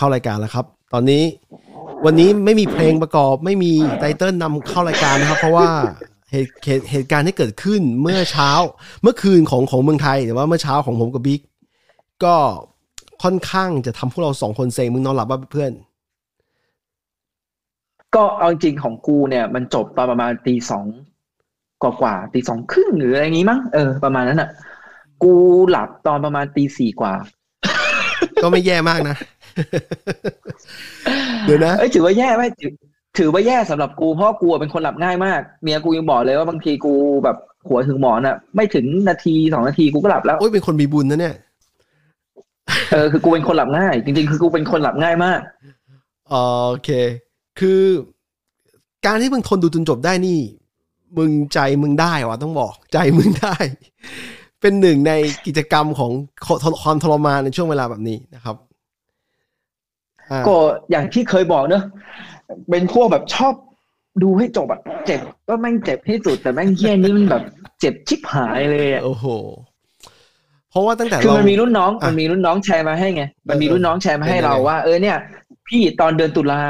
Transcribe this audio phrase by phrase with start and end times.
[0.00, 1.22] เข้ารายการแล้วครับ ตอนนี้
[2.04, 5.68] วันนี้ไม่มีเพลงประกอบไม่มีไตเติ้ลนำเข้ารายการนะครับ เพราะว่า
[6.30, 8.50] เหตุเหตุเหตุการณ์ที่เกิดขึ้นเมื่อเช้า
[9.02, 11.40] เมื่อคืนของของเมืองไทยแต่ว่าเมื่อเช้าของผมกับบิ๊ก
[12.24, 12.36] ก็
[13.22, 15.72] ค่อนข้างจะทำพวกเราสองคนเซ็งมึงนอนหลับป่ะเพื่อน
[18.14, 20.86] ก็เอาจริงของกูเนี่ย มันจบตอนประมาณตีสอง
[21.82, 24.50] กว่ากว่าตีสองครึ่งหรืออะไรงี้มั้งเออประมาณนั้นอะ
[25.22, 25.34] กู
[25.70, 27.14] หลับตอนประมาณตีสี่กว่า
[28.42, 29.16] ก็ไม่แย่มากนะ
[31.44, 32.72] เดี๋ยวนะเอ้ยถือว่าแย่ไหมถือ
[33.18, 37.36] ถือว่าแย่สำหรับกูเพราะว่ากูเป็นคนหลับง่ายมากเมียกูยังบอกเลยว่าบางทีกูแบบ
[37.68, 41.34] หัวถึงหมอนอะไม่ถึงนาทีสองนาทีกูก็หลับแล้วโอ้ยเป็นคนมีบุญนะเนี่ย
[42.92, 45.40] เออคือกูเป็นคนหลับง่าย จริง ๆ คือกูเป็นคนหลับง่ายมาก
[46.28, 46.90] โอเค
[47.60, 47.82] คือ
[49.06, 50.38] การที่มึงทนดูจนจบได้นี่
[51.18, 53.56] มึงใจมึงได้วะต้องบอกใจมึงได้
[54.60, 55.12] เป็นหนึ่งใน
[55.46, 56.10] กิจกรรมของ
[56.82, 58.69] ความทรมานในช่วงเวลาแบบนี้นะครับอ่า
[60.46, 60.56] ก็
[60.90, 61.84] อย่างที่เคยบอกเนอะ
[62.70, 63.54] เป็นพวกแบบชอบ
[64.22, 67.42] ดูให้จบอะเจ็บก็แม่งเจ็บที่สุดแต่แม่งเฮี้ยนี่มันแบบ
[67.80, 69.26] เจ็บชิบหายเลยอะโอ้โห
[70.70, 75.16] เพราะว่าตั้งแต่คือเรามันมีรุ่นน้องอะมันมีรุ่นน้องแชร์มาให้ไงมันมีเออรุ่นน้องแชร์มาให้เป็นยังไงเราว่า เออเนี่ย
[75.68, 76.60] พี่ตอนเดือนตุลา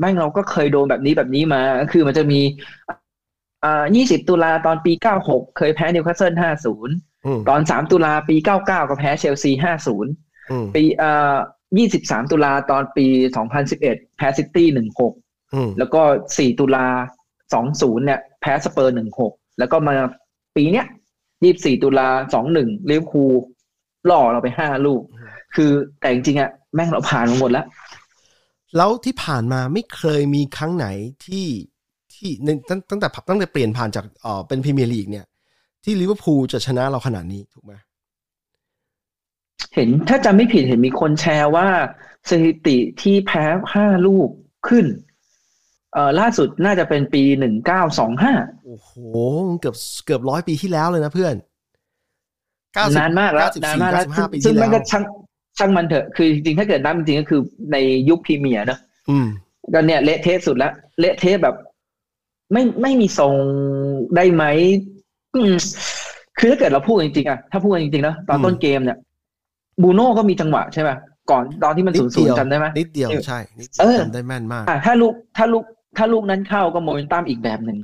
[0.00, 2.40] แม่งเราก็เคยโดนแบบนี้แบบนี้มาก็คือมันจะมี
[3.64, 4.92] อ่า20ตุลาตอนปี
[5.24, 6.34] 96เคยแพ้นิวคาสเซิล
[6.80, 9.50] 50อืมตอน3ตุลาปี99ก็แพ้เชลซี
[10.00, 10.58] 50อื
[11.74, 13.06] มปีเอ่อ23ตุลาตอนปี
[13.62, 14.68] 2011แพ้ซิตี้
[15.10, 16.02] 16อืมแล้วก็
[16.34, 16.86] 4ตุลา
[17.46, 19.94] 20เนี่ยแพ้สเปอร์16แล้วก็มา
[20.56, 20.86] ปีเนี้ย
[21.34, 22.08] 24ตุลา
[22.48, 23.32] 21ลิเวอร์พูล
[24.10, 25.02] ล่อเราไป5ลูก
[25.54, 27.66] คือแต่จริงๆอะแม่งเราผ่านมาหมดแล้ว
[28.76, 30.86] แล้วที่ผ่านมาไม่เคยมีครั้งไหน
[31.26, 31.46] ที่
[32.14, 35.26] ที่ในตั้งตั้งแต่ตั้งแต่เปลี่ยนผ่านจากเอ่อเป็นพรีเมียร์ลีกเนี่ย
[35.84, 37.72] ที่ลิเวอร์พูลจะชนะเราขนาดนี้ถูกไหม
[39.76, 41.68] เห็นถ้าจำไม่ผิดเห็นมีคนแชร์ว่า
[42.28, 43.44] สถิติที่แพ้
[43.76, 44.28] 5ลูก
[44.68, 44.86] ขึ้น
[45.92, 47.22] เอ่อล่าสุดน่าจะเป็นปี
[47.94, 48.90] 1925โอ้โห
[49.60, 51.34] เกือบเกือบร้อยปีที่แล้วเลยนะเพื่อน
[52.84, 55.04] 90นานมากแล้ว94นานมากแล้ว95ปีซึ่งที่มันแล้ก็วช่าง
[55.58, 57.40] ช่างมันเถอะ คือจริงๆถ้าเกิดนับจริงๆก็คือ
[57.72, 57.76] ใน
[58.08, 59.26] ยุคพรีเมียร์เนอะอืม
[59.72, 61.54] ก็เนี่ยเละเทะสุดแล้วเละเทะแบบ
[62.52, 63.34] ไม่ไม่มีทรง
[64.16, 64.44] ได้ไหม
[65.34, 65.54] อืม
[66.38, 68.98] คือถ้าเกิดเราพูดจริงๆอะถ้าพูดจริงๆนะตอนอืมต้นเกมเนี่ย
[69.82, 70.96] บูโน่ก็มีจังหวะใช่ป่ะ
[71.30, 75.64] ก่อนตอนที่มันนิศูดนย์ศูเดีนยวย์จำได้ไหมนิดเดียวใช่นิดเออจำได้แม่นมากอะถ้าลูกถ้าลูก
[75.96, 77.78] ถ้าลูกนั้นเข้าก็โมเมนตัมอีกแบบหนึ่ง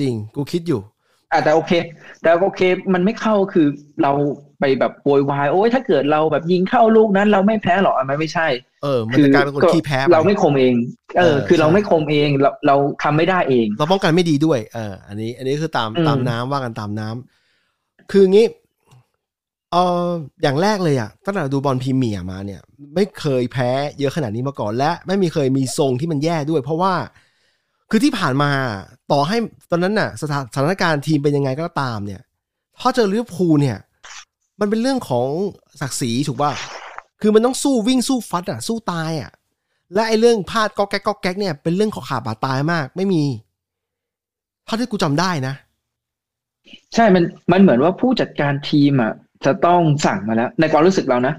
[0.00, 0.80] จริง กูคิดอยู่
[1.32, 1.72] อะแต่โอเค
[2.22, 2.60] แต่โอเค
[2.94, 3.66] มันไม่เข้าคือ
[4.02, 4.12] เรา
[4.60, 8.48] ไปแบบโวยวายโอ้ยถ้าเกิดเราแบบยิงเข้าลูกนั้น เราไม่แพ้หรอกอะมันไม่ใช่
[8.82, 10.74] เออ มันจะกลายเป็นคนขี้แพ้ไปเราไม่คมเอง
[11.18, 18.46] เออเออคือเราใช่ไม่คมเองเราเราทำไม่ได้เอง เราป้องกันไม่ดีด้วย เออ อันนี้ อันนี้คือตามอืมตามน้ำว่ากันตามน้ำคืองี้
[19.72, 20.08] เออ
[20.42, 22.60] อย่างแรกเลยอะตั้งแต่ดูบอลพรีเมียร์มาเนี่ย
[22.94, 26.94] ไม่เคยแพ้เยอะขนาดนี้มาก่อน และไม่มีเคยมีทรงที่มันแย่ด้วย เพราะว่า
[27.90, 28.50] คือที่ผ่านมา
[29.12, 29.36] ต่อให้
[29.70, 32.20] ตอนนั้นน่ะสถานสถานการณ์ทีมเป็นยังไงก็ตามเนี่ย
[32.80, 33.78] ถ้าเจอลิเวอร์พูลเนี่ย
[34.60, 35.28] มันเป็นเรื่องของ
[35.80, 36.52] ศักดิ์ศรีถูกป่ะ
[37.20, 39.30] คือมันต้องสู้วิ่งสู้ฟัดอะสู้ตายอะ
[39.94, 43.22] และไอ้เรื่องพลาดก็แก๊กก็แก๊กเนี่ยเป็นเรื่องของขาบาดตายมาก ไม่มี
[44.64, 45.54] เท่าที่กูจำได้นะ
[46.94, 49.12] ใช่มันมันเหมือนว่าผู้จัดการทีมอะ
[49.44, 51.34] จะต้องสั่งมาแล้ว ในความรู้สึกเรานะ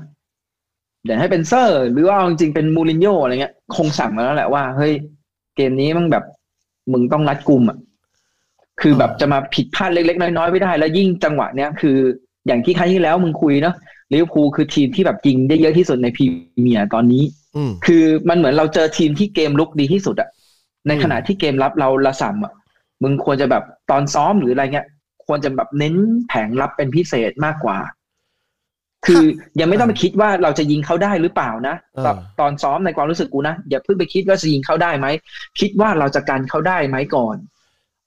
[1.06, 4.94] เดี๋ยวให้เป็นเซอร์ หรือว่าเอาจริงๆเป็นมูรินโญ่อะไรเงี้ย คงสั่งมาแล้วแหละว่า เฮ้ย
[5.56, 6.24] เกมนี้มันแบบ
[6.92, 7.78] มึงต้องรัดกุมอะ
[8.82, 11.98] คือแบบจะมาผิดพลาดเล็กๆ น้อยๆไม่ได้ แล้วยิ่งจังหวะเนี้ยคือ
[12.48, 13.76] อย่างที่ครั้งที่แล้วมึงคุยเนาะ
[14.12, 16.26] ลิเวอร์พูลคือทีมที่แบบยิงได้เยอะที่สุดในพรี
[16.62, 17.24] เมียร์ตอนนี้
[17.56, 20.30] อืมคือมันเหมือนเราเจอทีมที่เกมลุกดีที่สุดอะ
[20.88, 22.54] ในอืมขณะที่เกมรับเราละสัมอะ
[23.04, 24.88] มึงควรจะแบบตอนซ้อมหรืออะไรเงี้ย
[25.30, 25.96] ควรจะแบบเน้น
[26.28, 27.78] แผงรับเป็นพิเศษมากกว่า
[29.08, 29.24] คือ
[29.60, 35.08] ยังไม่ต้องไปคิดว่าเราจะยิงเขาได้หรือเปล่านะเออตอนตอนซ้อมในความรู้สึกกูนะอย่าเพิ่งไปคิดว่าจะยิงเขาได้ไหม
[35.60, 37.36] คิดว่าเราจะกันเขาได้ไหมก่อน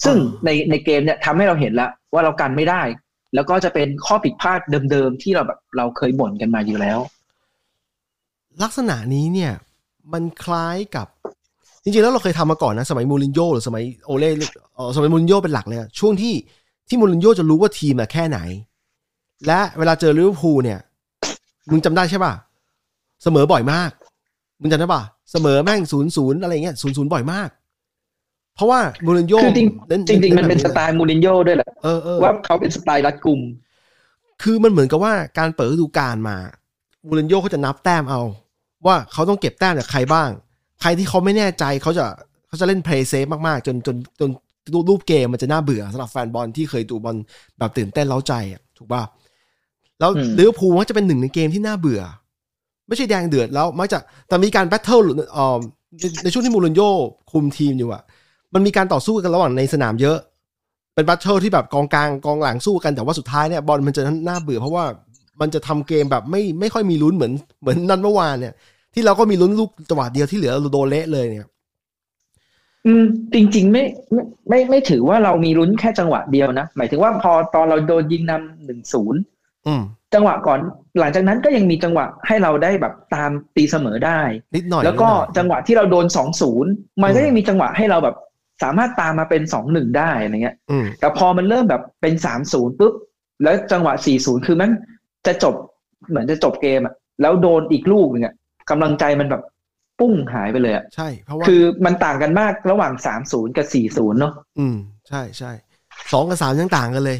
[0.05, 2.82] ซึ่งในในเกมเนี่ยทำให้เราเห็นแล้วว่าเรากันไม่ได้
[3.34, 6.99] แล้วก็จะเป็นข้อผิดพลาดเดิมๆที่เราแบบเราเคยบ่นกันมาอยู่แล้ว
[8.62, 9.53] ลักษณะนี้เนี่ย
[10.12, 11.06] มันคล้ายกับ
[11.82, 14.31] จริงๆแล้วเราเคยทำมาก่อนนะ สมัยมูรินโญ่หรือสมัยโอเล่
[14.75, 16.35] เอ่อสมัยมูรินโญ่เป็นหลักเลยอะช่วงที่
[16.93, 18.39] ที่มูรินโญ่จะรู้ว่าทีมอะแค่ไหน
[19.47, 20.81] และเวลาเจอลิเวอร์พูลเนี่ย
[21.71, 22.33] มึงจำได้ใช่ป่ะ
[23.23, 23.91] เสมอบ่อยมาก
[24.61, 25.03] มึงจำได้ป่ะ
[25.33, 27.49] เสมอแม่งศูนย์ศูนย์อะไรเงี้ยศูนย์ศูนย์บ่อยมาก
[28.55, 33.41] เพราะว่ามูรินโญ่คือจริงน้จริงๆมันเป็นสไตแบบล์มูรินโญ่ด้วยแหละเออเออว่าเขาเป็นสไตล์รัดกุม
[34.43, 36.37] คือมันเหมือนกับว่าการเปิดฤดูกาลมา
[37.06, 38.21] มูรินโญ่เขาจะนับแต้มเอา
[38.87, 40.31] ว่าเขาต้องเก็บแต้มจากใครบ้าง
[40.81, 42.05] ใครที่เขาไม่แน่ใจเขาจะ
[42.47, 44.31] เขาจะเล่น play safe มากๆ จนจนจน
[44.88, 47.17] รูปเกมมันจะน่าเบื่อสำหรับแฟนบอลที่เคยดูบอล
[47.59, 49.03] แบบตื่นเต้นเร้าใจอะถูกป่ะ
[50.00, 52.00] แล้วอืมลิเวอร์พูลมักจะเป็นหนึ่งในเกมที่น่าเบื่อ
[52.88, 53.99] ไม่ใช่แดงเดือดแล้วมักจะ
[54.29, 55.59] แต่มีการ battle เอ่อ
[56.00, 56.91] ในในช่วงที่มูรินโญ่
[57.32, 58.03] คุมทีมอยู่อะ
[58.55, 60.19] มันมีการต่อสู้กันระหว่างในสนามเยอะ
[60.94, 64.85] เป็น battle ที่แบบกองกลางกองหลังสู้กันแต่ว่าสุดท้ายเนี่ยบอลมันจะน่าเบื่อ เพราะว่า
[65.41, 68.55] มันจะทำเกมแบบไม่ไม่ค่อยมีลุ้นเหมือนเหมือนนันเมื่อวานเนี่ย
[68.94, 71.49] ที่เราก็มีลุ้นลูกจังหวะเดียวที่เหลือเราโดนเละเลยเนี่ย
[72.87, 79.20] อืมจริงๆไม่ไม่ไม่ไม่ถือว่าเรามีลุ้นแค่จังหวะเดียวนะหมายถึงว่าพอตอนเราโดนยิงนำหนึ่งศูนย์
[79.67, 79.82] อืม
[80.14, 80.58] จังหวะก่อน
[81.00, 84.20] หลังจากนั้นก็ยังมีจังหวะให้เราได้แบบตามตีเสมอได้
[84.56, 86.70] นิดหน่อยแล้วก็นิดหน่อยจังหวะที่เราโดนสองศูนย์
[87.02, 88.17] มันก็อืมยังมีจังหวะให้เราแบบ
[88.62, 92.94] สามารถตามมาเป็นสองหนึ่งได้อะไรเงี้ยอืมแต่พอมันเริ่มแบบเป็นสามศูนย์ปุ๊บ
[93.43, 94.70] แล้วจังหวะสี่ศูนย์คือมัน
[95.26, 95.55] จะจบ
[96.08, 98.35] เหมือนจะจบเกมอะแล้วโดนอีกลูกหนึงอะ
[98.70, 99.43] กำลังใจมันแบบ
[100.02, 104.76] ปุ้งหายไปเลยอะใช่ เพราะว่าคือมันต่างกันมากระหว่างสามศูนย์กับสี่ศูนย์เนาะอืม
[105.08, 105.52] ใช่ใช่
[106.12, 107.19] สองกับสามยังต่างกันเลย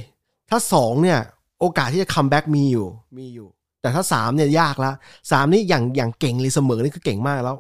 [0.51, 1.19] ถ้าสองเนี่ย
[1.61, 2.87] โอกาสที่จะ comeback มีอยู่
[3.19, 3.49] มีอยู่
[3.83, 4.93] แต่ถ้าสามเนี่ยยากละ
[5.31, 7.57] สามนี่อย่างอย่างเก่งเลยเสมอนี่คือเก่งมากแล้ว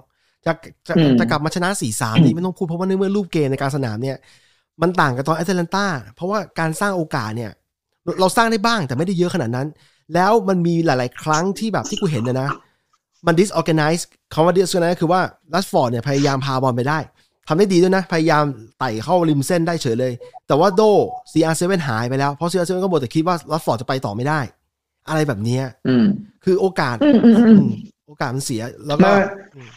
[0.46, 0.52] จะ
[0.88, 4.16] จะจะกลับมาชนะสี่สามนี่ไม่ต้องพูดเพราะว่าในเมื่อรูปเกมในการสนามเนี่ย
[4.82, 7.50] มันต่างกับตอนแอตแลนตาเพราะว่าการสร้างโอกาสเนี่ย
[8.20, 9.68] เราสร้างได้บ้างแต่ไม่ได้เยอะขนาดนั้น
[10.14, 12.48] แล้วมันมีหลาย ๆ ครั้งที่แบบที่กูเห็นนะนะ
[13.26, 14.02] มัน disorganize
[14.32, 15.20] คำว่า disorganize คือว่า
[15.52, 16.98] ลัสฟอร์ดเนี่ยพยายามพาบอลไปได้
[17.48, 18.44] ทำได้ดีด้วยนะ พยายาม
[18.78, 20.12] ไต่เข้าริมเส้นได้เฉยเลย
[20.46, 20.82] แต่ว่าโด
[21.32, 24.40] CR7 หายไปแล้ว เพราะ CR7 ก็บอกแต่คิดว่าลัสฟอร์ดจะไปต่อไม่ได้
[25.08, 26.06] อะไรแบบเนี้ยอืม
[26.44, 27.72] คือโอกาสอืมอืมอืมอืม
[28.06, 29.14] โอกาสมันเสียแล้วก็มา
[29.54, 29.70] อืม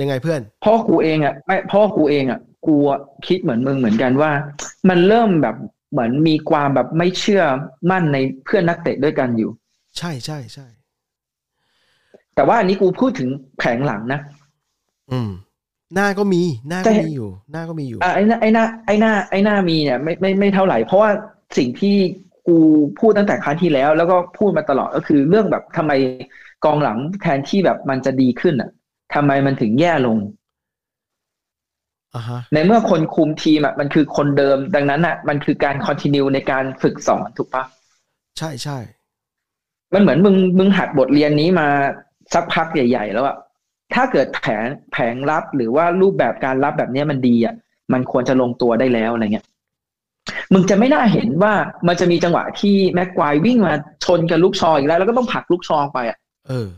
[0.00, 4.32] ยังไงเพื่อน พ่อกูเองอะไม่พ่อกูเองอะกูอะคิดเหมือนมึงเหมือนกันว่า
[4.88, 5.56] มันเริ่มแบบ
[5.92, 7.42] เหมือนมีความแบบไม่เชื่อ
[7.90, 9.50] มั่นในเพื่อนนักเตะด้วยกันอยู่
[9.98, 10.66] ใช่ใช่ใช่
[12.38, 14.20] แต่ว่าอันนี้กูพูดถึงแผงหลังนะ
[15.12, 15.30] อืม
[15.94, 21.10] หน้าก็มี หน้าแต่ก็มีอยู่ หน้าก็มีอยู่อะไอ้หน้าไอ้หน้าไอ้หน้าไอ้หน้ามีเนี่ยไม่ไม่ไม่เท่าไหร่ เพราะว่า
[21.56, 21.96] สิ่งที่
[22.48, 22.56] กู
[22.98, 25.92] พูดตั้งแต่ครั้งที่แล้ว แล้วก็พูดมาตลอดก็คือเรื่องแบบทำไม
[26.64, 28.70] กองหลังแทนที่แบบมันจะดีขึ้นอะ
[29.14, 30.18] ทำไมมันถึงแย่ลง
[32.14, 37.64] อ่าฮะในเมื่อคนคุมทีมอะมันคือคนเดิม ดังนั้นอะ มันคือการคอนติเนียในการฝึกสอนถูกปะ
[38.38, 38.78] ใช่ใช่
[39.94, 41.68] มันเหมือนมึงมึงหัดบทเรียนนี้มา
[42.34, 43.36] สักพักใหญ่ ๆ แล้วอะ
[43.94, 47.54] ถ้าเกิดแผนแผงรับหรือว่ารูปแบบการรับแบบเนี้ยมันดีอะ
[47.92, 49.46] มันควรจะลงตัวได้แล้วอะไรเงี้ย
[50.52, 51.52] มึงจะไม่น่าเห็นว่า
[51.88, 56.68] มันจะมีจังหวะที่แม็กควายวิ่งมาชนกับลูกชออีกแล้ว แล้วก็ต้องผลักลูกชอไปอะเออ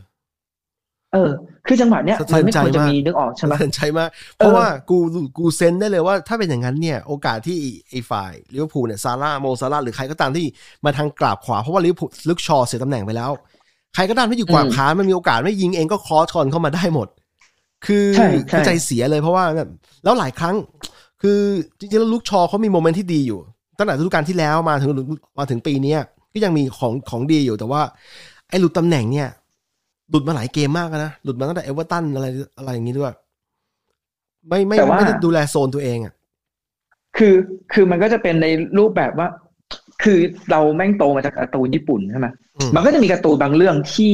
[1.13, 1.31] เออ
[1.67, 4.97] คือจังหวะเนี้ยสะเทืมัอนนไม่ใจควรจะมากมีนึกออกใช่ไหมสะเทือนใจมาก เพราะว่ากู
[5.37, 7.57] กูเซนได้เลยว่า ถ้าเป็นอย่างนั้นเนี่ย โอกาสที่
[7.89, 10.45] ไอ้ฝ่ายลิเวอร์พูลเนี่ยซาลาห์โมซาลาห์หรือใครก็ตามที่
[10.85, 13.31] มาทางกราบขวาเพราะว่าลิเวอร์พูลลุคชอว์เสียตำแหน่งไปแล้ว
[13.95, 17.07] ใครก็ตามที่อยู่กราบขวามันมีโอกาสไม่ยิงเองก็คอสคอนเข้ามาได้หมด
[17.85, 19.69] คือใช่คือใช่ใจเสียเลยเพราะว่าแบบ
[20.03, 20.55] แล้วหลายครั้ง
[21.21, 21.39] คือ
[21.79, 23.39] จริงๆแล้วลุคชอว์เขามี moment ที่ดีอยู่
[23.77, 24.89] ตั้งแต่ฤดูกาลที่แล้วมาถึง
[25.39, 25.99] มาถึงปีเนี้ย
[26.33, 27.81] ก็ยังมีของของดีอยู่แต่ว่า
[28.49, 29.29] ไอ้หลุดตำแหน่งเนี่ย
[30.09, 32.27] หลุดมาหลายเกมมากนะหลุดมาตั้งแต่เอเวอร์ตันอะไร
[32.57, 33.13] อะไรอย่างนี้ด้วย
[34.47, 36.13] ไม่ไม่แต่ว่าไม่ได้ดูแลโซนตัวเองอะ
[37.17, 37.35] คือ
[37.73, 38.47] คือมันก็จะเป็นใน
[38.77, 39.27] รูปแบบว่า
[40.03, 40.17] คือ
[40.51, 42.31] เราแม่งโตมาจากการ์ตูนญี่ปุ่นใช่ไหมอื
[42.67, 44.13] มมันก็จะมีการ์ตูนบางเรื่องที่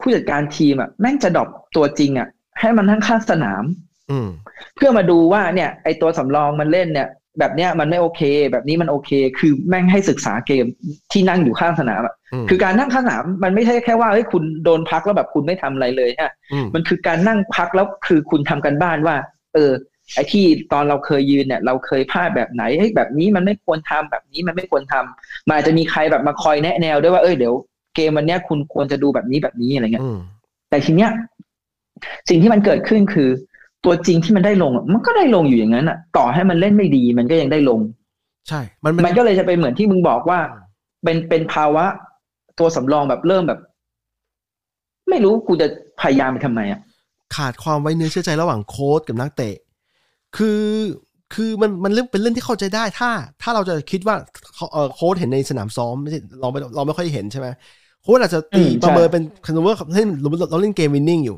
[0.00, 2.28] ผู้จัดการทีมอะแม่งจะดรอปตัวจริงอะ
[2.60, 3.64] ให้มันทั้งข้างสนาม
[4.10, 4.28] อืม
[4.76, 7.08] เพื่อมาดูว่าเนี่ย ไอตัวสำรองมันเล่นเนี่ย
[7.38, 8.20] แบบเนี้ยมันไม่โอเค
[8.52, 10.64] แบบนี้มันโอเค คือแม่งให้ศึกษาเกม
[11.12, 19.16] ที่นั่งอยู่ข้างสนามอะอืมคือการนั่งข้างสนามมันไม่ใช่แค่ว่าเฮ้ยคุณโดนพักแล้วแบบคุณไม่ทำอะไรเลยฮะอืมมันคือการนั่งพักแล้วคือคุณทำกันบ้านว่า
[19.54, 19.72] เออ
[20.14, 27.54] ไอ้ที่ตอนเราเคยยืนเนี่ย เราเคยพลาดแบบไหนเฮ้ยแบบนี้มันไม่ควรทำแบบนี้มันไม่ควรทำมันอาจจะมีใครแบบมาคอยแนะแนวด้วยว่าเออเดี๋ยว
[27.96, 30.18] เกมวันเนี้ยคุณควรจะดูแบบนี้แบบนี้อะไรเงี้ยอืม
[30.70, 31.10] แต่ทีเนี้ย
[32.28, 33.28] สิ่งที่มันเกิดขึ้นคือ
[33.84, 37.80] ตัวจริงที่มันได้ลงอะมันก็ได้ลงอยู่อย่างนั้นอะ ต่อให้มันเล่นไม่ดี มันก็ยังได้ลง
[38.48, 40.38] ใช่ มันมันก็เลยจะเป็นเหมือนที่มึงบอกว่า
[41.04, 41.84] เป็นเป็นภาวะ
[42.58, 43.60] ตัวสำรองแบบเริ่มแบบ
[45.10, 45.66] ไม่รู้กูจะ
[46.00, 46.80] พยายามไปทำไมอะ
[47.36, 49.54] ขาดความไว้เนื้อเชื่อใจระหว่างโค้ชกับนักเตะ
[50.36, 50.62] คือ
[51.34, 53.10] คือมันมันเรื่องเป็นเรื่องที่เข้าใจได้ถ้า
[53.42, 54.16] ถ้าเราจะคิดว่า
[54.54, 57.48] เขาเออโค้ชเห็นในสนามซ้อมไม่ใช่เราไม่เราไม่ค่อยเห็นใช่ไหม
[58.02, 61.36] โค้ชอาจจะตีอืมใช่ประเมินเป็นคำว่าเล่นเราเราเล่นเกมวินนิ่งอยู่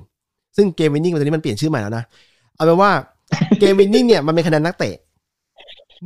[0.57, 2.05] ซึ่งเกมวินนิ่งตอนนี้มันเปลี่ยนชื่อใหม่แล้วนะ
[2.57, 2.91] เอาเป็นว่า
[3.61, 4.95] เกมวินนิ่งเนี่ยมันเป็นคะแนนนักเตะ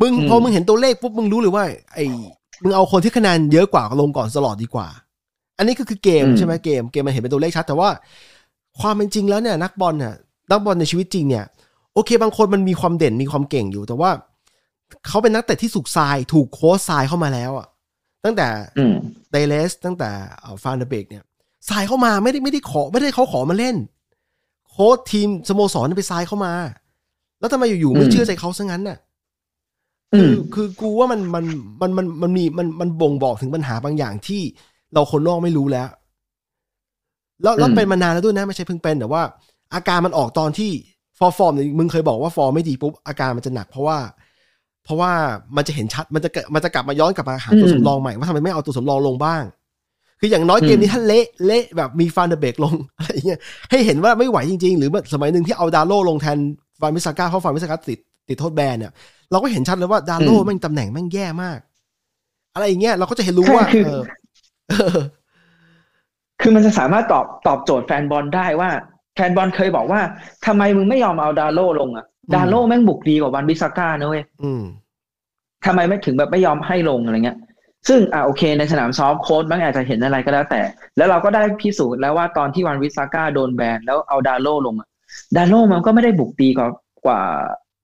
[0.00, 2.04] มึงพอมึงเห็นตัวเลขปุ๊บมึงรู้เลยว่า ไอ้
[2.62, 4.86] มึงเอาคนที่คะแนนเยอะกว่าลงก่อนตลอดดีกว่า
[5.58, 7.88] อันนี้ก็คือเกมใช่ไหมเกมเกมมันเห็นเป็นตัวเลขชัด แต่ว่า
[8.80, 10.14] ความเป็นจริงแล้วเนี่ยนักบอลเนี่ย
[10.50, 11.44] นักบอลในชีวิตจริงเนี่ย
[11.94, 14.10] โอเค บางคนมันมีความเด่นมีความเก่งอยู่ แต่ว่า
[15.06, 17.66] เขาเป็นนักเตะที่สุกทราย ถูกโค้ชทรายเข้ามาแล้วอะ
[18.24, 18.94] ตั้งแต่อืม
[19.32, 20.10] เดเลสตั้งแต่
[20.62, 21.24] ฟานเดเบกเนี่ย
[21.68, 23.76] ทรายเข้ามาไม่ได้ไม่ได้ขอไม่ได้เขาขอมาเล่น
[24.70, 26.52] โค้ชทีมสโมสรไปทรายเข้ามา
[27.40, 28.98] แล้วทำไมอยู่ๆไม่อืมเชื่อใจเขาซะงั้นน่ะ
[30.14, 31.44] อืคือมคือกูว่ามันมัน
[31.82, 34.42] มันมันมันมีมันมันบ่งบอกถึงปัญหาบางอย่างที่
[34.94, 35.88] เราคนนอกไม่รู้แล้ว
[37.42, 39.22] แล้วแล้วอืมเป็นมานานแล้วด้วยนะ ไม่ใช่เพิ่งเป็นแต่ว่า
[39.74, 40.70] อาการมันออกตอนที่
[41.18, 43.98] ฟอร์ฟอร์มเนี่ยมึงเคยบอกว่าฟอร์มไม่ดีปุ๊บอาการมันจะหนักเพราะว่า
[44.84, 45.10] เพราะว่า
[45.56, 49.42] มันจะเห็นชัดมันจะเกิดมันจะกลับมาย้อนกลับมาหาตัวอืมสำรองใหม่ว่าทำไมไม่เอาตัวสำรองลงบ้าง
[50.20, 53.40] คืออย่างน้อยเกมนี้ถ้าเละเละแบบมีฟานเดอร์เบกลงอะไรเงี้ย
[53.70, 56.38] ให้เห็นว่าไม่ไหวจริง ๆ หรือสมัยหนึ่งที่เอาดาโลลงแทน
[56.80, 58.92] วานบิสซาก้าเพราะวานบิสซาก้าติดติดโทษแบนเนี่ย
[59.30, 61.58] เราก็เห็นชัดเลยว่าดาโลอืมแม่งตำแหน่งแม่งแย่มาก
[62.54, 64.02] อะไรอย่างเงี้ยเราก็จะเห็นรู้ว่าคือเออ
[64.70, 64.98] เออ
[66.40, 68.70] คือมันจะสามารถตอบตอบโจทย์แฟนบอลได้ว่า
[69.14, 70.00] แฟนบอลเคยบอกว่า
[70.46, 74.62] ทำไมมึงไม่ยอมเอาดาโลลงอะดาโลแม่งบุกดีกว่าวานบิสซาก้านะเว้ยอืม
[75.66, 77.38] ทำไมไม่ถึงแบบไม่ยอมให้ลงอะไรเงี้ย
[77.88, 80.62] ซึ่งอ่าโอเคในสนามซ้อมโค้ชบางอาจจะเห็นอะไรก็แล้วแต่
[80.96, 84.88] แล้วเราก็ได้พิสูจน์แล้วว่าตอนที่วานบิสซาก้าโดนแบนแล้วเอาดาโลลงอะ
[85.36, 86.68] ดาโลมันก็ไม่ได้บุกดีกว่า
[87.06, 87.20] กว่า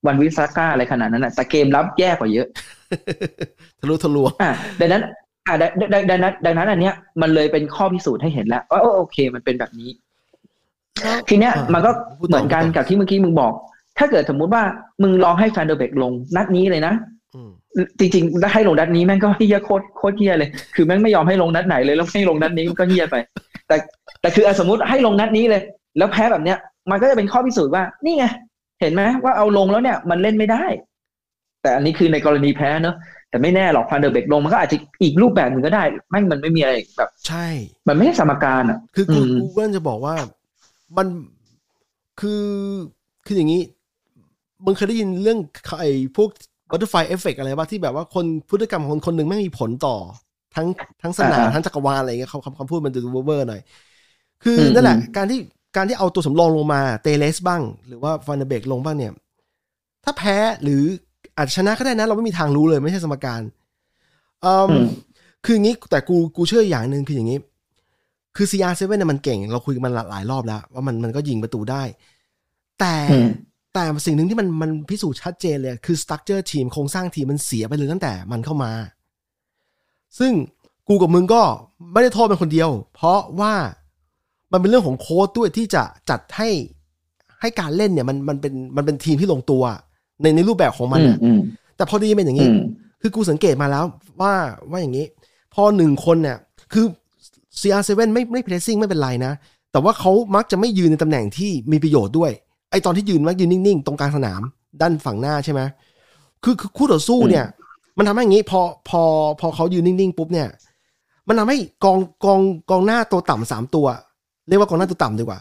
[0.06, 2.48] วันวิสาก้าอะไรขนาดนั้นนะแต่เกมรับแย่กว่าเยอะ
[3.80, 5.02] ทะลุทะลวงอ่าดังนั้น
[5.46, 9.90] อ่าดังดังดังนั้นดังนั้น อันเนี้ยมันเลยเป็นข้อพิสูจน์ให้เห็นแล้วว่าเออโอเคมันเป็นแบบนี้
[11.28, 13.52] ทีเนี้ยอ่ามันก็พูดต่อเหมือนกันพูดต่อกับที่เมื่อกี้มึงบอก
[13.98, 14.62] ถ้าเกิดสมมุติว่า
[15.02, 16.94] มึงลองให้แฟนเดอร์เบกลงนัดนี้เลยนะ
[17.34, 17.50] อืม
[17.98, 23.16] จริงๆถ้าให้ลงนัดนี้แม่งก็เฮียโคตรโคตรเฮียเลย คือแม่งไม่ยอมให้ลงนัดไหนเลยแล้วให้ลงนัดนี้มันก็เฮียไป
[23.68, 23.76] แต่
[24.20, 25.62] แต่คืออะสมมติให้ลงนัดนี้เลย
[25.98, 26.58] แล้วแพ้แบบเนี้ย
[26.90, 28.24] มันก็จะเป็นข้อพิสูจน์ว่านี่ไง
[28.80, 30.64] เห็นไหมว่าเอาลงแล้วเนี่ยมันเล่นไม่ได้
[31.62, 32.96] แต่อันนี้คือในกรณีแพ้เนอะ
[33.30, 37.46] แต่ไม่แน่หรอกฟันเดอร์เบกลงมันก็อาจจะอีกรูปแบบหนึ่งก็ได้แม่งมันไม่มีอะไรแบบ ใช่
[37.88, 40.14] มันไม่ใช่สมการอะ คือกูอืมกูก็จะบอกว่า
[40.96, 41.06] มัน
[42.20, 42.44] คือ
[43.26, 43.62] คืออย่างนี้
[44.64, 45.38] มึงเคยได้ยินเรื่อง
[45.80, 46.28] ไอ้พวก
[46.70, 49.96] butterfly effect อะไรบ้างที่แบบว่าคนพฤติกรรมของคนคนหนึ่งไม่มีผลต่อ
[50.54, 50.66] ทั้ง
[51.02, 53.60] ทั้งสนามทั้งจักรวาลอะไรเงี้ยคำคำคำพูดมันจะดูเวอร์ๆหน่อย
[54.44, 55.38] คือนั่นแหละ การที่
[55.76, 59.12] การที่เอาตัวสำรองลงมาเตเลสบ้าง หรือว่าฟันเดอร์เบกลงบ้างเนี่ย
[60.04, 60.82] ถ้าแพ้หรือ
[61.36, 63.42] อาจจะชนะก็ได้นะ เราไม่มีทางรู้เลยไม่ใช่สมการ
[64.44, 64.84] อืมอืม
[65.44, 67.38] คืออย่างนี้แต่กูกูเชื่ออย่างหนึ่งคืออย่างนี้
[68.38, 71.82] คือ CR7 เนี่ยมันเก่ง เราคุยกันมันหลายรอบแล้ว ว่ามันมันก็ยิงประตูได้
[72.80, 73.28] แต่อืม
[73.74, 78.72] แต่สิ่งหนึ่งที่มันมันพิสูจน์ชัดเจนเลย คือ structure ทีมโครงสร้างทีมมันเสียไปเลยตั้งแต่มันเข้ามา
[80.18, 80.32] ซึ่ง
[80.88, 81.42] กูกับมึงก็
[81.92, 83.54] ไม่ได้โทษเป็นคนเดียว เพราะว่า
[84.52, 86.48] มันเป็นเรื่องของโค้ดด้วยที่จะจัดให้
[87.40, 89.62] ให้การเล่นเนี่ยมันมันเป็นมันเป็นทีมที่ลงตัว
[90.22, 91.40] ในในรูปแบบของมันอืมน่ะอืม
[91.76, 92.56] แต่พอดีเป็นอย่างอืนี้ม
[93.00, 93.84] คือกูสังเกตมาแล้ว
[94.20, 94.34] ว่า
[94.70, 95.06] ว่าอย่างนี้
[95.54, 96.38] พอหนึ่งคนเนี่ย
[96.72, 96.84] คือ
[97.60, 99.32] CR7 ไม่ไม่เพรสซิ่งไม่เป็นไรนะ
[99.72, 102.30] แต่ว่าเขามักจะไม่ยืนในตำแหน่งที่มีประโยชน์ด้วย
[102.70, 104.42] ไอตอนที่ยืนมักยืนนิ่งๆ ตรงกลางสนาม
[104.80, 105.60] ด้านฝั่งหน้าใช่ไหม
[106.44, 107.46] คือคือคู่ต่อสู้เนี่ย
[107.98, 109.02] มันทำให้อย่างนี้พอพอ
[109.40, 110.48] พอเขายืนนิ่งๆปุ๊บเนี่ย
[111.28, 113.86] มันทำให้กองกองกองหน้าตัวต่ำสามตัว
[114.48, 115.38] เรียกว่ากองหน้าตัวต่ำดีกว่า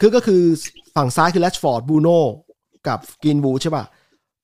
[0.00, 0.40] คือก็คือ
[0.96, 2.18] ฝั่งซ้ายคือแรชฟอร์ดบรูโน่
[2.88, 3.84] กับกรีนวู้ดใช่ป่ะ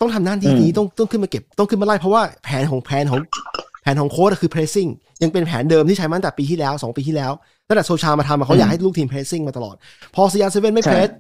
[0.01, 3.21] ต้องทำหน้าที่นี้อืมต้องต้องขึ้นมาเก็บ ต้องขึ้นมาไล่เพราะว่าแผนของแผนของ
[3.56, 4.91] แผนของโค้ชอะคือ pressing
[5.23, 7.33] ยังเป็นแผนเดิมที่ใช้มาตั้งแต่ปีที่แล้วสองปีที่แล้ว
[7.69, 9.75] ตั้งแต่โซลชามาทำอะเขาอยากให้ลูกทีม pressing มาตลอด
[10.15, 11.11] พอ CR7 ไม่ใช่ press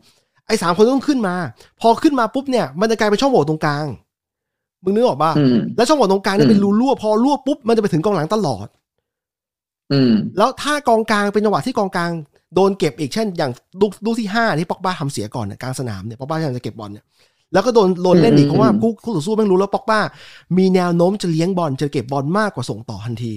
[0.46, 1.35] ไอ้สามคนต้องขึ้นมา
[1.80, 3.87] พอขึ้นมาปุ๊บเนี่ยมันจะกลายเป็นช่องโหว่ตรงกลาง
[4.85, 8.66] มึงนึกออกป่ะอืมแล้วช่องโหว่ตรงกลางเนี่ยอืมเป็นรูรั่วพอรั่วปุ๊บมันจะไปถึงกองหลังตลอด
[9.92, 12.11] อืมแล้วถ้ากองกลางเป็นจังหวะที่กองกลาง
[12.54, 17.04] โดนเก็บอีกเช่น อย่างลูกลูกที่ห้าที่ปอกบ้าทำเสียก่อนเนี่ยกลางสนามเนี่ยปอกบ้าพยายามจะเก็บบอลเนี่ย
[17.53, 20.00] แล้วก็โดนโดนเล่นอีกอืมเพราะว่าอืมคู่คู่ต่อสู้แม่งรู้แล้วปอกบ้า
[20.59, 23.33] มีแนวโน้มจะเลี้ยงบอลจะเก็บบอลมากกว่าส่งต่อทันที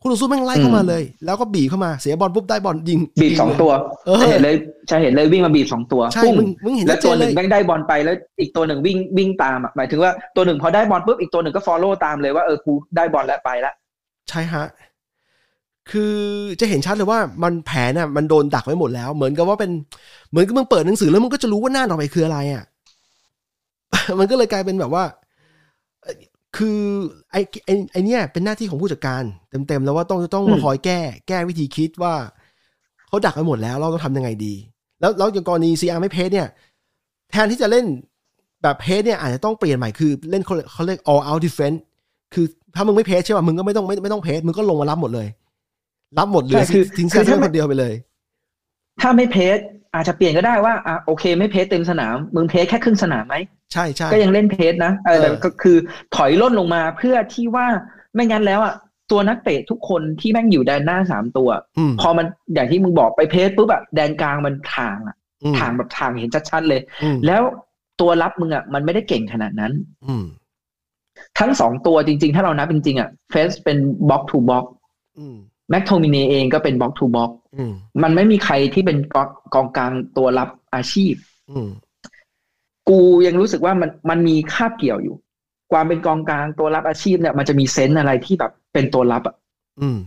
[0.00, 3.70] คู่ต่อสู้แม่งไล่เข้ามาเลย แล้วก็บีบเข้ามาเสียบอลปุ๊บได้บอลยิงบีบสองตัว
[4.06, 4.54] เออจะเห็นเลย
[4.90, 13.72] จะเห็นเลยวิ่งมาบีบสองตัวใช่ปุ้งมึงมึงเห็นแล้วชัดเจตัวนหเลนึ่งยแม่งได้บอลไปแล้วอีกตัวหนึ่งวิ่งวิ่งตามอะหมายถึงว่าตัวหนึ่งพอได้บอลปุ๊บอีกตัวหนึ่งก็ฟอลโล่ตามเลยว่าเออกูได้บอลแล้วไปละ
[14.30, 14.66] ใช่ฮะ
[15.90, 16.14] คือ
[16.60, 19.70] จะเห็นชัดเลยว่ามันแผนน่ะมันโดนดักไว้หมดแล้ว เหมือนกับว่าเป็น
[20.30, 22.64] เหมือนกับมึงเปิดหนังสือแล้วมึงก็จะรู้ว่าหน้าต่อไปคืออะไรอะ
[24.18, 25.04] มันก็เลยกลายเป็นแบบว่า
[26.02, 26.14] เอ่อ
[26.56, 26.80] คือ
[27.32, 32.14] ไอ้ไอ้ไอ้เนี่ยเป็นหน้าที่ของผู้จัดการ เต็มๆแล้วว่าต้องต้องมาคอยแก้ แก้วิธีคิดว่า
[33.08, 34.54] เขาดักไว้หมดแล้ว เราต้องทำยังไงดี
[35.00, 36.48] แล้วแล้วอย่างกรณีซีอาร์ไม่เพจเนี่ย
[37.30, 37.86] แทนที่จะเล่น
[38.62, 41.78] แบบเพจเนี่ยอาจจะต้องเปลี่ยนใหม่คือเล่นเขาเขาเรียก all out defense
[42.34, 45.26] คือถ้ามึงไม่เพจใช่ป่ะมึงก็ไม่ต้องไม่ไม่ต้องเพจมึงก็ลงมารับหมดเลย
[46.18, 47.92] รับหมดเหลยใช่คือทิ้งคืเสียอถ้าไม่คนเดียวไปเลย
[49.00, 49.58] ถ้าไม่เพส
[49.96, 53.36] อาจจะเปลี่ยนก็ได้ว่าอะโอเค ไม่เพสเต็มสนาม มึงเพสแค่ครึ่งสนามไหม
[53.72, 55.76] ใช่ใช่ก็ยังเล่นเพสนะเออแต่เออก็คือ
[56.16, 57.66] ถอยร่นลงมาเพื่อที่ว่า
[58.14, 58.74] ไม่งั้นแล้วอะ
[59.10, 61.48] ตัวนักเตะทุกคนที่แม่งอยู่แดนหน้าสามตัว
[61.78, 67.42] อืมพอมันอย่างที่มึงบอกไป press ปุ๊บอะแดนกลางมันห่างอะอืมห่างแบบห่างเห็นชัดๆเลยอืมแล้ว
[68.00, 69.72] ตัวรับมึงอะมันไม่ได้เก่งขนาดนั้น
[70.06, 70.24] อืม
[71.38, 74.64] ทั้งสองตัวจริง ๆ ถ้าเรานับจริงๆอะเฟรดเป็น box to box
[75.18, 75.36] อืม
[75.70, 81.14] แม็คโทมิเนย์เองก็เป็น box to box อืมมันไม่มีใครที่เป็นกองกองกลางตัวรับอาชีพ
[81.50, 81.68] อืม
[82.88, 85.16] กูยังรู้สึกว่ามันมันมีคาบเกี่ยวอยู่
[85.72, 89.36] ความเป็นกองกลางตัวรับอาชีพเนี่ย มันจะมี sense อะไรที่แบบเป็นตัวรับอะ
[89.80, 89.98] อืม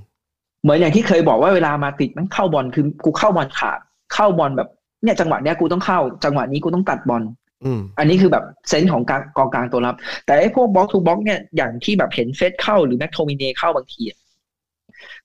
[0.62, 3.80] เหมือนอย่างที่เคยบอกว่าเวลามาติชมันเข้าบอลคือกูเข้าบอลขาด
[4.14, 4.70] เข้าบอลแบบ
[5.04, 7.24] เนี่ย จังหวะเนี้ยกูต้องเข้า จังหวะนี้กูต้องตัดบอล
[7.66, 14.18] อืมอันนี้คือแบบ sense ของกางกองกลางตัวรับ แต่ไอ้พวก box to box เนี่ยอย่างที่แบบเห็นเฟรดเข้าหรือแม็คโทมิเนย์เข้าบางทีอะ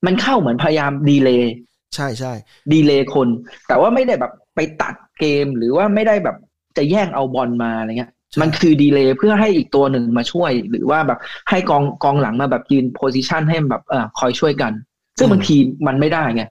[0.07, 1.53] มันเข้าเหมือนพยายาม delay
[1.95, 2.33] ใช่ใช่
[2.73, 3.28] delay คน
[3.69, 6.37] แต่ว่าไม่ได้แบบไปตัดเกมหรือว่าไม่ได้แบบ
[6.76, 11.19] จะแย่งเอาบอลมาอะไรเงี้ย มันคือ delay เพื่อให้อีกตัวหนึ่งมาช่วย หรือว่าแบบ
[11.50, 14.73] ให้กองกองหลังมาแบบยืน position ให้มันแบบเออคอยช่วยกัน
[15.19, 16.43] ซึ่งบางทีมันไม่ได้ไง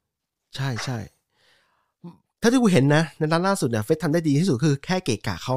[0.56, 0.98] ใช่ใช่
[2.42, 5.56] ถ้าที่กูเห็นนะในนัดล่าสุดเนี่ยเฟรดทำได้ดีที่สุดคือแค่เกะกะเขา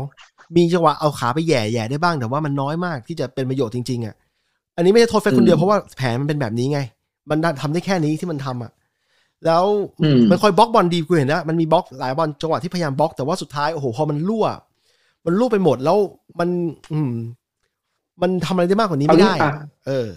[0.57, 4.15] มีจังหวะเอาขาไปแหย่แหย่ได้บ้างแต่ว่ามันน้อยมากที่จะเป็นประโยชน์จริงๆอะ
[4.77, 6.81] อันนี้ไม่ได้โทษเฟรดคนเดียวอืมเพราะว่าแผนมันเป็นแบบนี้ไง
[7.31, 8.73] มันทำได้แค่นี้ที่มันทำอะ
[9.47, 9.65] แล้ว
[10.03, 14.47] อืมมันคอยบล็อกบอลดีกูเห็นนะมันมีบล็อกหลายบอลจังหวะที่พยายามบล็อกแต่ว่าสุดท้ายโอ้โหพอมันรั่ว
[15.27, 15.99] มันรั่วไปหมดแล้ว
[16.41, 16.49] มัน
[16.93, 17.13] อืม
[18.23, 20.09] มันทำอะไรได้มากกว่านี้ไม่ได้เอางี้อะอะเออ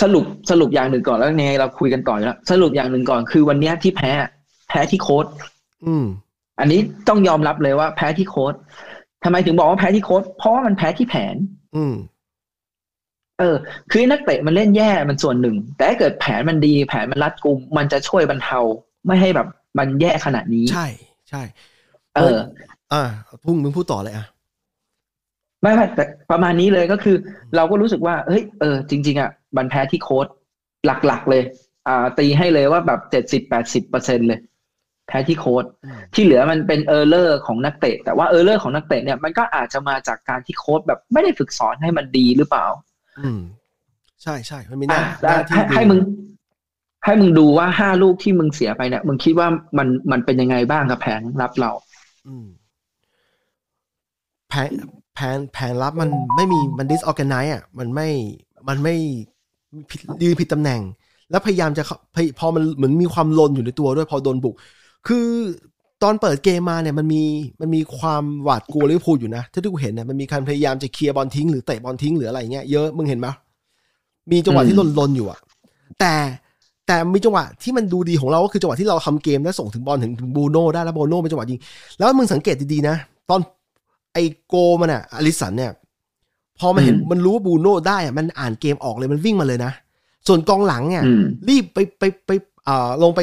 [0.00, 4.12] สรุปสรุปอย่างหนึ่งก่อนแล้วยังไงเราคุยกันต่ออยู่แล้วสรุปอย่างหนึ่งก่อนคือวันเนี้ยที่แพ้
[4.68, 5.26] แพ้ที่โค้ด
[5.86, 6.04] อืม
[6.60, 8.54] อันนี้ต้องยอมรับเลยว่าแพ้ที่โค้ด
[9.24, 11.36] ทำไมถึงบอกว่าแพ้ที่โค้ดเพราะว่ามันแพ้ที่แผน
[11.76, 11.94] อืม
[13.38, 13.56] เออ
[13.90, 18.58] คือนักเตะมันเล่นแย่มันส่วนหนึ่ง แต่ถ้าเกิดแผนมันดีแผนมันรัดกุม มันจะช่วยบรรเทา
[19.06, 19.48] ไม่ให้แบบ
[19.78, 20.86] มันแย่ขนาดนี้ ใช่
[21.30, 21.42] ใช่
[22.16, 22.38] เออ
[22.92, 23.02] อ่า
[23.44, 24.26] พุ่งมึงพูดต่อเลยอะ
[25.62, 27.16] ไม่ไม่แต่ประมาณนี้เลยก็คือ
[27.56, 30.26] เราก็รู้สึกว่าเฮ้ยเออจริง ๆอะมันแพ้ที่โค้ช
[30.86, 31.42] หลักๆเลย
[31.88, 34.40] อ่า ตีให้เลยว่าแบบเจ็ดสิบแปดสิบเปอร์เซ็นเลย
[35.08, 42.66] แพ้ที่โค้ชอืมที่เหลือมันเป็น error ของนักเตะ แต่ว่า error ของนักเตะเนี่ยมันก็อาจจะมาจากการที่โค้ชแบบไม่ได้ฝึกสอนให้มันดีหรือเปล่า
[43.18, 43.40] อืม
[44.22, 46.00] ใช่ใช่มันมีหน้าอะหน้าที่ให้ดูให้มึง
[47.04, 51.70] ให้มึงดูว่าห้าลูกที่มึงเสียไปเนี่ยมึงคิดว่ามันมันเป็นยังไงบ้างกับแผนรับเรา
[52.26, 52.46] อืม
[54.48, 54.70] แผน
[55.14, 58.08] แผนแผนรับมันไม่มีมัน disorganize อะ มันไม่
[58.68, 58.94] มันไม่
[59.90, 60.80] ผิดยืนผิดตำแหน่ง
[61.30, 64.54] แล้วพยายามจะเข้าพยพอมันเหมือนมีความลนอยู่ในตัวด้วยพอโดนบุก
[65.06, 65.26] คือ
[66.02, 67.22] ตอนเปิดเกมมาเนี่ยมันมี
[67.60, 73.32] มันมีความหวาดกลัวลิเวอร์พูลอยู่นะที่ที่กูเห็นเนี่ยมันมีการพยายามจะเคลียร์บอลทิ้งหรือเตะบอลทิ้งหรืออะไรเงี้ยเยอะมึงเห็นปะ
[74.30, 75.38] มีจังหวะที่อืมลนลนๆอยู่อะ
[76.00, 76.14] แต่
[76.86, 81.60] แต่มีจังหวะที่มันดูดีของเราก็คือจังหวะที่เราทำเกมแล้วส่งถึงบอลถึงถึงบรูโน่ได้แล้วบรูโน่เป็นจังหวะยิง
[81.98, 82.96] แล้วมึงสังเกตดีๆนะ
[83.30, 83.40] ตอน
[84.12, 85.72] ไอ้โกลมันอะอลิสันเนี่ย
[86.58, 89.72] พอมันเห็นอืมมันรู้ว่าบรูโน่ได้อะมันอ่านเกมออกเลยมันวิ่งมาเลยนะ
[90.26, 92.30] ส่วนกองหลังเนี่ยอืมรีบไปไปไป
[92.68, 93.20] อ่าลงไป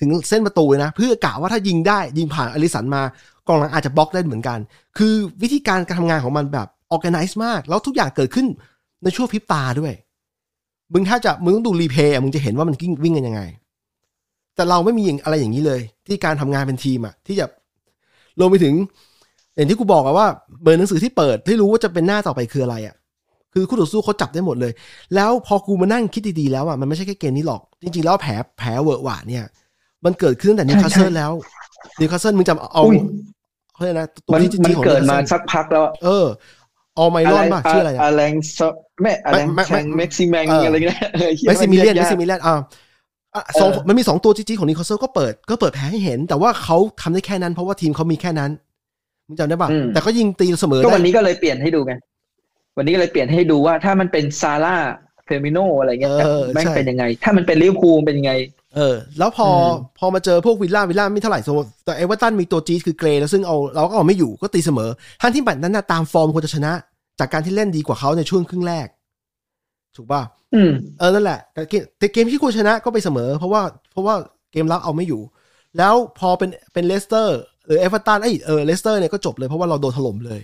[0.00, 3.02] ถึงเส้นประตูเลยนะ เพื่อกะว่าถ้ายิงได้ยิงผ่านอลิสันมา
[3.48, 4.58] กองหลังอาจจะบล็อกได้เหมือนกัน
[4.98, 8.46] คือวิธีการการทำงานของมันแบบ organize มาก แล้วทุกอย่างเกิดขึ้น
[9.04, 9.92] ในช่วงพริบตาด้วย
[10.92, 13.42] มึงถ้าจะมึงต้องดู replay มึงจะเห็นว่ามันวิ่งวิ่งกันยังไง
[14.56, 17.46] แต่เราไม่มีอย่างอะไรอย่างนี้เลย ที่การทำงานเป็นทีมอะที่จะ
[18.38, 18.74] รวมไปถึง
[19.56, 20.26] อย่างที่กูบอกอะว่า
[20.62, 22.94] เบอร์หนังสือที่เปิดที่รู้ว่าจะเป็นหน้าต่อไปคืออะไรอะ
[23.54, 24.72] คือคู่ต่อสู้เขาจับได้หมดเลย
[25.14, 29.44] แล้วพอกูมานั่งคิดดีๆแล้วอะมันไม่ใช่แค่เกมนี้หรอก จริงๆ แล้วแผลแผลเวอะหวะเนี่ย
[30.04, 31.32] มันเกิดขึ้นตั้งแต่นิวคาสเซิลแล้ว
[32.00, 32.98] นิวคาสเซิลมึงจำเอาอุ้ย
[33.74, 36.26] เขาเรียกนะตัวมันที่จมันริงๆของเกิดมา Newcastle สักพักแล้ว เออ
[36.98, 38.60] ออไมรอนป่ะชื่ออะไรนะอะไรงซ
[39.00, 42.56] ไม่อะไรไม่ไม่แชงเม็กซิแมงเออออะไรเงี้ยเออหี้ไม่ซิมิเลียนยไม่กซิมิเลียนอ่า
[43.34, 48.50] อะสองเออมันมีสองตัวจีจีของนิวคาสเซิลก็เปิดก็เปิดแพ้ให้เห็น แต่ว่าเขาทำได้แค่นั้น เพราะว่าทีมเขามีแค่นั้น
[49.26, 51.92] มึงจำได้ป่ะอืมแต่ก็ยิงตีเสมอก็ได้วันนี้ก็เลยเปลี่ยนให้ดูไง
[52.76, 54.76] วันนี้ก็เลยเปลี่ยนให้ดูว่าถ้ามันเป็นซาร่า
[55.26, 58.32] เฟมิโนอะไรเงี้ยเออแม่งใช่เป็นยังไง ถ้ามันเป็นลิเวอร์พูลเป็นยังไง
[58.74, 61.48] เออ แล้วพออมพอมาเจอพวกวิลล่าวิลล่าไม่เท่าไหร่โซ
[61.84, 64.90] แต่เอเวอร์ตันมีตัวจีดคือเกรย์แล้วซึ่งเอาเราก็เอาไม่อยู่ก็ตีเสมอ
[65.22, 66.72] ทั้งที่แบบนั้นนะตามฟอร์มควรจะชนะ
[67.18, 68.86] จากการที่เล่นดีกว่าเขาในช่วงครึ่งแรก
[69.96, 70.22] ถูกป่ะ
[70.54, 74.14] อืมเออนั่นแหละแต่เกมแต่เกมที่ควรชนะก็ไปเสมอ เพราะว่าเพราะว่า
[74.52, 75.20] เกมรับเอาไม่อยู่
[75.78, 80.40] แล้วพอเป็นเป็นเลสเตอร์หรือเอเวอร์ตันไอยเออเลสเตอร์เนี่ยก็จบเลยเพราะว่าเราโดนถล่มเลย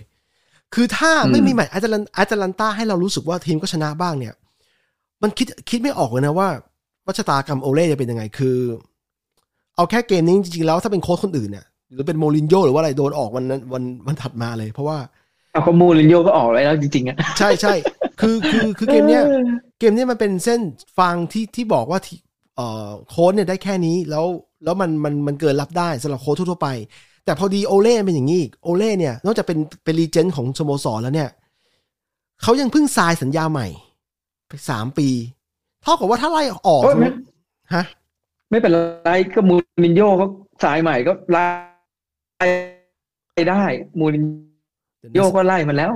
[0.73, 4.33] คือถ้าไม่อืมมีแมตช์อาจารันอาจารันต้าให้เรารู้สึกว่าทีมก็ชนะบ้างเนี่ย
[5.23, 6.49] มันคิดคิดไม่ออกเลยนะว่า
[7.07, 8.57] วัชะตากรรมโอเล่จะเป็นยังไง คือ
[9.75, 14.97] เอาแค่เกมนี้จริงๆแล้วถ้าเป็นโค้ชคนอื่นเนี่ยหรือเป็นโมลินโญ่หรือว่าอะไรโดนออกวันนั้นวันวันถัดมาเลย เพราะว่า
[15.51, 17.73] เอาข้อมูลลินโยก็ออกแล้วจริงๆอะใช่ใช่
[18.21, 19.23] คือคือคือเกมเนี้ย
[19.79, 20.59] เกมเนี้ยมันเป็นเส้น
[20.97, 22.17] ฟางที่ที่บอกว่าที่
[22.55, 24.25] เอ่อโค้ดเนี่ยได้แค่นี้แล้ว
[24.63, 26.69] แล้วมันมันมันเกินรับได้สำหรับโค้ชทั่วๆไป
[27.25, 31.29] แต่พอดีโอเล่เป็นอย่างนี้อีกโอเล่เนี่ย นอกจากเป็นเป็นรีเจนต์ของสโมสรแล้วเนี่ย
[32.41, 33.67] เขายังเพิ่งซายสัญญาใหม่
[34.47, 37.09] ไปสามปีเท่ากับว่าถ้าไล่ออกโอ้ยไม่
[37.73, 37.83] ฮะ
[38.49, 38.71] ไม่เป็น
[39.05, 40.27] ไรก็มูรินโญ่เขา
[40.63, 41.45] สายใหม่ก็ไล่
[43.49, 43.63] ได้
[43.99, 44.25] มูริน
[45.15, 45.93] โญ่ก็ไล่มันแล้ว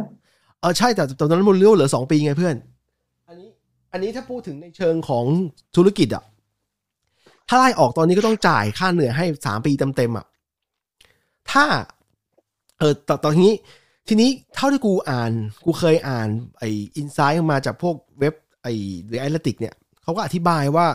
[0.61, 2.55] เออใช่แต่แต่ตอนนั้นมูลเลียวเหลือสองปีไงเพื่อน
[3.27, 3.49] อันนี้
[3.91, 5.25] อันนี้ถ้าพูดถึงในเชิงของ
[5.75, 6.23] ธุรกิจอะ
[7.49, 10.25] ถ้าไล่ออกตอนนี้ก็ต้องจ่ายค่าเหนื่อยให้สามปีเต็มๆอะ
[11.51, 11.65] ถ้า
[12.79, 13.51] เออตตอนนี้
[14.07, 15.31] ทีนี้เท่าที่กูอ่าน
[15.65, 16.27] กูเคยอ่าน
[16.59, 18.73] ไอ้insight มาจากพวกเว็บไอ้
[19.07, 19.75] ดิแอธเลติกเนี่ย
[20.11, 20.87] เขาเขาก็อธิบายว่า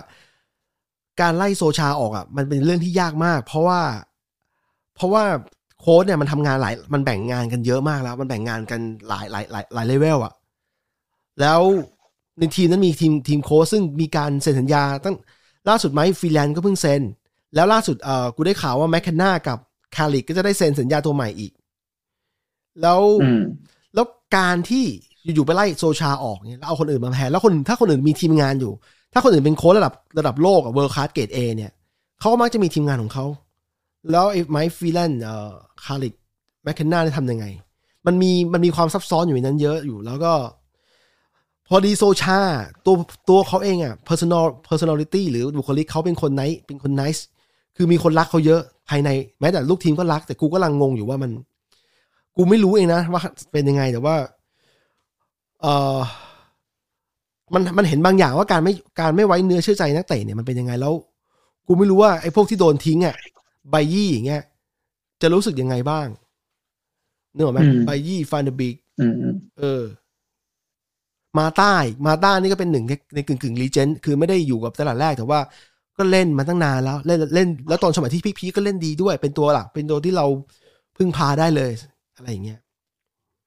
[1.20, 3.80] การไล่โซชาออกอะ มันเป็นเรื่องที่ยากมาก เพราะว่า
[4.96, 5.24] เพราะว่า
[5.80, 10.32] โค้ชเนี่ยมันทำงานหลาย มันแบ่งงานกันเยอะมากแล้ว มันแบ่งงานกันหลายหลายหลายหลายเลเวลอะ
[11.40, 11.60] แล้ว
[12.38, 15.16] ในทีมนั้นมีทีมทีมโค้ชซึ่งมีการเซ็นสัญญา ตั้ง
[15.68, 17.02] ล่าสุดไหมฟรีแลนซ์ก็เพิ่งเซ็น
[17.54, 19.58] แล้วล่าสุดเออกูได้ข่าวว่าแมคเคนนากับ
[19.96, 21.52] คาริกก็จะได้เซ็นสัญญาตัวใหม่อีก
[22.82, 23.42] แล้วอืม
[23.94, 24.84] แล้วการที่
[25.34, 28.72] อยู่ๆไปไล่โซชาออกเนี่ยแล้วเอาคนอื่นมาแทนแล้วคนถ้าคนอื่นมีทีมงานอยู่
[29.12, 31.72] ถ้าคนอื่นเป็นโค้ชระดับระดับโลกอะ world class เกรด A เนี่ย
[32.20, 33.26] เขาก็มักจะมีทีมงานของเขา
[34.10, 35.50] แล้วไอ้ไมค์ฟรีแลนซ์เอ่อ
[35.84, 36.14] คาริก
[36.64, 37.46] แมคเคนนาได้ทำยังไง
[38.06, 40.32] มันมีมันมีความซับซ้อนอยู่ในนั้นเยอะอยู่แล้วก็
[41.68, 42.40] พอดีโซชา
[42.86, 42.94] ตัว
[43.28, 47.22] ตัวเขาเองอะ personal personality หรือบุคลิกเขาเป็นคน nice เป็นคน nice
[47.76, 49.08] คือมีคนรักเขาเยอะภายใน
[49.40, 51.30] แม้แต่ลูกทีมก็รัก แต่กูก็ลังงงอยู่ว่ามัน
[52.36, 54.16] กูไม่รู้เองนะว่าเป็นยังไงแต่ว่า
[55.62, 55.66] เอ
[55.96, 55.98] อ
[57.54, 60.92] มันมันเห็นบางอย่างว่าการไม่การไม่ไว้เนื้อเชื่อใจนักเตะเนี่ยมันเป็นยังไงแล้ว
[61.66, 63.16] กูไม่รู้ว่าไอ้พวกที่โดนทิ้งอะ
[63.70, 64.42] ไบยี่อย่างเงี้ย
[65.22, 66.06] จะรู้สึกยังไงบ้าง
[67.34, 69.82] เนกอะไหมอืมไบยี่ฟานเดบิกอืมอืมเออ
[71.38, 71.74] มาใต้
[72.06, 75.40] มาใต้นี่ก็เป็นหนึ่งในในกึ่งกึ่งรีเจนคือไม่ได้อยู่กับตลาดแรกแต่ว่า
[75.96, 80.26] ก็เล่นมาตั้งนานแล้ว เล่นเล่น แล้วตอนสมัยที่ peak ๆก็เล่นดีด้วย เป็นตัวหลักเป็นตัวที่เรา
[80.96, 81.70] พึ่งพาได้เลย
[82.16, 82.58] อะไรอย่างเงี้ย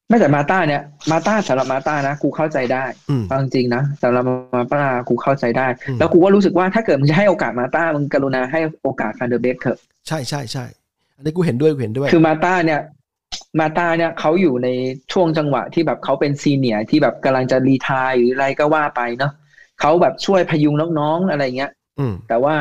[0.10, 4.24] ไม่แต่มาต้าเนี่ยมาต้าสำหรับมาต้านะกูเข้าใจได้อืมเอาจริงๆนะสำหรับ
[4.56, 10.66] มาต้ากูเข้าใจได้อืมแล้วกูก็รู้สึกว่าถ้าเกิดมึงจะให้โอกาสมาต้ามึงกรุณาให้โอกาสฟันเดอร์เบกเถอะใช่ใช่ใช่
[11.16, 12.82] อันนี้กูเห็นด้วยกูเห็นด้วย คือมาต้าเนี่ย
[13.60, 14.68] มาต้าเนี่ยเขาอยู่ใน
[15.12, 19.32] ช่วงจังหวะที่แบบเขาเป็น senior ที่แบบกำลังจะ retire หรืออะไรก็ว่าไปเนาะ
[19.82, 22.56] เขาแบบช่วยพยุงน้องๆอะไรเงี้ยอืมแต่ว่า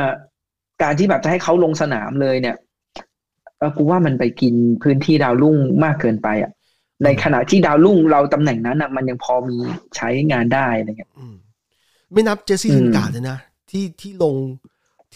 [0.82, 2.56] การที่แบบจะให้เขาลงสนามเลยเนี่ย
[3.58, 6.50] เออกูว่ามันไปกินพื้นที่ดาวรุ่งมากเกินไปอะ
[7.04, 9.58] ในขณะที่ดาวรุ่งเราตำแหน่งนั้นอะมันยังพอมี
[9.96, 11.34] ใช้งานได้อะไรเงี้ยอืม
[12.12, 13.38] ไม่นับเจสซี่อืมลินการ์ดเลยนะ
[13.70, 14.37] ที่ที่ลง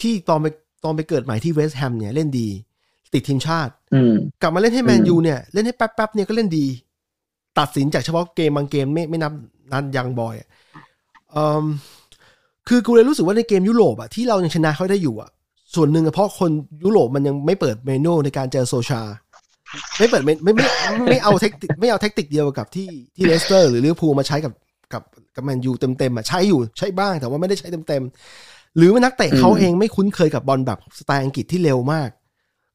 [0.00, 0.46] ที่ตอนไป
[0.84, 2.48] ตอนไปเกิดใหม่ที่เวสต์แฮมเนี่ยเล่นดี
[3.14, 6.66] ติดทีมชาติอืมกลับมาเล่นให้แมนอืมยูเนี่ย เล่นให้แป๊บๆเนี่ยก็เล่นดี
[7.58, 9.32] ตัดสินจากเฉพาะเกมบางเกมไม่ไม่นับ
[9.72, 10.48] นัดยังบอยส์อะ
[11.32, 11.64] เอ่ม
[12.68, 15.30] คือกูเลยรู้สึกว่าในเกมยุโรปอะที่เรายังชนะเขาได้อยู่อะ
[15.74, 16.50] ส่วนหนึ่งอะเพราะคน
[16.84, 19.02] ยุโรปมันยังไม่เปิดเมนูในการเจอโซชา
[19.98, 24.52] ไม่เปิดเมนไม่ไม่ไม่ไม่เอาเทคนิคไม่เอาเทคนิคเดียวกับที่ที่เลสเตอร์หรือลิเวอร์พูลมาใช้กับ
[24.92, 25.02] กับ
[25.36, 32.10] กับแมนยูเต็มๆอะใช้อยู่ใช้บ้างแต่ว่าไม่ได้ใช้เต็มๆหรือว่านักเตะเขาอืมเองไม่คุ้นเคยกับบอลแบบสไตล์อังกฤษที่เร็วมาก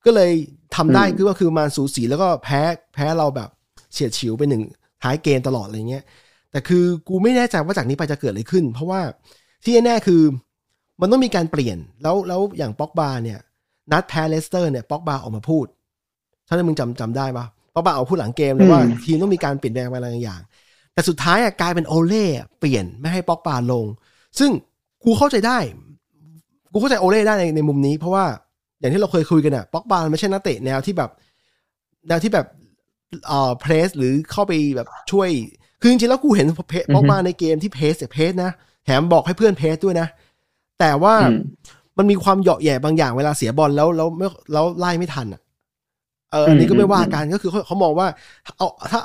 [0.06, 0.32] ก็เลย
[0.76, 2.62] ทำได้อืมคือว่าคือมาสูสีแล้วก็แพ้
[2.94, 3.50] แพ้เราแบบ
[3.94, 4.64] เฉียดฉิวไปหนึ่ง
[5.04, 6.04] ท้ายเกมตลอดอะไรเงี้ย
[6.52, 9.02] แต่คือกูไม่แน่ใจว่าจากนี้ไปจะเกิดอะไรขึ้น เพราะว่า
[9.64, 10.22] ที่แน่ๆคือ
[11.02, 13.40] มันต้องมีการเปลี่ยนแล้วแล้วอย่างป็อกบาเนี่ย
[13.92, 15.66] นัดแพ้เลสเตอร์เนี่ยป็อกบาออกมาพูด
[16.48, 20.42] ถ้ามึงจำจำได้ปะป็อกบาออกมาพูดหลังเกมเลยว่าอืมทีมต้องมีการเปลี่ยนแปลงอะไรบางอย่าง
[20.94, 23.86] แต่สุดท้ายอะกลายเป็นโอเล่อะเปลี่ยนไม่ให้ป็อกบาลง
[24.40, 24.52] ซึ่ง
[25.04, 25.58] กูเข้าใจได้
[26.72, 28.26] กูเข้าใจโอเล่ได้ในในมุมนี้ เพราะว่า
[28.80, 31.10] อย่างที่เราเคยคุยกันอะป็อกบาไม่ใช่นักเตะแนวที่แบบ
[32.08, 32.46] แนวที่แบบ
[33.28, 35.30] เอ่อเพรสหรือเข้าไปแบบช่วย
[35.82, 38.52] คือจริงๆแล้วกูเห็นเพจอือฮึบอกมาในเกมที่เพสเนี่ยเพสนะ
[38.86, 40.08] แถมบอกให้เพื่อนเพสด้วยนะ
[40.80, 41.38] แต่ว่าอืม
[41.98, 45.42] มันมีความเหยาะแหย่บางอย่างเวลาเสียบอลแล้วแล้วไม่แล้วไล่ไม่ทันอะ
[46.32, 48.08] เอออันนี้ก็ไม่ว่ากันก็คือเขาเขามองว่า
[48.58, 49.02] เอาถ้า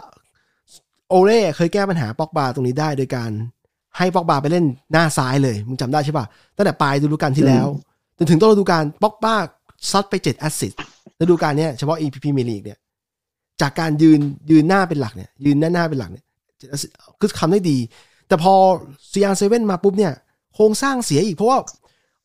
[1.08, 3.30] โอเล่เคยแก้ปัญหาปอกบาตรงนี้ได้โดยการ
[3.98, 7.66] ให้ปอกบาไปเล่นหน้าซ้ายเลย มึงจำได้ใช่ป่ะ ตั้งแต่ปลายฤดูกาลที่แล้ว
[8.18, 9.36] จนถึงต้นฤดูกาลปอกบา
[9.90, 10.80] ซัดไปเจ็ด assist
[11.20, 12.78] ฤดูกาลเนี้ยเฉพาะ EPP มีลีกเนี่ย
[13.60, 17.78] จากการยืนยืนหน้าเป็นหลักเนี่ย ยืนหน้าหน้าเป็นหลักเนี่ย7 assist คือทำได้ดี
[18.28, 18.54] แต่พอ
[19.12, 20.12] CR Seven มาปุ๊บเนี่ย
[20.54, 21.58] โครงสร้างเสียอีกเพราะว่า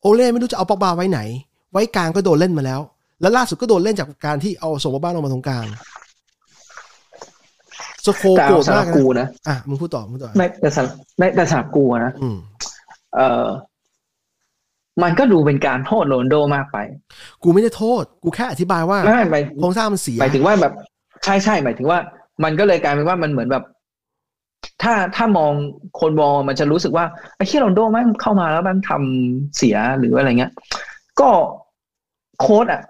[0.01, 1.19] โอเล่ไม่รู้จะเอาปอกบาไว้ไหน
[1.71, 2.81] ไว้กลางก็โดนเล่นมาแล้ว
[3.21, 5.65] แล้วล่าสุดก็โดนเล่นจากการที่เอาส่งมาบ้านลงมาตรงกลาง
[8.06, 12.38] สโคแต่โกรเอาธสำหมารักบนะกูนะอะมึงพูดต่อมึงพูดต่อไม่แต่สำหรับไม่แต่สำหรับกูอะนะอืม
[13.15, 13.47] เออ
[15.03, 16.77] มันก็ดูเป็นการโทษโรนลโดมากไป
[17.43, 20.73] กูไม่ได้โทษ กูแค่อธิบายว่าไม่ไม่หมายโครงสร้างมันเสียหมายถึงว่าแบบ
[21.23, 21.99] ใช่ใช่หมายถึงว่า
[22.43, 23.63] มันก็เลยกลายเป็นว่ามันเหมือนแบบ
[24.84, 25.51] ถ้าถ้ามอง
[25.99, 30.51] คนมองมันจะรู้สึกว่าไอ้ที่โรนลโดแม่งเข้ามาแล้วมันทำเสียหรืออะไรเงี้ย
[31.19, 31.30] ก็
[32.39, 32.82] โค้ดอะ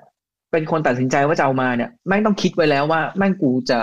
[0.51, 3.79] เป็นคนตัดสินใจว่าจะเอามาเนี่ยแม่งต้องคิดไว้แล้วว่าแม่งกูจะ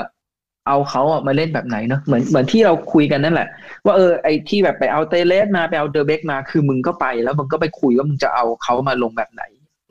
[0.67, 3.49] เอาเขาอะมาเล่นแบบไหนเนอะเหมือนเหมือนที่เราคุยกันนั่นแหละ
[3.85, 9.43] ว่าเออไอ้ที่แบบไปเอาเตเลสมาไปเอาเดอเบกมาคือมึงก็ไป แล้วมึงก็ไปคุยว่ามึงจะเอาเขามาลงแบบไหน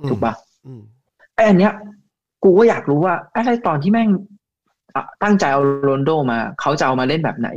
[0.09, 0.33] ถูกปะ
[0.65, 0.81] อืม
[1.35, 1.73] ไอ้อันเนี้ย
[2.43, 4.09] กูก็อยากรู้ว่าไอ้ตอนที่แม่ง
[4.95, 7.49] อะตั้งใจเอาโรนลโดมาเขาจะเอามาเล่นแบบไหน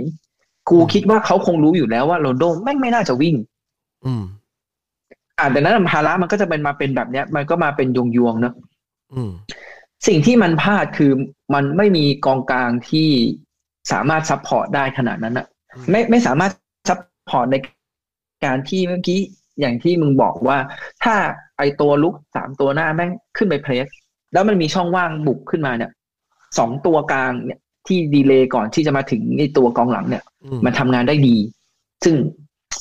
[0.70, 3.34] กูคิดว่าเขาคงรู้อยู่แล้วว่าโรนลโดแม่งไม่น่าจะวิ่ง
[4.06, 4.24] อืม
[5.38, 8.66] อ่าแต่นั้นภาระมันก็จะเป็นมาเป็นแบบเนี้ย มันก็มาเป็นยวงยวงๆเนอะอืม
[10.06, 11.12] สิ่งที่มันพลาดคือ
[11.54, 13.08] มันไม่มีกองกลางที่
[13.92, 16.52] สามารถ support ได้ขนาดนั้นอะอืมไม่ไม่สามารถ
[16.88, 17.56] support ใน
[18.44, 19.20] การที่เมื่อกี้
[19.60, 20.58] อย่างที่มึงบอกว่า
[21.04, 21.14] ถ้า
[21.58, 23.86] ไอตัวรุกสามตัวหน้าแม่งขึ้นไป press
[24.32, 25.90] แล้วมันมีช่องว่างบุกขึ้นมาเนี่ย
[26.58, 31.36] สองตัวกลางเนี่ยที่ delay ก่อนที่จะมาถึงไอตัวกองหลังเนี่ยอืมมันทำงานได้ดี
[32.04, 32.14] ซึ่ง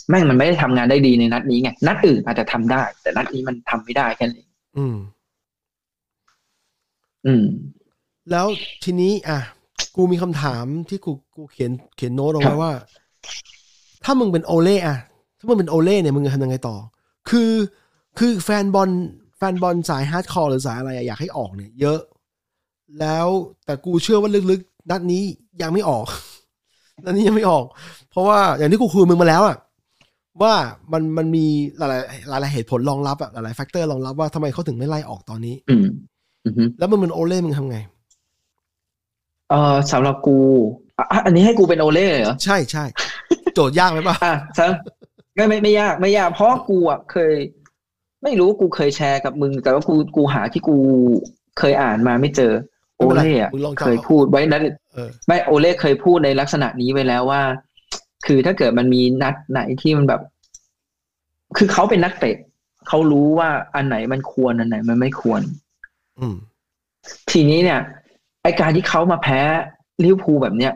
[0.09, 4.95] แม่งมันไม่ได้ทำงานได้ดีในนัดนี้ไงนัดอื่นอาจจะทำได้ แต่นัดนี้มันทำไม่ได้แค่นั้นเองอืม
[7.27, 7.43] อืม
[8.31, 8.47] แล้ว
[8.83, 9.39] ทีนี้ อะ
[9.95, 12.71] กูมีคำถามที่กูกูเขียนเขียนโน้ตเอาไว้ครัไว้บว่า
[14.03, 14.97] ถ้ามึงเป็นโอเล่อะ
[15.39, 16.75] ถ้ามึงเป็นโอเล่เนี่ยมึงจะทำยังไงต่อ
[17.29, 17.51] คือ
[18.17, 18.89] คือแฟนบอล
[19.37, 21.99] แฟนบอลสาย hardcore หรือสายอะไรอะอยากให้ออกเนี่ย เยอะ
[22.99, 23.27] แล้ว
[23.65, 25.23] แต่กูเชื่อว่าลึกๆนัดนี้
[25.61, 26.07] ยังไม่ออก
[27.03, 27.65] นัดนี้ยังไม่ออก
[28.11, 29.57] เพราะว่าอย่างที่กูคุยกับมึงมาแล้วอะ
[30.41, 30.53] ว่า
[30.93, 31.45] มันมันมี
[31.77, 31.89] หลาย
[32.29, 35.89] หลายหลายๆเหตุผลรองรับอะหลายๆแฟกเตอร์รองรับว่าทำไมเขาถึงไม่ไล่ออกตอนนี้อืมอือฮึ
[36.79, 37.77] แล้วมึงเป็นโอเล่มึงทำไง
[39.49, 40.37] เออสำหรับกู
[40.97, 42.83] อะอันนี้ให้กูเป็นโอเล่เลยเหรอ ใช่ใช่
[43.55, 44.67] โจทย์ยากไหมป่ะอะซะ
[45.35, 47.33] ไม่ไม่ไม่ยากไม่ยาก เพราะกูอะเคย
[48.23, 50.75] ไม่รู้กูเคยแชร์กับมึง แต่ว่ากูกูหาที่กู
[51.59, 52.53] เคยอ่านมาไม่เจอ
[52.97, 57.41] โอไม่เป็นไรเล่อะมึงลองจำเคยพูดไว้นั้นเออไม่โอเล่เคยพูดในลักษณะนี้ไว้แล้วว่า
[58.25, 60.21] คือถ้าเกิดมันมีนัดไหนที่มันแบบ
[61.57, 62.35] คือเขาเป็นนักเตะ
[62.87, 65.64] เขารู้ว่าอันไหนมันควรอันไหนมันไม่ควรอืม
[67.31, 67.79] ทีนี้เนี่ย
[68.43, 69.39] ไอการที่เขามาแพ้
[70.03, 70.73] ลิเวอร์พูลแบบเนี้ย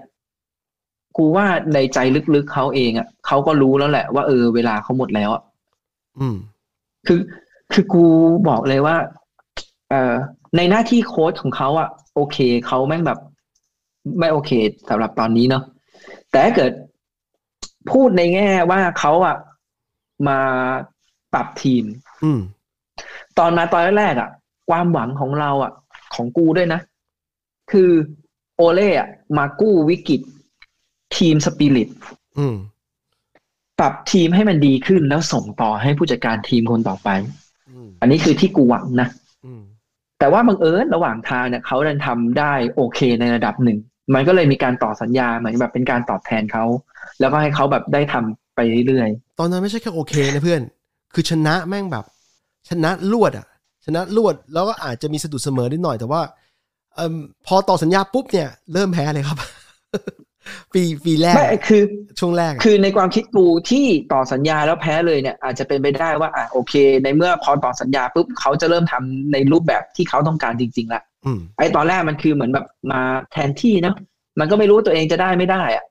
[1.17, 1.97] กูว่าในใจ
[2.35, 5.43] ลึกๆเขาเองอะเขาก็รู้แล้วแหละว่าเออเวลาเขาหมดแล้วอะ
[6.19, 6.37] อืม
[7.07, 7.19] คือ
[7.73, 8.05] คือกู
[8.49, 8.95] บอกเลยว่า
[9.89, 10.13] เอ่อ
[10.57, 13.19] ในหน้าที่โค้ชของเขาอะ โอเคเขาแม่งแบบ
[14.19, 14.51] ไม่โอเค
[14.89, 15.63] สำหรับตอนนี้เนาะ
[16.31, 16.71] แต่ถ้าเกิด
[17.91, 19.35] พูดในแง่ว่าเขาอะ
[20.27, 20.39] มา
[21.33, 21.83] ปรับทีม
[22.23, 22.39] อืม
[23.37, 24.29] ตอนมาตอนแรกๆอะ
[24.69, 25.71] ความหวังของเราอะ
[26.15, 26.81] ของกูด้วยนะ
[27.71, 27.91] คือ
[28.55, 30.21] โอเล่อะมากู้วิกฤต
[31.17, 31.89] ทีมสปิริต
[32.39, 32.55] อืม
[33.79, 37.09] ปรับทีมให้มันดีขึ้นแล้วส่งต่อให้ผู้จัดการทีมคนต่อไป
[37.69, 39.07] อืมอันนี้คือที่กูหวังนะ
[39.45, 39.61] อืม
[40.19, 43.77] แต่ว่าบังเอิญระหว่างทางเนี่ยเขาดันทำได้โอเคในระดับหนึ่ง
[44.13, 46.65] มันก็เลยมีการต่อสัญญาเหมือนแบบเป็นการตอบแทนเขา
[47.19, 50.61] แล้วก็ให้เขาแบบได้ทำไปเรื่อยตอนนั้นไม่ใช่แค่โอเคนะเพื่อน
[51.13, 52.05] คือชนะแม่งแบบ
[52.69, 53.58] ชนะรวดอะช
[53.95, 56.21] นะรวดแล้วก็อาจจะมีสะดุดเสมอนิดหน่อยแต่ว่า
[56.95, 57.15] เอม
[57.47, 59.37] พอต่อสัญญาปุ๊บเนี่ยเริ่มแพ้เลยครับ
[60.73, 61.81] ปีปีแรๆกไม่คือ
[62.19, 66.73] ช่วงแรกอะคือในความคิดกูที่ต่อสัญญาแล้วแพ้เลยเนี่ย อาจจะเป็นไปได้ว่าอะโอเค
[67.03, 73.95] ในเมื่อพอต่อสัญญาปุ๊บเขาจะเริ่มทำในรูปแบบที่เขาต้องการจริงๆละอืมไอ้ตอนแรกมันคือเหมือนแบบมาแทนที่เนาะ
[74.39, 75.85] มันก็ไม่รู้ว่าตัวเองจะได้ไม่ได้อะ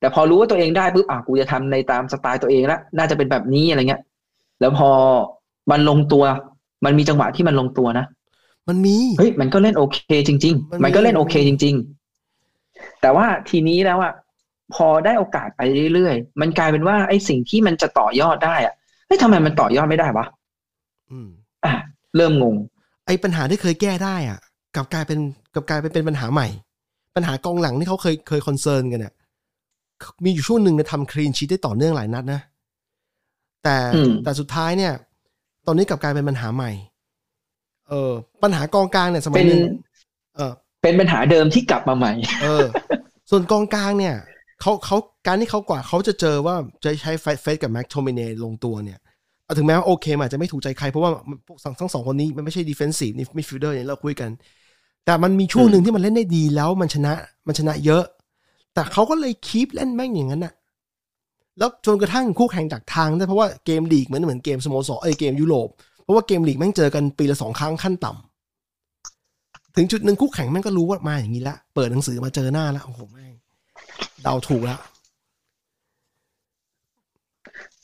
[0.00, 4.02] แต่พอรู้ว่าตัวเองได้ปุ๊บอะกูจะทำในตามสไตล์ตัวเองละน่าจะเป็นแบบนี้อะไรเงี้ย
[4.60, 4.90] แล้วพอ
[5.70, 6.24] มันลงตัว
[6.84, 8.06] มันมีจังหวะที่มันลงตัวนะ
[8.68, 11.74] มันมีเฮ้ยมันก็เล่นโอเค จริงมันมีๆมันก็เล่นโอเคจริง
[12.38, 14.12] ๆ แต่ว่าทีนี้แล้วอะ
[14.74, 15.60] พอได้โอกาสไป
[15.94, 18.74] เรื่อยๆ มันกลายเป็นว่าไอ้สิ่งที่มันจะต่อยอดได้อะ
[19.06, 20.26] เฮ้ยทำไมมันต่อยอดไม่ได้วะ
[21.10, 21.28] อืม
[21.64, 21.72] อะ
[22.16, 22.56] เริ่มงง
[23.06, 24.38] ไอปัญหาที่เคยแก้ได้อะ
[24.74, 25.18] กลับกลายเป็น
[25.54, 26.48] กลับกลายเป็นเป็นปัญหาใหม่
[27.16, 29.14] ปัญหากองหลังที่เขาเคยเคยคอนเซิร์นกันเนี่ย
[30.24, 32.40] มีอยู่ช่วงหนึ่งเนี่ยทำคลีนชีตได้ต่อเนื่องหลายนัดนะ
[33.64, 34.92] แต่อืมแต่สุดท้ายเนี่ย
[35.66, 36.70] ตอนนี้กลับกลายเป็นปัญหาใหม่
[37.88, 39.60] เออ ปัญหากองกลางเนี่ยสมัยหนึง
[40.36, 42.64] เออ เป็นปัญหาเดิมที่กลับมาใหม่ เออ
[43.30, 44.14] ส่วนกองกลางเนี่ย
[44.60, 44.96] เขาเขา
[45.26, 48.98] การที่เขากว่าเขาจะเจอว่าจะใช้เฟร็ดกับแม็กโทมิเนลงตัวเนี่ย
[49.44, 51.10] เอาถึงแม้ว่าโอเคมันอาจจะไม่ถูกใจใคร เพราะว่า
[51.46, 54.30] พวกทั้งสองคนนี้มันไม่ใช่ defensive นี่ midfielder เนี่ยเราคุยกัน
[55.06, 57.12] แต่มันมีช่วงหนึ่งที่มันเล่นได้ดีแล้วมันชนะ
[57.46, 58.04] มันชนะเยอะ
[58.74, 60.52] แต่เขาก็เลยคีปเล่นแม่งอย่างนั้นน่ะ
[61.58, 65.68] แล้วจนกระทั่งคู่แข่งจากทางได้เพราะว่าเกมลีกเหมือนเหมือนเกมสโมสรเอ้ยเกมยุโรป
[66.02, 73.32] เพราะว่าเกมลีกแม่งเจอกันปีละสองครั้งขั้นต่ำถึงจุดหนึ่งคู่แข่งแม่งก็รู้ว่ามาอย่างนี้ละเปิดหนังสือมาเจอหน้าแล้วโอ้โหแม่ง
[74.22, 74.80] เดาถูกแล้ว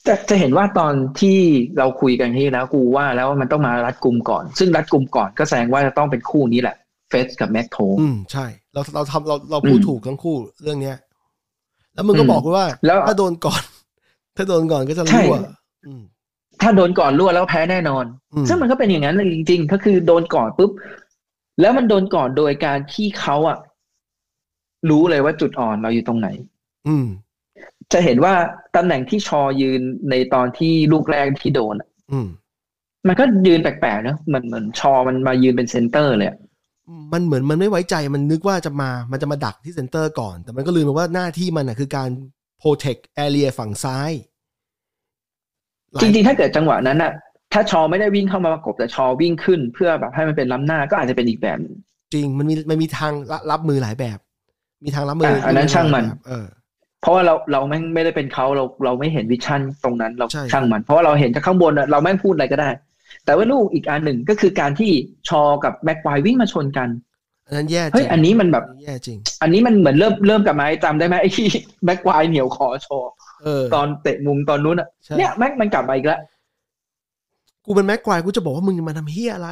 [0.06, 1.38] จะจะเห็นว่าตอนที่
[1.78, 6.76] เราคุยกันที่แล้วกูว่าแล้วว่ามันต้องมารัดกลุ่มก่อน ซึ่งรัดกลุ่มก่อนก็แสดงว่าจะต้องเป็นคู่นี้แหละ
[7.08, 10.96] เฟสกับแม็กโทอืมใช่ เราเราทำเราเราพูดอืมถูกทั้งคู่เรื่องเนี้ย
[12.00, 13.62] แล้วมึงก็อืมบอกด้วยว่า แล้วถ้าโดนก่อน
[14.36, 15.36] ถ้าโดนก่อนก็จะใช่รั่ว
[15.86, 16.02] อืม
[16.62, 20.70] ถ้าโดนก่อนรั่วแล้วแพ้แน่นอนอืมซึ่งมันก็เป็นอย่างนั้นเลยจริงๆ ก็คือโดนก่อนปุ๊บ
[21.60, 23.58] แล้วมันโดนก่อนโดยการที่เขาอะ
[24.90, 26.28] รู้เลยว่าจุดอ่อนเราอยู่ตรงไหน
[26.88, 27.06] อืม
[27.92, 28.34] จะเห็นว่า
[28.76, 32.28] ตำแหน่งที่ชอยืนในตอนที่ลูกแรกที่โดนอะอืม
[33.06, 36.38] มันก็ยืนแปลกๆเนอะเหมือนเหมือนชอมันมายืนเป็นเซนเตอร์เลยอะ
[37.12, 42.08] มันเหมือนมันไม่ไว้ใจมันนึกว่าจะมา มันจะมาดักที่เซนเตอร์ก่อน แต่มันก็ลืมไปว่าหน้าที่มันอะคือการ
[42.62, 44.10] protect area ฝั่งซ้าย
[45.92, 47.12] หลาย จริงๆ ถ้าเกิดจังหวะนั้นอะ
[47.52, 51.74] ถ้าชอไม่ได้วิ่งเข้ามาประกบแต่ชอวิ่งขึ้นเพื่อแบบให้มันเป็นล้ำหน้าก็อาจจะเป็นอีกแบบหนึ่ง
[52.14, 54.18] จริงมันมีมันมีทางรับรับมือหลายแบบ
[54.84, 56.46] มีทางรับมืออะอันนั้นช่างมันแบบเออ
[57.00, 62.68] เพราะว่าเราเราแม่งไม่ได้เป็นเขาเราเราไม่เห็น vision ตรงนั้นเราใช่ช่างมัน เพราะว่าเราเห็นจากข้างบนอะเราแม่งพูดอะไรก็ได้
[63.24, 64.92] แต่ว่าลูกอีกอันหนึ่งก็คือการที่
[65.28, 66.88] ชอกับแม็กควายวิ่งมาชนกัน
[67.46, 71.46] อันนั้นแย่จเฮ้ริยงอันนี้มันแบบอันนี้แย่จริง อันนี้มันเหมือนเริ่มเริ่มกลับมาให้จำได้ไหมไอ้ที่
[71.84, 72.98] แม็กควายเหนียวคอชอ
[73.42, 76.20] เออตอนเตะมุมตอนนู้นอะใช่เนี่ยแม็กมันกลับมาอีกแล้ว
[77.66, 79.50] กูเป็นแม็กควายกูจะบอกว่ามึงมาทำเฮียอะไร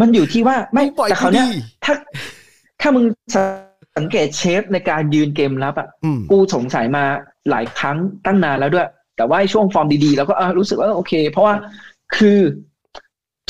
[0.00, 1.94] มันอยู่ที่ว่าไม่งปล่อยแต่กูเขาวเนี้ยดิถ้า
[2.80, 3.04] ถ้ามึง
[3.96, 7.04] สังเกตเชฟในการยืนเกมรับอะอืมกูสงสัยมา
[7.50, 11.54] หลายครั้งตั้งนานแล้วด้วย แต่ว่าไอ้ช่วงฟอร์มดีๆแล้วก็เออรู้สึกว่าเออโอเค เพราะว่า
[12.16, 12.40] คือ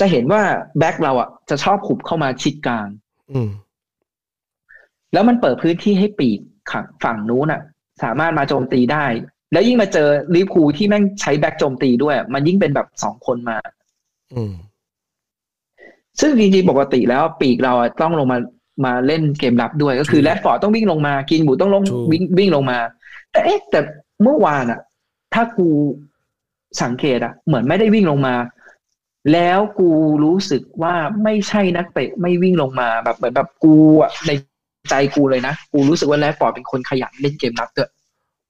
[0.01, 0.43] จะเห็นว่า
[0.79, 2.87] แบ็คเราอะจะชอบหุบเข้ามาชิดกลาง
[3.33, 3.51] อืม
[5.13, 6.39] แล้วมันเปิดพื้นที่ให้ปีก
[6.71, 7.63] ข้างฝั่งนู้นอะ
[8.03, 9.05] สามารถมาโจมตีได้
[9.53, 13.59] แล้วยิ่งมาเจอลิเวอร์พูลที่แม่งใช้แบ็คโจมตีด้วย มันยิ่งเป็นแบบสองคนมา
[14.35, 14.55] อืม
[16.21, 18.39] ซึ่งจริงๆปกติแล้วปีกเราอะต้องลงมา
[18.85, 22.79] มาเล่นเกมรับด้วยก็คือถูกแรดฟอร์ดต้องวิ่งลงมา กรีนวู้ดต้องลงถูกวิ่งวิ่งลงมา
[23.33, 23.81] แต่เอ๊ะแต่
[24.23, 24.81] เมื่อวานอะ
[25.37, 25.69] ถ้ากู
[26.83, 28.35] สังเกตอะเหมือนไม่ได้วิ่งลงมา
[29.33, 29.91] แล้วกู
[30.25, 30.95] รู้สึกว่า
[31.25, 34.31] ไม่ใช่นักเตะไม่วิ่งลงมาแบบเหมือนแบบกูอะใน
[34.91, 37.91] ใจกูเลยนะ กูรู้สึกว่าแรดฟอร์ดเป็นคนขยันเล่นเกมรับด้วย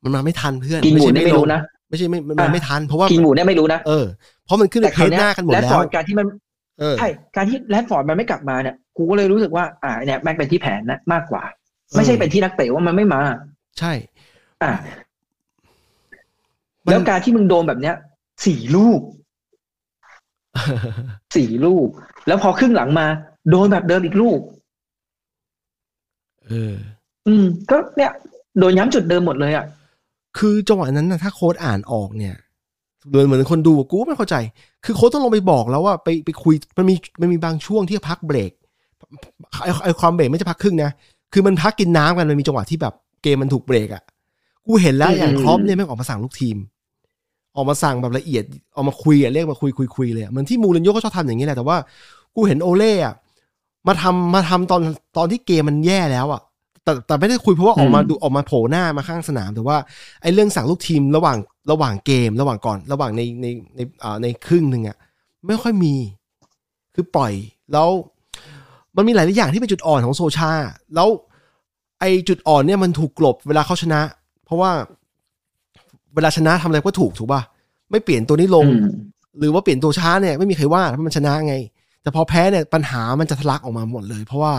[0.04, 4.06] มันมาไม่ทันเพื่อนกินบูใช่เนี่ยไม่รู้ลงนะไม่ใช่ไม่มันมาอะไม่ทันเพราะว่ากินบูเนี่ยไม่รู้นะเออ
[4.44, 6.26] เพราะมันขึ้นในแต่เพคราวจเนี้หยน้ากันหมดแรดแล้ฟอวร์ดการที่มัน
[6.80, 11.42] เออใช่การที่แรดฟอร์ดมันไม่กลับมาเนี่ยกูก็เลยรู้สึกว่า อ่าเนี่ยแม่งเป็นที่แผนนะมากกว่า
[11.96, 13.20] ไม่ใช่เป็นที่นักเตะว่ามันไม่มา
[13.78, 13.92] ใช่
[14.62, 15.05] อะมัน
[16.90, 17.96] แล้วการที่มึงโดนแบบเนี้ย
[18.46, 19.00] สี่ลูก
[21.36, 21.88] สี่ลูก
[22.26, 23.06] แล้วพอครึ่งหลังมา
[23.50, 24.40] โดนแบบเดิมอีกลูก
[26.46, 26.74] เออ
[27.26, 28.12] อืม ก็เนี่ย
[28.58, 29.66] โดนย้ำจุดเดิมหมดเลยอะ
[30.38, 32.34] คือจังหวะนั้นนะถ้าโค้ดอ่านออกเนี่ย
[33.12, 34.36] โดยเหมือนคนดูอะกูก็ไม่เข้าใจ
[34.84, 38.52] คือโค้ดต้องลงไปบอกแล้วว่าไปไปคุยมันมีมันมีบางช่วงที่พักเบรก
[39.62, 40.90] ไอไอความเบรกไม่ใช่พักครึ่งนะ
[41.32, 44.02] คือมันพักกินน้ำกันมันมีจังหวะที่แบบเกมมันถูกเบรกอะ่ะ
[44.66, 46.56] กูเห็นแล้วอืมอย่างครอปเนี่ยแม่งออกมาสั่งลูกทีม
[47.56, 48.44] ออกมาสั่งแบบละเอียด
[48.76, 51.76] ออกมาคุยอะเรียกมาคุยคุยคุยเลยอะเหมือนที่มูรินโญ่ก็ชอบทำอย่างนี้แหละแต่ว่า
[52.34, 53.14] กูเห็นโอเล่อะ
[53.86, 54.82] มาทำมาทำตอน
[55.16, 56.40] ตอนที่เกมมันแย่แล้วอะ
[56.84, 59.76] แต่แต่ไม่ได้คุยเพราะว่าออกมาอืมดูออกมาโผล่หน้ามาข้างสนาม แต่ว่า
[60.22, 61.38] ไอ้เรื่องสั่งลูกทีมระหว่าง
[61.70, 64.96] ระหว่างเกม ระหว่างก่อน ระหว่างในในในอ่าในครึ่งหนึ่งอะ
[65.46, 65.94] ไม่ค่อยมี
[66.94, 67.32] คือปล่อย
[67.72, 67.88] แล้ว
[68.96, 70.52] มันมีหลายๆอย่างที่เป็นจุดอ่อนของโซชา
[70.94, 71.08] แล้ว
[72.00, 74.00] ไอ้จุดอ่อนเนี่ยมันถูกกลบเวลาเขาชนะ
[74.44, 74.70] เพราะว่า
[76.16, 77.42] เวลาชนะทำอะไรก็ถูกถูกป่ะ
[77.90, 78.90] ไม่เปลี่ยนตัวนี้ลงอืม
[79.38, 81.54] หรือว่าเปลี่ยนตัวช้าเนี่ยไม่มีใครว่าเพราะมันชนะไง
[82.02, 84.54] แต่พอแพ้เนี่ยปัญหามันจะทะลักออกมาหมดเลย เพราะว่า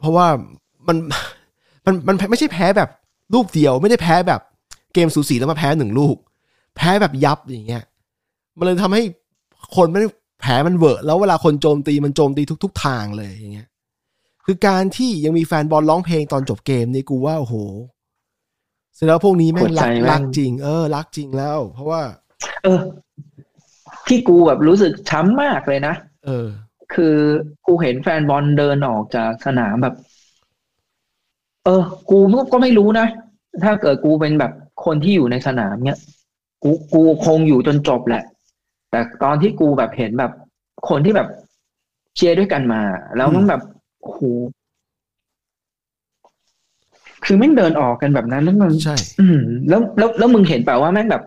[0.00, 0.26] เพราะว่า
[0.88, 0.96] มัน
[1.86, 2.88] มันมันไม่ใช่แพ้แบบ
[3.34, 4.40] ลูกเดียว ไม่ได้แพ้แบบ
[4.94, 6.16] เกมสูสีแล้วมาแพ้หนึ่งลูก
[6.76, 7.84] แพ้แบบยับอย่างเงี้ย
[8.58, 9.02] มันเลยทำให้
[9.76, 10.08] คนไม่ได้
[10.40, 13.68] แผลมันเวอะแล้วเวลาคนโจมตีมันโจมตีทุก ๆ ทางเลยอย่างเงี้ย
[14.44, 17.54] คือการที่ยังมีแฟนบอลร้องเพลงตอนจบเกมนี่กูว่าโอ้โห
[18.98, 22.02] เสร็จแล้วพวกนี้แม่งรักหัวใจแม่งรักจริง เออ รักจริงแล้ว เพราะว่า
[22.64, 22.80] เออ
[24.06, 25.94] ที่กูแบบรู้สึกช้ำมากเลยนะ
[26.26, 26.46] เออ
[26.94, 27.16] คือ
[27.66, 29.94] กูเห็นแฟนบอลเดินออกจากสนามแบบ
[31.64, 32.18] เออ กู
[32.52, 33.06] ก็ไม่รู้นะ
[33.64, 34.52] ถ้าเกิดกูเป็นแบบ
[34.84, 36.00] คนที่อยู่ในสนามเนี้ย
[36.62, 38.24] กูกูคงอยู่จนจบแหละ
[38.90, 40.32] แต่ตอนที่กูแบบเห็นแบบ
[40.88, 41.28] คนที่แบบ
[42.14, 42.82] เชียร์ด้วยกันมา
[43.16, 43.62] แล้วมันแบบ
[44.02, 44.20] โอ้โห
[47.30, 51.22] คือแม่งเดินออกกันแบบนั้นแล้วมันใช่อืมแล้วแล้วแล้วมึงเห็นเปล่าว่าแม่งแบบ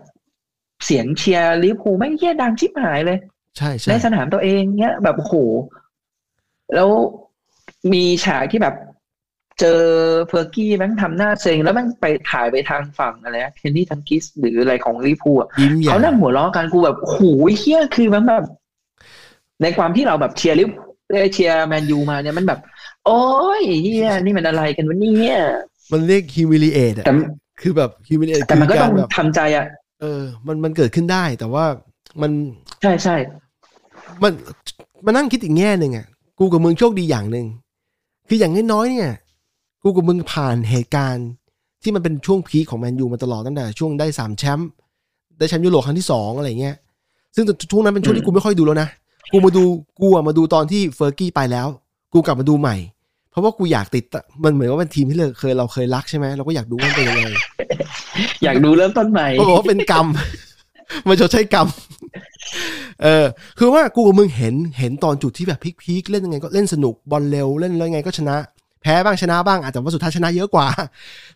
[0.84, 3.18] เสียงเชียร์ลิเวอร์พูลแม่งเฮี้ยดังชิบหายเลย
[3.58, 5.34] ใช่ใช่ในสนามตัวเองเนี้ยแบบโอ้โห
[6.74, 6.88] แล้ว
[7.92, 8.74] มีฉากที่แบบ
[9.60, 9.80] เจอ
[10.28, 17.20] เฟอร์กี้แม่งทำหน้าเซ็งแล้วแม่งไปถ่ายไปทางฝั่งอะไรนะเคนนี่ดัลกลิชหรืออะไรของลิเวอร์พูลอะยิ้มใหญ่เขานั่งหัวเราะกันกูแบบโอ้โห
[17.58, 18.44] เหี้ยคือมันแบบ
[19.62, 22.60] ในความที่เราแบบเชียร์ลิเวอร์พูลเอ้ยเชียร์แมนยูมาเนี่ยมันแบบ
[23.06, 23.22] โอ้
[23.60, 25.38] ยเหี้ยนี่มันอะไรกันวะเนี่ย
[25.90, 27.12] มันเรียก humiliate อะแต่
[27.60, 29.66] คือแบบ humiliate แต่มันก็คือการต้องแบบทำใจอะ
[30.00, 31.64] เออ มันมันเกิดขึ้นได้แต่ว่า
[32.22, 32.30] มัน
[32.82, 33.16] ใช่ใช่
[34.22, 34.32] มัน
[35.04, 36.06] มานั่งคิดอีกแง่หนึ่งอะ
[36.38, 37.46] กูกับมึงโชคดีอย่างหนึ่ง
[38.28, 39.12] คืออย่างน้อยๆเนี่ย
[39.82, 41.28] กูกับมึงผ่านเหตุการณ์
[41.82, 44.68] ที่มันเป็นช่วงพีคของแมนยูมาตลอดตั้งแต่ช่วงได้สามแชมป์
[45.38, 46.76] ได้แชมป์ยุโรปครั้งที่สองอะไรเงี้ย
[47.34, 48.88] ซึ่งช่วงนั้นเป็นช่วงที่กูไม่ค่อยดูแล้วนะ
[49.32, 49.64] กูมาดู
[50.00, 51.68] กูอะมาดูตอนที่เฟอร์กี้ไปแล้ว
[52.12, 52.76] กูกลับมาดูใหม่
[53.32, 57.22] เพราะว่ากูอยากติดอะมันเหมือนว่าเป็นทีมที่เราเคยเราเคยรักใช่ไหมเราก็อยากดูว่ามันเป็นยังไง
[58.44, 60.06] อยากดูเริ่มต้นใหม่ปรากฏว่าเป็นกรรม
[61.08, 61.66] มันชดใช้กรรม
[63.02, 63.26] เออ
[63.58, 68.36] คือว่ากูกับมึงเห็นเห็นตอนจุดที่แบบพีคๆเล่นยังไงก็เล่นสนุกบอลเร็วเล่นแล้วยังไงก็ชนะ
[68.82, 70.66] แพ้บ้างชนะบ้างอาจจะว่าสุดท้ายชนะเยอะกว่า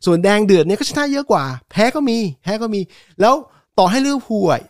[0.07, 2.81] ส่วนแดงเดือดเนี่ยก็ชนะเยอะกว่า แพ้ก็มี แพ้ก็มี
[3.21, 3.35] แล้ว
[3.79, 4.63] ต่อให้ลิเวอร์พูลอะ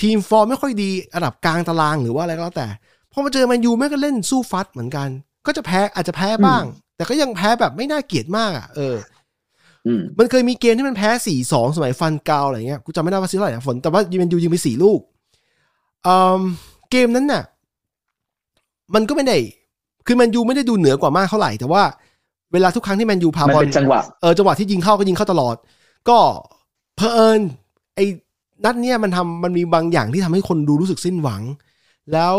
[0.00, 2.68] ทีมฟอร์มไม่ค่อยดีระดับกลางตารางหรือว่าอะไรก็แล้วแต่
[3.12, 5.08] พอมาเจอแมนยูแม่งก็เล่นสู้ฟัดเหมือนกัน
[5.46, 6.64] ก็จะแพ้อาจจะแพ้บ้าง
[6.96, 8.96] แต่ก็ยังแพ้แบบไม่น่าเกลียดมากอะเออ
[9.86, 15.00] อืมมันเคยมีเกมที่มันแพ้สี่สองสมัยฟันกาวอะไรเงี้ยกูจำไม่ได้ว่าซื้อเท่าไหร่นะฝนแต่ว่ายูเมนยูยิงไปสี่ลูก
[16.06, 16.40] อืม
[16.90, 17.42] เกมนั้นน่ะ
[18.94, 19.38] มันก็ไม่ได้
[20.06, 21.82] คือแมนยูไม่ได้ดูเหนือกว่ามากเท่าไหร่ แต่ว่า
[22.52, 25.56] เวลาทุกครั้งที่แมนยูพามันบอลเป็นจังหวะเออจังหวะที่ยิงเข้าก็ยิงเข้าตลอด
[26.08, 26.18] ก็
[26.96, 27.40] เพอเอิญ
[27.94, 28.04] ไอ้
[28.64, 31.42] นัดเนี้ยมันทำมันมีบางอย่างที่ทำให้คนดูรู้สึกสิ้นหวัง
[32.12, 32.36] แล้ว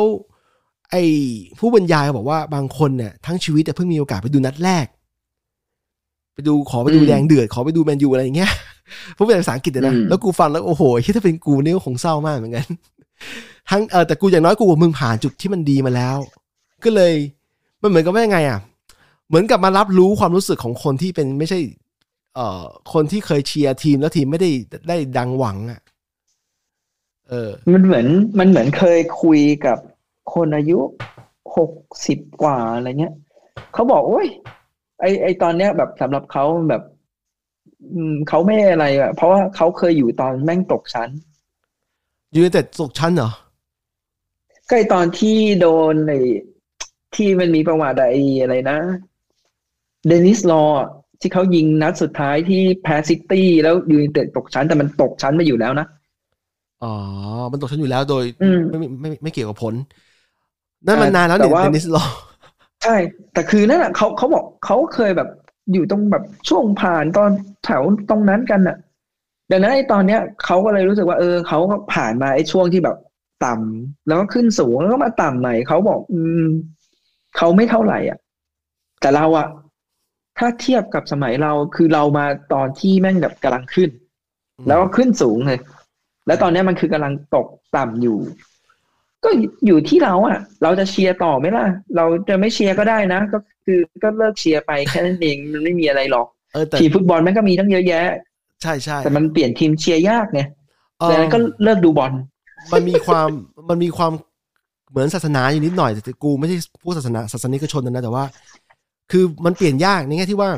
[0.91, 1.03] ไอ้
[1.59, 4.85] ผู้บรรยายบอกว่าบางคนเนี่ยทั้งชีวิตแต่เพิ่งมีโอกาสไปดูนัดแรก
[6.33, 8.51] ไปดูขอไปดูอืมแดงเดือด ขอไปดูแมนยูอะไรอย่างเงี้ย
[9.17, 12.65] พูดเป็นภาษาอังกฤษเลยนะอืมแล้วกูฟังแล้วโอ้โหที่ถ้าเป็นกูนี่ก็คงเศร้ามากเหมือนกัน
[13.69, 16.17] ทั้งเออแต่กูอย่างน้อยกูกับมึงผ่านจุดที่มันดีมาแล้ว
[16.83, 17.13] ก็เลย
[17.81, 18.59] มันเหมือนกับว่ายังไงอะ
[19.27, 21.59] เหมือนกับมารับรู้ความรู้สึกของคนที่เป็นไม่ใช่
[22.35, 22.63] เอ่อ
[22.93, 24.49] คนที่เคยเชียร์ทีมแล้วทีมไม่ได้
[24.89, 25.79] ได้ดังหวังอะ
[27.29, 28.05] เออ มันเหมือน
[28.39, 29.77] มันเหมือนเคยคุยกับ
[30.33, 30.79] คนอายุ
[31.57, 31.71] หก
[32.07, 33.13] สิบกว่าอะไรเงี้ย
[33.73, 34.27] เขาบอกโอ้ย
[35.01, 36.83] ไอไอตอนเนี้ยแบบสำหรับเขาแบบ
[37.93, 41.09] อืมเขาไม่อะไรอะเพราะว่าเขาเคยอยู่ตอนแม่งตกชั้น
[42.35, 43.31] ยูไนเต็ดตกชั้นเหรอ
[44.69, 46.13] ก็ไอตอนที่โดนไอ
[47.15, 48.77] ที่มันมีประวัติไออะไรนะ
[50.07, 50.77] เดนิสลอว์
[51.21, 55.87] ที่เขายิงนัดสุดท้ายที่แพ้ซิตี้แล้วยูไนเต็ดตกชั้นแต่มันตกชั้นมาอยู่แล้วนะ
[56.83, 56.93] อ๋อ
[57.51, 59.73] มันตกชั้นอยู่แล้วโดยอืมไม่ไม่ไม่ไม่เกี่ยวกับผล
[60.85, 62.03] นั่นมันนานแล้วแต่เนี่ยว่าเดนิสลอ
[62.83, 62.95] ใช่
[63.33, 65.29] แต่คือนั่นแหละเขาเขาบอกเขาเคยแบบ
[65.73, 67.29] อยู่ตรงแบบช่วงผ่านตอน
[67.65, 68.77] แถวตรงนั้นกันน่ะ
[69.51, 72.97] ดังนั้นไอ้ตอนเนี้ยเขาก็เลยรู้สึกว่าเออเขาก็ผ่านมาไอ้ช่วงที่แบบ
[73.45, 76.45] ต่ำแล้วก็ขึ้นสูงแล้วก็มาต่ำใหม่เขาบอก อืม
[77.37, 78.17] เขาไม่เท่าไหร่อะ
[79.01, 79.47] แต่เราอะ
[80.37, 83.89] ถ้าเทียบกับสมัยเราคือเรามาตอนที่แม่งแบบกำลังขึ้น
[84.67, 85.59] แล้วก็ขึ้นสูงเลย
[86.27, 88.17] แล้วตอนเนี้ยมันคือกำลังตกต่ำอยู่
[89.25, 89.29] ก็
[89.65, 91.65] อยู่ที่เราอะเราจะเชียร์ต่อไหมล่ะ
[91.95, 98.03] เราจะไม่เชียร์ก็ได้นะ ก็คือก็เลิกเชียร์ไปแค่นั้นเองมันไม่มีอะไรหรอกเออแต่ทีมฟุตบอลแม่งก็มีตั้งเยอะแยะ
[98.61, 100.41] ใช่ใช่แต่มันเปลี่ยนทีมเชียร์ยากไง
[100.99, 102.11] เออดังนั้นก็เลิกดูบอล
[102.73, 103.29] มันมีความ
[103.69, 104.11] มันมีความ
[104.89, 108.23] เหมือนศาสนาอยู่นิดหน่อยแต่กูไม่ใช่ผู้ศาสนาศาสนิกชนนะแต่ว่า
[109.11, 110.49] คือมันเปลี่ยนยากในแง่ที่ว่า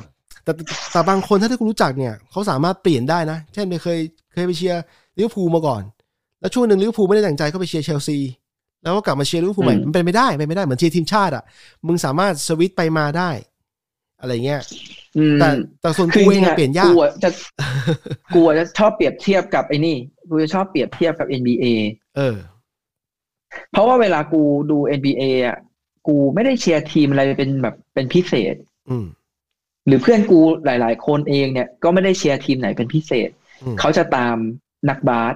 [0.44, 4.00] แต่แต่แต่บางคนถ้าที่คุณรู้จักเนี่ยเขาสามารถเปลี่ยนได้นะ เช่นไปเคย
[4.34, 4.82] เคยไปเชียร์
[5.18, 5.82] ลิเวอร์พูลมาก่อน
[6.40, 8.18] แล้วช่วงหนึ่งลิเวอร์พูลไม่ได้แต่งใจก็ไปเชียร์เชลซี
[8.84, 11.44] แล้วก็กลับมาเชียร์ลิเวอร์พูลใหม่อืมมันเป็นไม่ได้เป็นไม่ได้เหมือนเชียร์ทีมชาติอะ
[11.88, 13.30] มึงสามารถสวิตช์ไปมาได้
[14.20, 14.62] อะไรเงี้ย
[15.18, 15.50] อืมแต่
[15.82, 17.30] แต่ส่วนกูเองอะคือจริงๆอะเปลี่ยนยากกูอะจะ
[18.34, 19.98] กูอะจะชอบเปรียบเทียบกับไอ้นี่
[20.30, 21.66] กูจะชอบเปรียบเทียบกับ NBA
[22.18, 22.38] เออ
[23.72, 25.58] เพราะว่าเวลากูดู NBA อะ
[26.08, 28.56] กูไม่ได้เชียร์ทีมอะไรเป็นแบบเป็นพิเศษ
[28.90, 29.06] อืม
[29.88, 33.30] หรือเพื่อนกูหลาย ๆ คนเองเนี่ยก็ไม่ได้เชียร์ทีมไหนเป็นพิเศษ
[33.64, 34.38] อืมเขาจะตาม
[34.90, 35.36] นักบาส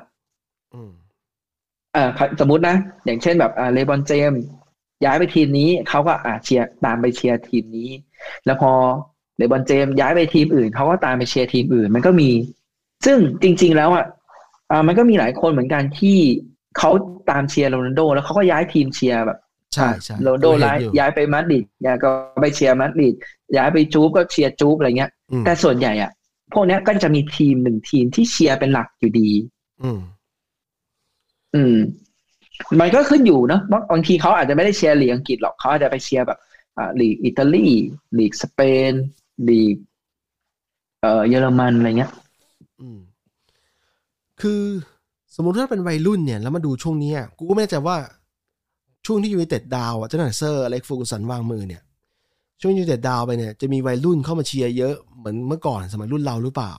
[1.95, 2.75] อืมเอ่อสมมตินะ
[3.05, 4.41] อย่างเช่นแบบอ่าเลบรอนเจมส์
[5.05, 7.89] ย้ายไปทีมนี้เขาก็อ่าเชียร์ตามไปเชียร์ทีมนี้
[8.45, 8.71] แล้วพอ
[9.37, 12.29] เลบรอนเจมส์ย้ายไปทีมอื่นเขาก็ตามไปเชียร์ทีมอื่น มันก็มี
[13.05, 14.05] ซึ่งจริง ๆ แล้วอะ
[14.71, 16.17] อ่ามันก็มีหลายคนเหมือนกันที่
[16.77, 16.89] เขา
[17.29, 19.39] ตามเชียร์โรนัลโด แล้วเขาก็ย้ายทีมเชียร์แบบ
[19.73, 22.09] ใช่ใช่โรนัลโดกูเห็นย้ายอยู่ย้ายไปมาดริดย้ายก็
[22.41, 23.15] ไปเชียร์มาดริด
[23.57, 26.11] ย้ายไปจู๊บก็เชียร์จู๊บอะไรเงี้ยอืมแต่ส่วนใหญ่อะ
[26.53, 29.29] พวกเนี้ยก็จะมีทีมหนึ่งทีมที่เชียร์เป็นหลักอยู่ดี
[29.83, 29.99] อืม
[31.55, 31.75] อืม
[32.79, 36.39] มันก็ขึ้นอยู่เนอะบางทีเขาอาจจะไม่ได้เชียร์ลีกอังกฤษหรอกเขาอาจจะไปเชียร์แบบ
[36.77, 37.67] อ่าลีกอิตาลี
[38.17, 38.93] ลีกสเปน
[39.49, 39.75] ลีก
[41.01, 42.11] เอ่อเยอรมันอะไรเงี้ย
[42.81, 42.99] อืม
[44.41, 44.61] คือ
[45.35, 47.97] สมมติถ้าเป็นวัยรุ่นเนี่ย แล้วมาดูช่วงนี้อะกูก็ไม่แน่ใจว่า
[49.05, 51.81] ช่วงที่ยูไนเต็ด down อะเจ้าหน้าเซอร์อเล็กซ์เฟอร์กูสันวางมือเนี่ย
[52.61, 56.71] ช่วงยูไนเต็ด down ไปเนี่ยจะมีวัยรุ่นเข้ามาเชียร์เยอะเหมือนเมื่อก่อนสมัยรุ่นเราหรือเปล่า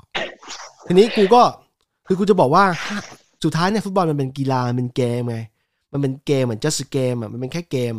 [0.87, 1.43] ทีนี้กูก็
[2.07, 2.64] คือกูจะบอกว่า
[3.45, 5.38] สุดท้ายเนี่ยฟุตบอลมันเป็นกีฬามันเป็นเกมไง
[5.93, 7.95] มันเป็นเกมเหมือน just a game อะมันเป็นแค่เกม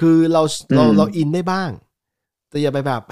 [0.00, 0.42] คือเรา
[0.74, 1.70] เราอืมเราอินได้บ้าง
[2.48, 3.02] แต่อย่าไปแบบ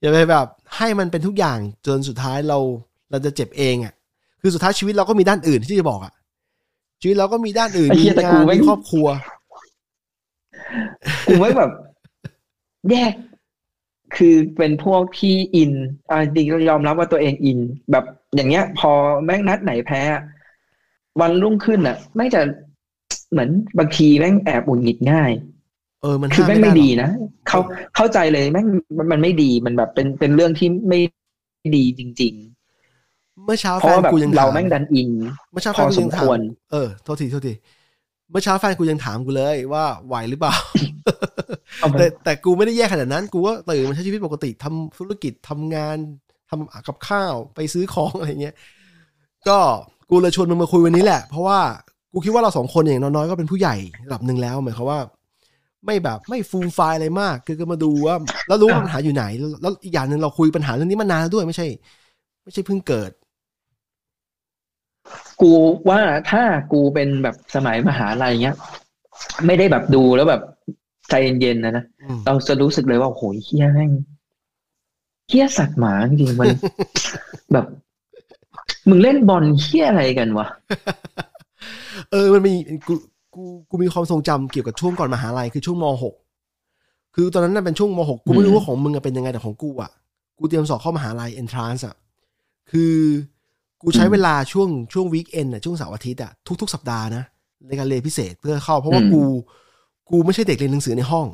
[0.00, 2.58] อย่าไปแบบ ให้มันเป็นทุกอย่างจนสุดท้ายเรา
[3.10, 3.94] เราจะเจ็บเองอะ
[4.40, 6.12] คือสุดท้ายชีวิตเราก็มีด้านอื่นที่จะบอกอะ
[7.00, 9.06] ชีวิตเราก็มีด้านอื่นไอ้มีเหี้ยแต่งากูนไม่มีครอบครัว
[11.26, 11.70] กูไม่แบบ
[12.90, 13.12] แยก
[14.16, 15.72] คือเป็นพวกที่อิน
[16.10, 17.58] อ่าจริงๆยอมรับว่าตัวเองอิน
[17.90, 18.90] แบบอย่างเงี้ย พอ
[19.24, 20.02] แม่งนัดไหนแพ้
[21.20, 22.40] วันรุ่งขึ้นอะแม่งจะ
[23.32, 23.48] เหมือน
[23.78, 25.30] บางทีแม่งแอบอุ่นหงิดง่าย
[26.02, 27.10] เออมันคือห้ามแม่งไม่ไม่ได้หรดีอกนะ
[27.48, 27.58] เขา
[27.96, 28.66] เข้าใจเลยแม่ง
[28.98, 30.98] มันมันไม่ดีมันแบบเป็นเป็นเรื่องที่ไม่
[31.76, 32.34] ดีจริง
[33.44, 35.10] เมื่อเช้าๆเพแฟราะนว่าแบบกูยังเราถามแม่งดันอิน
[35.50, 36.40] เมื่อเช้าพแฟอนกูสยัมงคถามวร
[36.72, 37.54] เออโทษทีโทษที
[38.30, 40.54] เมื่อเช้าแฟนกูยังถามกูเลยว่าไหวหรือเปล่า
[41.80, 45.96] เอาไปแต่แต่กูไม่ได้แย่ขนาดนั้น กูก็ตื่นมาใช้ชีวิตปกติทำธุรกิจทำงาน
[46.50, 48.54] ทำกับข้าวไปซื้อของอะไรเงี้ย
[49.48, 49.58] ก็
[50.10, 51.58] กูเลยชวนมึงมาคุยวันนี้แหละ เพราะว่า
[52.12, 55.00] กูคิดว่าเราสองคนอย่างน้อยๆก็เป็นผู้ใหญ่ระดับหนึ่งแล้วหมายความว่า
[55.86, 58.16] ไม่แบบไม่ฟูมไฟล์อะไรมาก คือก็มาดูว่า
[58.48, 59.24] แล้วรู้ว่าปัญหาอยู่ไหน
[59.62, 61.66] แล้วอีกอย่างหนึ่งเราคุยปัญหาเรื่องนี้มานานแล้วด้วยไม่ใช่
[62.44, 63.10] ไม่ใช่เพิ่งเกิด
[65.40, 65.52] กู
[65.88, 66.00] ว่า
[66.30, 66.42] ถ้า
[66.72, 68.56] กูเป็นแบบสมัยมหาลัยเงี้ย
[69.46, 70.42] ไม่ได้แบบดูแล้วแบบ
[71.10, 73.90] ใจเย็นๆนะนะอืมเราจะรู้สึกเลยว่าโอ้โหเฮี้ยแม่ง
[75.28, 76.48] เฮี้ยสัตว์หมาจริงๆมัน
[77.52, 77.66] แบบ
[78.88, 80.46] มึงเล่นบอลเฮี้ยอะไรกันวะ
[82.12, 82.52] เออ มันมี
[82.86, 82.94] กู
[83.34, 86.14] กูกูมีความทรงจำเกี่ยวกับช่วงก่อนมหาลัยคือช่วงมหก
[87.14, 89.90] คือตอนนั้นน่ะเป็นช่วงมหกกูไม่รู้ว่าของมึงอะเป็นยังไงแต่ของกูอะ
[90.38, 91.94] กูเตรียมสอบเข้ามหาลัย entrance อะ
[92.70, 92.94] คือ
[93.82, 97.24] กูใช้เวลาช่วงช่วง weekend อะช่วงเสาร์อาทิตย์อะทุกๆ สัปดาห์นะ
[97.68, 99.22] ในการเรียนพิเศษเพื่อเข้า เพราะว่าอืมกู
[100.10, 101.26] กูไม่ใช่เด็กเรียนหนังสือในห้อง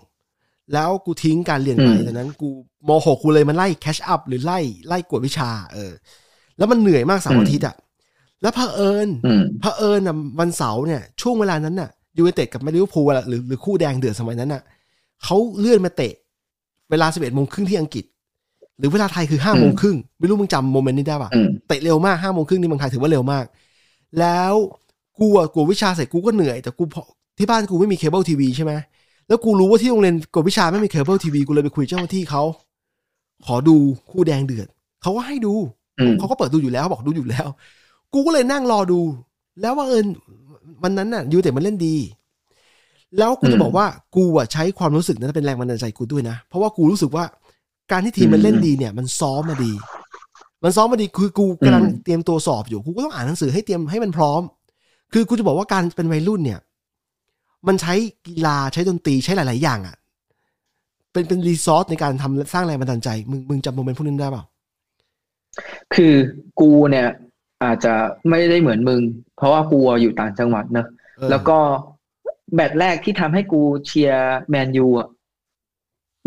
[0.72, 2.48] แล้วกูทิ้งการเรียนไปอืมดังนั้น กู
[2.88, 5.92] มหกกูเลยมันไล่ catch up หรือไล่ไล่กวดวิชา เออ
[6.58, 7.76] แล้วมันเหนื่อยมากเสาร์อาทิตย์อะ
[8.42, 11.88] แล้วเผอิญอืมเผอิญน่ะวันเสาร์เนี่ย ช่วงเวลานั้นน่ะ
[12.18, 14.62] ยูไนเต็ดกับแมนลิเวอร์พูลอะหรือหรือคู่แดงเดือดสมัยนั้นน่ะ
[15.24, 16.12] เขาเลื่อนมาเตะ
[16.90, 18.04] เวลาสิบเอ็ดโมงครึ่งที่อังกฤษ
[18.78, 23.44] หรือเวลาไทยคือห้าโมงครึ่งไม่รู้มึงจำ moment นี้ได้ปะอืมเตะเร็วมากห้าโมงครึ่งนี่เมืองไทยถือว่าเร็วมาก
[24.20, 24.54] แล้ว
[25.18, 27.02] กูอะกวดวิชาเสร็จกูก็เหนื่อยแต่กูพอ
[27.38, 28.72] ที่บ้านกูไม่มีเคเบิลทีวีใช่ไหม
[29.28, 32.42] แล้วกูรู้ว่าที่โรงเรียนกวดวิชาไม่มีเคเบิลทีวีกูเลยไปคุยเจ้าหน้าที่เขา
[33.46, 33.76] ขอดู
[34.10, 34.68] คู่แดงเดือด
[35.02, 35.83] เขาก็ให้ดูอืม
[36.18, 37.46] เขาก็เปิดดูอยู่แล้วบอกดูอยู่แล้ว
[38.12, 39.00] กูก็เลยนั่งรอดู
[39.60, 40.06] แล้วบังเอิญ
[40.82, 41.96] วันนั้นน่ะยูไนเต็ดมันเล่นดี
[43.18, 43.86] แล้วกูจะอืมบอกว่า
[44.16, 47.24] กูอะใช้ความรู้สึกนั้นเป็นแรงบันดาลใจกูด้วยนะ เพราะว่ากูรู้สึกว่า
[47.90, 49.72] การที่ทีมมันเล่นดีเนี่ย มันซ้อมมาดี
[50.64, 54.40] มันซ้อมมาดีคือกูกำลังอืมเตรียมตัวสอบอยู่กูก็ต้องอ่านหนังสือให้เตรียมให้มันพร้อม
[55.12, 56.60] คือกูจะบอกว่าการเป็นวัยรุ่นเนี่ย
[57.66, 57.94] มันใช้
[58.26, 59.96] กีฬาใช้ดนตรีใช้หลาย ๆ อย่างอะ
[61.12, 64.44] เป็นเป็นรีซอสในการทำสร้างแรงบันดาลใจ มึงมึงจำโมเมนต์พวกนั้นได้เปล่า
[65.94, 66.14] คือ
[66.60, 67.08] กูเนี่ย
[67.64, 67.94] อาจจะ
[68.28, 69.00] ไม่ได้เหมือนมึง
[69.36, 70.86] เพราะว่ากูอยู่ต่างจังหวัดเนอะ
[71.18, 71.58] เออแล้วก็
[72.54, 75.08] แมตช์แรกที่ทำให้กูเชียร์แมนยูอะ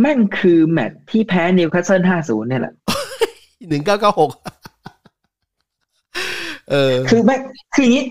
[0.01, 2.73] แม่งคือแมตช์ที่แพ้นิวคาสเซิลห้าศูนย์เนี่ยแหละ
[3.67, 4.31] หนึ่งเก้าเก้าหก
[6.69, 7.41] เออ คือแม่ง
[7.73, 8.05] คืออย่างนี้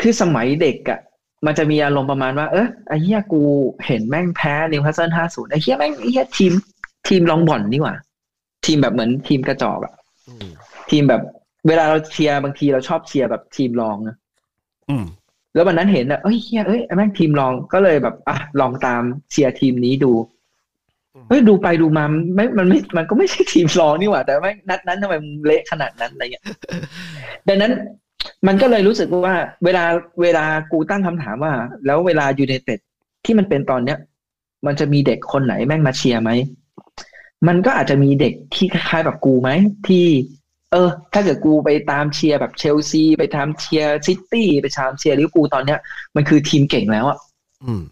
[0.00, 1.00] คือสมัยเด็กอะ่ะ
[1.46, 3.42] มันจะมีอารมณ์ประมาณว่า เออไอ้เหี้ยกู
[3.86, 6.52] เห็นแม่งแพ้นิวคาสเซิลห้าศูนย์ไอ้เหี้ยแม่งไอ้เหี้ยทีม
[7.08, 7.94] ทีมรองบ่อนนี่หว่า
[8.66, 9.94] ทีมแบบเหมือนทีมกระจอกอะ
[10.28, 10.48] อืม
[10.90, 11.22] ทีมแบบ
[11.68, 14.16] เวลาเราเชียร์บางทีเราชอบเชียร์แบบทีมรองนะ
[14.90, 15.04] อืม
[15.54, 20.12] แล้ววันนั้นเห็นอะเอ้ยเหี้ยเอ้ยไอ้แม่งทีมรองก็เลยแบบอะลองตามเชียร์ทีมนี้ดู
[21.14, 22.04] อืมเฮ้ยดูไปดูมา
[22.34, 26.44] ไม่มันไม่ มันก็ไม่ใช่ทีมรองนี่หว่า แต่แม่งนัดนั้นทำไมมันเละขนาดนั้นอะไรเงี้ย
[27.48, 27.72] ดังนั้น
[28.46, 29.34] มันก็เลยรู้สึกว่า
[29.64, 29.84] เวลา
[30.22, 31.52] เวลากูตั้งคำถามว่า
[31.86, 32.78] แล้วเวลายูไนเต็ด
[33.24, 33.98] ที่มันเป็นตอนเนี้ย
[34.66, 36.30] มันจะมีเด็กคนไหนแม่งมาเชียร์ไหม
[37.46, 39.50] มันก็อาจจะมีเด็กที่คล้ายๆแบบกูไหม
[39.86, 40.06] ที่
[40.72, 45.80] เออ ถ้าเกิดกูไปตามเชียร์แบบเชลซี ไปตามเชียร์ซิตี้ไปตามเชียร์ลิเวอร์พูลตอนเนี้ย
[46.16, 47.18] มันคือทีมเก่งแล้วอะ
[47.64, 47.82] อืม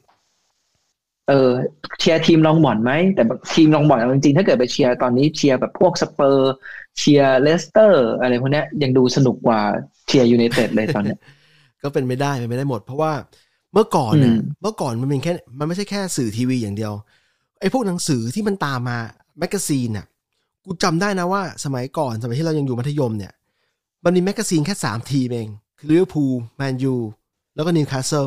[1.29, 1.51] เออ
[1.99, 6.53] เชียร์ทีมรองบ่อนไหมแต่แบบทีมรองบ่อนเอาจริงๆถ้าเกิดไปเชียร์ตอนนี้เชียร์แบบพวกสเปอร์
[6.99, 9.61] เชียร์เลสเตอร์ อะไรพวกเนี้ยยังดูสนุกกว่า
[10.07, 11.19] เชียร์ยูไนเต็ดเลยตอนเนี้ย
[11.83, 13.13] ก็เป็นไม่ได้เป็นไม่ได้หมด เพราะว่า
[13.73, 16.93] เมื่อก่อนเนี่ยอืมเมื่อก่อนมันเป็นแค่ มันไม่ใช่แค่สื่อทีวีอย่างเดียว
[17.61, 18.99] ไอ้พวกหนังสือที่มันตามมา
[19.39, 20.07] แมกกาซีนน่ะ
[20.65, 23.33] กูจำได้นะว่าสมัยก่อนสมัยที่เรายังอยู่มัธยมเนี่ย
[24.05, 26.95] มันมีแมกกาซีนแค่สามทีมเอง คือลิเวอร์พูลแมนยู
[27.55, 28.27] แล้วก็นิวคาสเซิล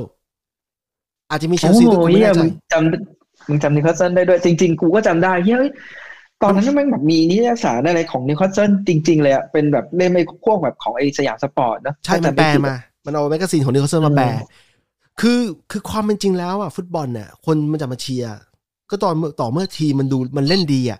[1.29, 5.69] อาจจะมีเชลโอ้ซีโหด้วยกูไม่เฮียแน่ใจมึงจำมึงจำนิวคาสเซิลได้ด้วย จริง ๆ กูก็จำได้เฮ้ย
[6.41, 14.25] ตอนนั้นแม่งแบบมีนิตยสารอะไรของนิวคาสเซิลจริง ๆ เลยอะเป็นแบบเล่มไอ้พวกแบบของไอ้สยามสปอร์ตนะใช่มันถ้จำแปลไผิดมา มันเอา magazine ของนิวคาสเซิลมาแปล
[15.21, 15.39] คือ
[15.71, 18.35] คือความเป็นจริงแล้วอะฟุตบอลเนี่ยคนมันจะมาเชียร์
[18.89, 20.99] ก็ตอนเมื่อต่อเมื่อทีมมันดูมันเล่นดีอะ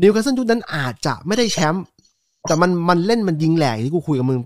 [0.00, 1.84] นิวคาสเซิลยุคนั้นอาจจะไม่ได้แชมป์
[2.46, 4.38] แต่มันมันเล่นมันยิงแหลกที่กูคุยกับมึง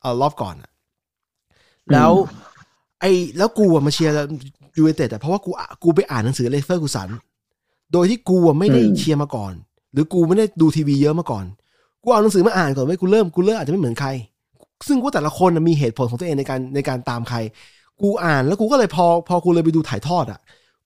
[0.00, 0.70] เออรอบก่อนอะ
[1.92, 2.12] แล้ว
[3.00, 4.12] ไอ้แล้วกูอะมาเชียร์
[4.78, 7.08] ยูไนเต็ดอะเพราะว่ากูอะกูไปอ่านหนังสือเลเฟอร์กูสัน
[7.92, 9.52] โดยที่กูอะไม่ได้อืมเชียร์มาก่อน
[9.92, 11.44] หรือกูไม่ได้ดูทีวีเยอะมาก่อน
[12.02, 14.08] กูเอาหนังสือมาอ่านก่อนไว้ยกูเริ่มกูเริ่มอาจจะไม่เหมือนใคร
[14.86, 17.38] ซึ่งว่าแต่ละคนน่ะมีเหตุผลของตัวเองในการในการตามใคร
[18.02, 20.40] กูอ่านแล้วกูก็เลยพอ พอกูเลยไปดูถ่ายทอดอะ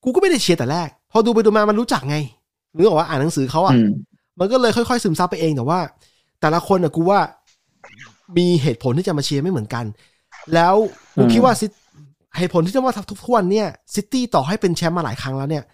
[0.05, 2.17] กูก็ไม่ได้เชียร์แต่แรก พอดูไปดูมามันรู้จักไง
[2.77, 3.91] นึกออกว่าอ่านหนังสือเขาอะอืม
[4.39, 5.79] มันก็เลยค่อยๆซึมซับไปเองแต่ว่า
[6.41, 7.21] แต่ละคนอะกูว่า
[8.37, 9.85] มีเหตุผลที่จะมาเชียร์ไม่เหมือนกัน
[10.55, 10.75] แล้ว
[11.17, 11.67] กูอืมคิดว่าซิ
[12.39, 15.65] เหตุผลที่จะว่าทุกทุกวันเนี่ยซิตี้ต่อให้เป็นแชมป์มาหลายครั้งแล้วเนี่ย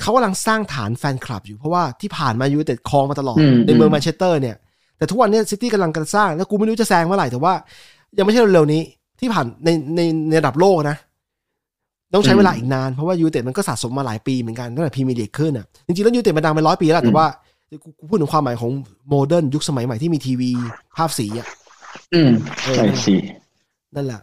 [0.00, 4.56] เขากำลังสร้างฐานแฟนคลับอยู่เพราะว่าที่ผ่านมายูไนเต็ดครองมาตลอดอืมในเมืองอืมแมนเชสเตอร์เนี่ย
[4.96, 7.54] แต่ทุกวันเนี้ยซิตี้กำลังกันสร้างแล้วกูไม่รู้จะแซงเมื่อไหร่แต่ว่า
[8.18, 8.82] ยังไม่ใช่เร็วๆนี้
[9.20, 10.96] ที่ผ่านในในในระดับโลกนะ
[12.14, 17.26] ต้องใช้เวลาอีกนาน เพราะว่ายูไนเต็ดมันก็สะสมมาหลายปีเหมือนกันตั้งแต่พรีเมียร์ลีกขึ้นอะจริงๆแล้วยูไนเต็ดมันดังไปร้อยปีแล้วแต่ว่า
[17.84, 18.70] กูกูพูดถึงความหมายของ
[19.08, 20.50] modern ยุคสมัยใหม่ที่มีทีวี
[20.96, 21.46] ภาพสีอะ
[22.14, 22.30] อืม
[22.64, 23.14] เออใช่สิ
[23.94, 24.20] นั่นแหละ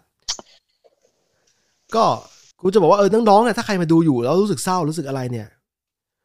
[1.96, 2.06] ก็
[2.62, 5.48] กูจะบอกว่าเออน้องๆเนี่ยถ้าใครมาดูอยู่แล้วรู้สึกเศร้ารู้สึกอะไรเนี่ย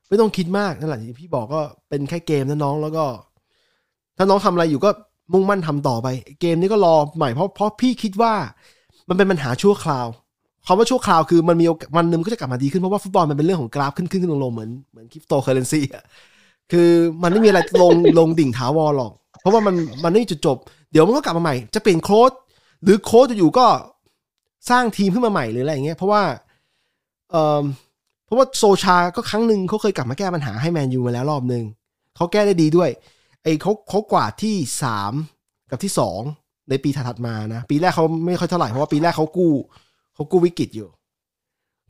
[0.09, 3.05] ไม่ต้องคิดมากนั่นแหละที่พี่บอกก็เป็นแค่เกมนะน้องแล้วก็
[4.17, 4.91] ถ้าน้องทำอะไรอยู่ก็
[5.33, 6.09] มุ่งมั่นทำต่อไป
[6.41, 8.35] เกมนี้ก็รอใหม่เพราะเพราะพี่คิดว่า
[9.09, 10.07] มันเป็นปัญหาชั่วคราว
[10.67, 16.05] คำว่าชั่วคราวคือมันมีวันหนึ่งก็จะกลับมาดีขึ้น เพราะว่าฟุตบอลมันเป็นเรื่องของกราฟขึ้นขึ้นลงลงเหมือนเหมือนคริปโตเคอเรนซีอะ
[16.73, 16.89] คือ
[17.23, 20.57] มันไม่มีอะไรลงลงดิ่งถาวรหรอก เพราะว่ามันมันไม่มีจุดจบ
[20.93, 22.33] เดี๋ยวมันก็กลับมาใหม่ จะเปลี่ยนโค้ด
[22.83, 23.67] หรือโค้ดจะอยู่ก็
[24.71, 26.23] สร้างทีมขึ้นมาใหม่หรืออะไรอย่างเงี้ยเพราะว่า
[27.31, 27.63] เออ
[28.27, 31.65] เพราะว่าโซชาก็ครั้งหนึ่งเขาเคยกลับมาแก้ปัญหาให้แมนยูมาแล้วรอบหนึ่ง
[32.17, 32.91] เขาแก้ได้ดีด้วย
[33.43, 35.13] ไอ้เขาเขากวาดที่สาม
[35.71, 36.21] กับที่สอง
[36.71, 39.53] ในปีถัดมานะ ปีแรกเขาไม่ค่อยเท่าไหร่เพราะว่าปีแรกเขากู้
[40.15, 40.89] เขากู้วิกฤตอยู่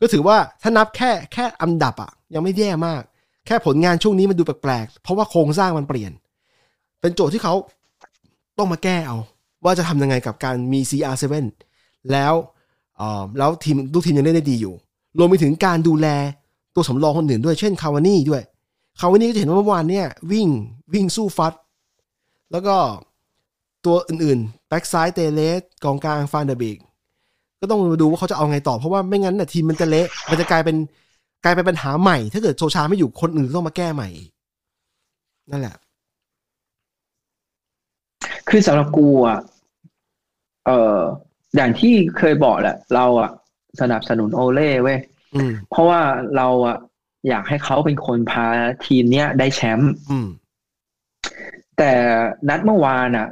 [0.00, 3.02] ก็ถือว่าถ้านับแค่แค่อันดับอะยังไม่แย่มาก
[3.46, 6.12] แค่ผลงานช่วงนี้มันดูแปลกๆ เพราะว่าโครงสร้างมันเปลี่ยน
[7.00, 7.54] เป็นโจทย์ที่เขา
[8.58, 9.16] ต้องมาแก้เอา
[9.64, 11.34] ว่าจะทำยังไงกับการมี CR7
[12.12, 12.34] แล้ว
[13.00, 14.74] อ่อแล้วทีมลูกทีมยังเล่นได้ดีอยู่
[15.18, 16.06] รวมไปถึงการดูแล
[16.74, 18.42] ตัวสำรองคนอื่นด้วย เช่นคาวานี่ด้วย
[19.00, 20.48] คาวานี่ก็จะเห็นว่าเมื่อวานเนี่ยวิ่ง
[20.94, 21.52] วิ่งสู้ฟัด
[22.52, 22.76] แล้วก็
[23.84, 26.78] ตัวอื่นๆ แบ็กซ้ายเตเลสกองกลางฟานเดอร์บิก
[27.62, 30.76] ก็ต้องมาดูว่าเขาจะเอาไงต่อเพราะว่าไม่งั้นน่ะทีมมันจะเละมันจะกลายเป็น
[31.44, 34.08] กลายเป็นปัญหาใหม่ ถ้าเกิดโซลชาไม่อยู่คนอื่นต้องมาแก้ใหม่
[35.50, 35.76] นั่นแหละ
[38.48, 39.38] คือสำหรับกูอะ
[40.66, 41.00] เอ่อ
[41.56, 43.30] อย่างที่เคยบอกแหละ เราอะ
[43.80, 44.98] สนับสนุนโอเล่เว้ย
[45.34, 46.00] อืมเพราะว่า
[46.36, 46.76] เราอะ
[47.28, 48.46] อยากให้เขาเป็นคนพา
[48.86, 50.28] ทีมเนี้ยได้แชมป์อืม
[51.78, 51.92] แต่
[52.48, 53.28] นัดเมื่อวานอะ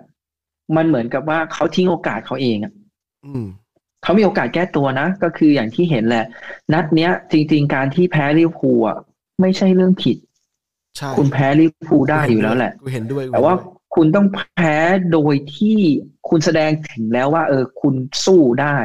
[0.76, 2.72] มันเหมือนกับว่าเขาทิ้งโอกาสเขาเองอะ
[3.26, 3.44] อืม
[4.02, 6.24] เขามีโอกาสแก้ตัวนะ ก็คืออย่างที่เห็นแหละ
[6.72, 8.98] นัดเนี้ย จริง ๆ การที่แพ้ลิเวอร์พูลอะ
[9.40, 10.16] ไม่ใช่เรื่องผิด
[10.96, 14.76] ใช่คุณแพ้ลิเวอร์พูลได้อยู่แล้วแหละกูเห็นด้วยกูแต่ว่าเห็นด้วยคุณต้องแพ้
[15.12, 15.78] โดยที่
[16.28, 17.94] คุณแสดงถึงแล้วว่า เออ คุณ
[18.24, 18.76] สู้ได้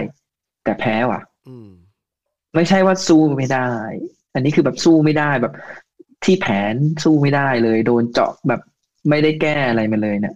[0.63, 1.69] แต่แพ้ว่ะอืม
[2.55, 3.69] ไม่ใช่ว่าสู้ไม่ได้
[4.33, 5.53] อันนี้คือแบบสู้ไม่ได้แบบ
[6.23, 8.61] ที่แผนสู้ไม่ได้เลย โดนเจาะแบบ
[9.09, 10.35] ไม่ได้แก้อะไรมาเลยเนี่ย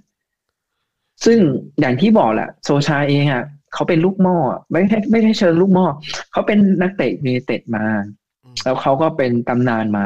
[1.26, 1.40] ซึ่ง
[1.80, 3.44] อย่างที่บอกแหละโซชาเองอะ
[3.74, 4.38] เขาเป็นลูกหม้อ
[4.72, 5.86] ไม่ใช่ไม่ใช่เชิงลูกหม้อ
[6.32, 7.86] เขาเป็นนักเตะยูไนเต็ดมา
[8.44, 10.06] อืมแล้วเขาก็เป็นตำนานมา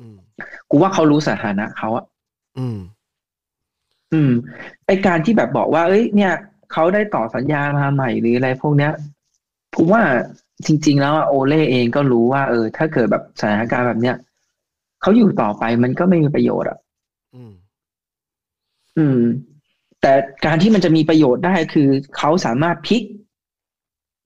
[0.00, 0.16] อืม
[0.70, 2.04] กูว่าเขารู้สถานะเขาอะ
[2.58, 2.78] อืม
[4.12, 4.32] อืม
[4.86, 6.32] ไอการที่แบบบอกว่า เอ้ย เนี่ย
[6.72, 8.92] เขาได้ต่อสัญญามาใหม่หรืออะไรพวกเนี้ย
[9.74, 10.02] ผมว่า
[10.66, 14.16] จริง ๆ แล้วอะโอเล่เองก็รู้ว่า เออ ถ้าเกิดแบบสถานการณ์แบบเนี้ย
[15.02, 16.78] เขาอยู่ต่อไปมันก็ไม่มีประโยชน์อะ
[17.34, 17.52] อืม
[18.98, 19.18] อืม
[20.02, 20.12] แต่
[20.46, 23.02] การที่มันจะมีประโยชน์ได้คือเขาสามารถพลิก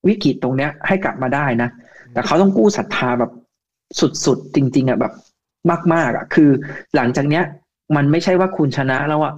[0.08, 1.70] วิกฤตตรงเนี้ย ให้กลับมาได้นะ
[2.12, 3.30] แต่เขาต้องกู้ศรัทธาแบบ
[4.26, 5.12] สุดๆ จริง ๆอะแบบ
[5.94, 6.50] มากๆอะ คือ
[6.96, 7.44] หลังจากเนี้ย
[7.96, 9.34] มันไม่ใช่ว่าคุณชนะแล้วอะ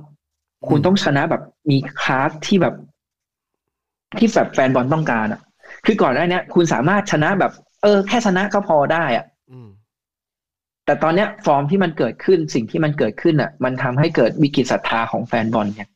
[0.68, 2.74] คุณต้องชนะแบบมีคลาสที่แบบ
[4.18, 5.40] ที่แบบแฟนบอลต้องการอะ
[5.86, 9.68] คือก่อนหน้าเนี้ยคุณสามารถชนะแบบ เออ แค่ชนะก็พอได้อะอืม
[10.84, 15.94] แต่ตอนเนี้ยฟอร์มที่มันเกิดขึ้นสิ่งที่มันเกิดขึ้นอะ มันทำให้เกิดวิกฤตศรัทธาของแฟนบอลเนี่ยอื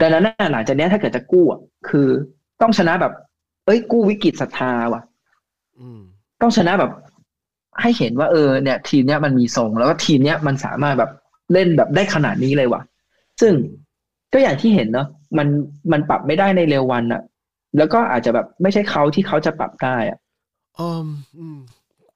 [0.00, 2.08] ดังนั้นน่ะหลังจากเนี้ยถ้าเกิดจะกู้อะคือ
[2.62, 3.12] ต้องชนะแบบ
[3.66, 5.02] เอ้ย กู้วิกฤตศรัทธาว่ะ
[5.80, 6.00] อืม
[6.40, 6.90] ต้องชนะแบบ
[7.80, 11.10] ให้เห็นว่าเออเนี่ย ทีมเนี้ยมันมีทรงแล้วก็ทีมเนี้ยมันสามารถแบบ
[11.52, 12.82] เล่นแบบได้ขนาดนี้เลยว่ะ
[13.40, 13.52] ซึ่ง
[14.32, 15.48] ก็อย่างที่เห็นเนาะมัน
[15.92, 17.22] มันปรับไม่ได้ในเร็ววันอะ
[17.78, 20.18] แล้วก็อาจจะแบบไม่ใช่เขาที่เขาจะปรับได้อะ
[20.80, 21.06] อืม
[21.38, 21.58] อืม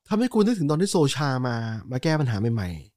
[0.08, 1.56] ทำให้กูนึกถึงตอนที่โซชามา
[1.90, 2.93] มาแก้ปัญหาใหม่ๆ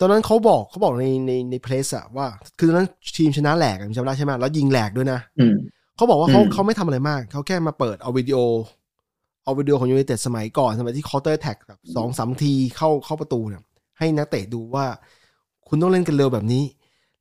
[0.00, 2.26] ตอนนั้นเขาบอกเขาบอกในในใน press อะว่า
[2.58, 5.54] คือตอนนั้นทีมชนะแหลกอะจำได้ใช่ไหมแล้วยิงแหลกด้วยนะอืม
[5.96, 8.38] เขาบอกว่าเขาอืมเขาไม่ทำอะไรมาก เขาแค่มาเปิดเอาวิดีโอ
[9.44, 13.62] เอาวิดีโอของยูไนเต็ดสมัยก่อนสมัยที่ counter attack แบบสองสามทีเข้าเข้าประตูเนี่ย
[13.98, 14.86] ให้นักเตะดูว่า
[15.68, 16.64] คุณต้องเล่นกันเร็วแบบนี้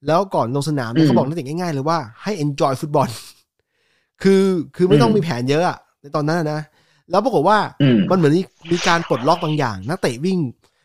[0.08, 3.10] แล้วก่อนลงสนามเนี่ยเขาบอกนักเตะง่ายๆเลยว่าให้ enjoy ฟุตบอล
[4.24, 4.44] คือ
[4.76, 6.62] คือไม่ต้องมีแผนเยอะอะในตอนนั้นอะนะ
[7.12, 8.34] แล้วปรากฏว่าอืมมันเหมือน
[8.72, 10.38] มีการปลดล็อกบางอย่าง นักเตะวิ่ง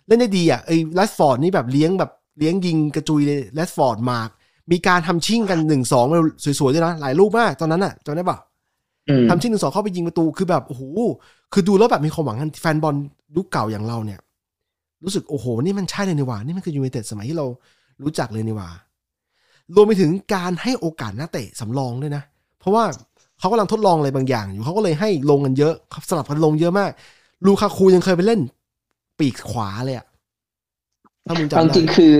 [0.06, 4.30] เล่นได้ดีอะไอ้แรดฟอร์ดนี่แบบเลี้ยงแบบเลี้ยงยิงกระจุยเลยแรดฟอร์ดมาร์ก
[4.70, 6.06] มีการทำชิ่งกันหนึ่งสอง
[6.60, 8.38] สวยๆด้วยนะ หลายรูปมาก ตอนนั้นอะจำได้ปะ
[9.08, 10.82] อืมทำชิ่งหนึ่งสองเข้าไปยิงประตูคือแบบโอ้โห
[11.52, 12.94] คือดูแล้วแบบมีความหวังกันแฟนบอล
[13.36, 14.20] ยุคเก่าอย่างเราเนี่ย
[15.04, 17.46] รู้สึกโอ้โห นี่มันใช่เลยนี่หว่า นี่มันคือยูไนเต็ดสมัยที่เรา
[18.02, 18.68] รู้จักเลยนี่หว่า
[19.74, 22.22] รวมไปถึงการให้โอกาสนักเตะสำรองด้วยนะ
[22.60, 22.84] เพราะว่า
[23.38, 25.74] เขากำลังทดลองอะไรบางอย่างอยู่เขาก็เลยให้ลงกันเยอะ
[26.08, 26.90] สลับกันลงเยอะมาก
[27.46, 28.40] ลูคาคูยังเคยไปเล่น
[29.18, 30.06] ปีกขวาเลยอะ
[31.26, 32.14] ถ้ามึงจำได้เอาจริงๆคือ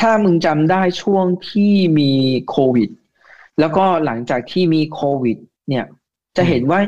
[0.00, 2.10] ถ้ามึงจำได้ช่วงที่มี
[2.50, 2.90] โควิด
[3.60, 5.36] แล้วก็หลังจากที่มีโควิด
[5.68, 5.84] เนี่ย
[6.36, 6.80] จะเห็นว่า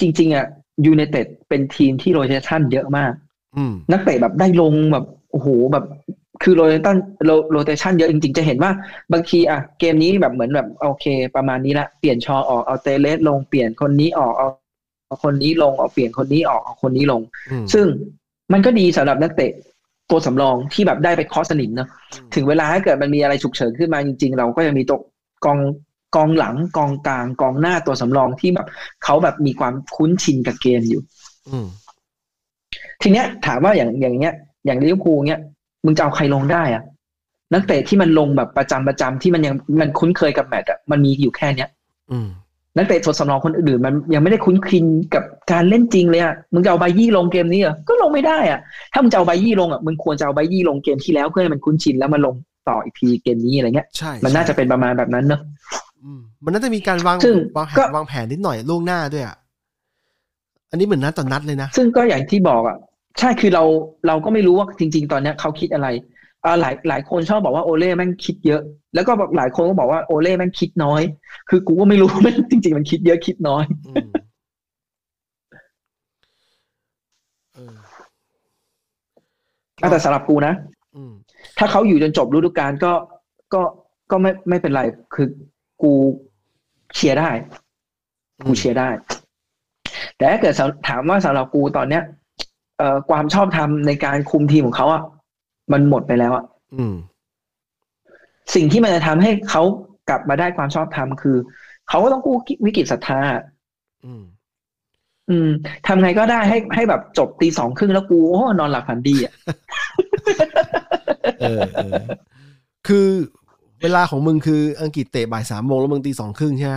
[0.00, 0.46] จริง ๆอะ
[0.86, 3.12] ยูไนเต็ดเป็นทีมที่ rotation เยอะมาก
[3.56, 5.84] อืมนักเตะแบบได้ลงแบบโอ้โหแบบ
[6.42, 8.72] คือ rotation rotation เยอะจริง ๆ จะเห็นว่า
[9.12, 14.48] บางทีอะเกมนี้แบบเหมือนแบบโอเค ประมาณนี้ละเปลี่ยนชอว์ออกเอาเตเลสลงเปลี่ยนคนนี้ออกเอา
[15.14, 17.86] เอาคนนี้ลงเอาเปลี่ยนคนนี้ออกเอาคนนี้ลงอืมซึ่ง
[18.52, 19.52] มันก็ดีสำหรับนักเตะ
[20.10, 21.88] ตัวสำรองที่แบบได้ไปเคาะสนิมเนอะ
[22.34, 24.98] ถึงเวลาถ้าเกิดมันมีอะไรฉุกเฉินขึ้นมาจริง ๆ เราก็จะมีตัว
[25.44, 25.58] กอง
[26.16, 28.66] กองหลังกองกลางกองหน้าตัวสำรองที่แบบ
[29.04, 31.02] เขาแบบมีความคุ้นชินกับเกมอยู่
[31.50, 31.66] อืม
[33.02, 34.34] ทีเนี้ย ถามว่าอย่างอย่างเงี้ย
[34.66, 35.40] อย่างลิเวอร์พูลเนี้ย
[35.84, 36.82] มึงจะเอาใครลงได้อะ
[37.52, 41.68] นักเตะที่มันลงแบบประจำประจำที่มันยังมันคุ้นเคยกับแมตช์อะมันมีอยู่แค่เนี้ย
[42.12, 42.28] อืม
[42.76, 48.60] นักเตะตัวสำรองคนอื่นๆมันยังไม่ได้คุ้นคินกับการเล่นจริงเลยอะมึงจะเอาไบยี่ลงเกมนี้เหรอก็ลงไม่ได้อะ
[48.92, 52.34] ถ้ามึงจะเอาไบยี่ลงอะมึงควรจะเอาไบยี่ลงเกมที่แล้วเพื่อให้มันคุ้นชินแล้วมาลง
[52.68, 55.40] ต่ออีกทีเกมนี้อะไรเงี้ยใช่มันน่าจะเป็นประมาณแบบนั้นเนอะ
[56.02, 59.36] อืมมันน่าจะมีการวางซึ่งวางแผก็นวางแผนนิดหน่อยล่วงหน้าด้วยอะ
[60.70, 62.76] อันนี้เหมือนนัดต่อนัดเลยนะ ซึ่งก็อย่างที่บอกอะ
[63.18, 63.64] ใช่คือเรา
[64.06, 66.13] เราก็ไม่รู้ว่าจริง ๆ ตอนเนี้ยเขาคิดอะไรอ่า
[66.60, 68.62] หลายหลายคนชอบบอกว่าโอเล่แม่งคิดเยอะ
[68.94, 71.02] แล้วก็หลายคนก็บอกว่าโอเล่แม่งคิดน้อย
[71.48, 74.08] คือกูก็ไม่รู้ว่ามันจริง ๆ มันคิดเยอะคิดน้อยอืม
[77.54, 77.76] เออ
[79.82, 80.54] อะแต่สำหรับกูนะ
[80.96, 81.12] อืม
[81.58, 82.92] ถ้าเขาอยู่จนจบฤดูกาลก็
[83.54, 83.62] ก็
[84.10, 84.82] ก็ไม่ไม่เป็นไร
[85.14, 85.26] คือ
[85.82, 85.92] กู
[86.94, 87.30] เชียร์ได้
[88.46, 88.88] กูเชียร์ได้
[90.16, 90.54] แต่ถ้าเกิด
[90.88, 92.02] ถามว่าสำหรับกูตอนเนี้ย
[92.78, 95.02] เอ่อความชอบธรรมในการคุมทีมของเขาอะ
[95.72, 96.44] มันหมดไปแล้วอะ
[96.74, 96.94] อืม
[98.54, 99.62] สิ่งที่มันจะทำให้เขา
[100.08, 101.36] กลับมาได้ความชอบธรรมคือ
[101.88, 102.36] เขาก็ต้องกู้
[102.66, 103.20] วิกฤตศรัทธา
[104.04, 104.22] อืม
[105.30, 105.48] อืม
[105.86, 109.34] ทำไงก็ได้ให้ให้แบบจบตีสองครึ่งแล้วกูโอ้นอนหลับฝันดีอะ
[111.40, 111.92] เออเออ
[112.88, 113.08] คือ
[113.82, 116.76] เวลาของมึงคืออังกฤษเตะบ่ายสามโมงแล้วมึงตีสองครึ่งใช่ไหม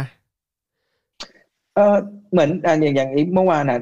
[1.75, 1.95] เออ
[2.31, 3.79] เหมือนอะอย่างอย่างเมื่อวานน่ะ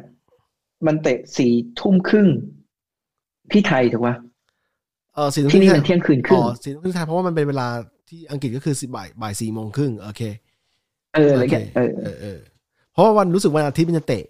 [0.86, 2.28] มันเตะสี่ทุ่มครึ่ง
[3.52, 4.16] ที่ไทยถูกป่ะ
[5.16, 7.68] เออสี่ทุ่มที่นี่ครึ่มันเที่ยงคืนครึ่อ๋งอสี่ทุ่มครึ่งไทยเพราะว่ามันเป็นเวลา
[8.10, 10.22] ที่อังกฤษก็คือสิบ่ายบ่ายสี่โมงครึ่งโอเค
[11.16, 12.40] เอออะไรเงี้ยเออเออเออ
[12.94, 14.24] เพราะว่าวันรู้สึกวันอาทิตย์มันจะเตะ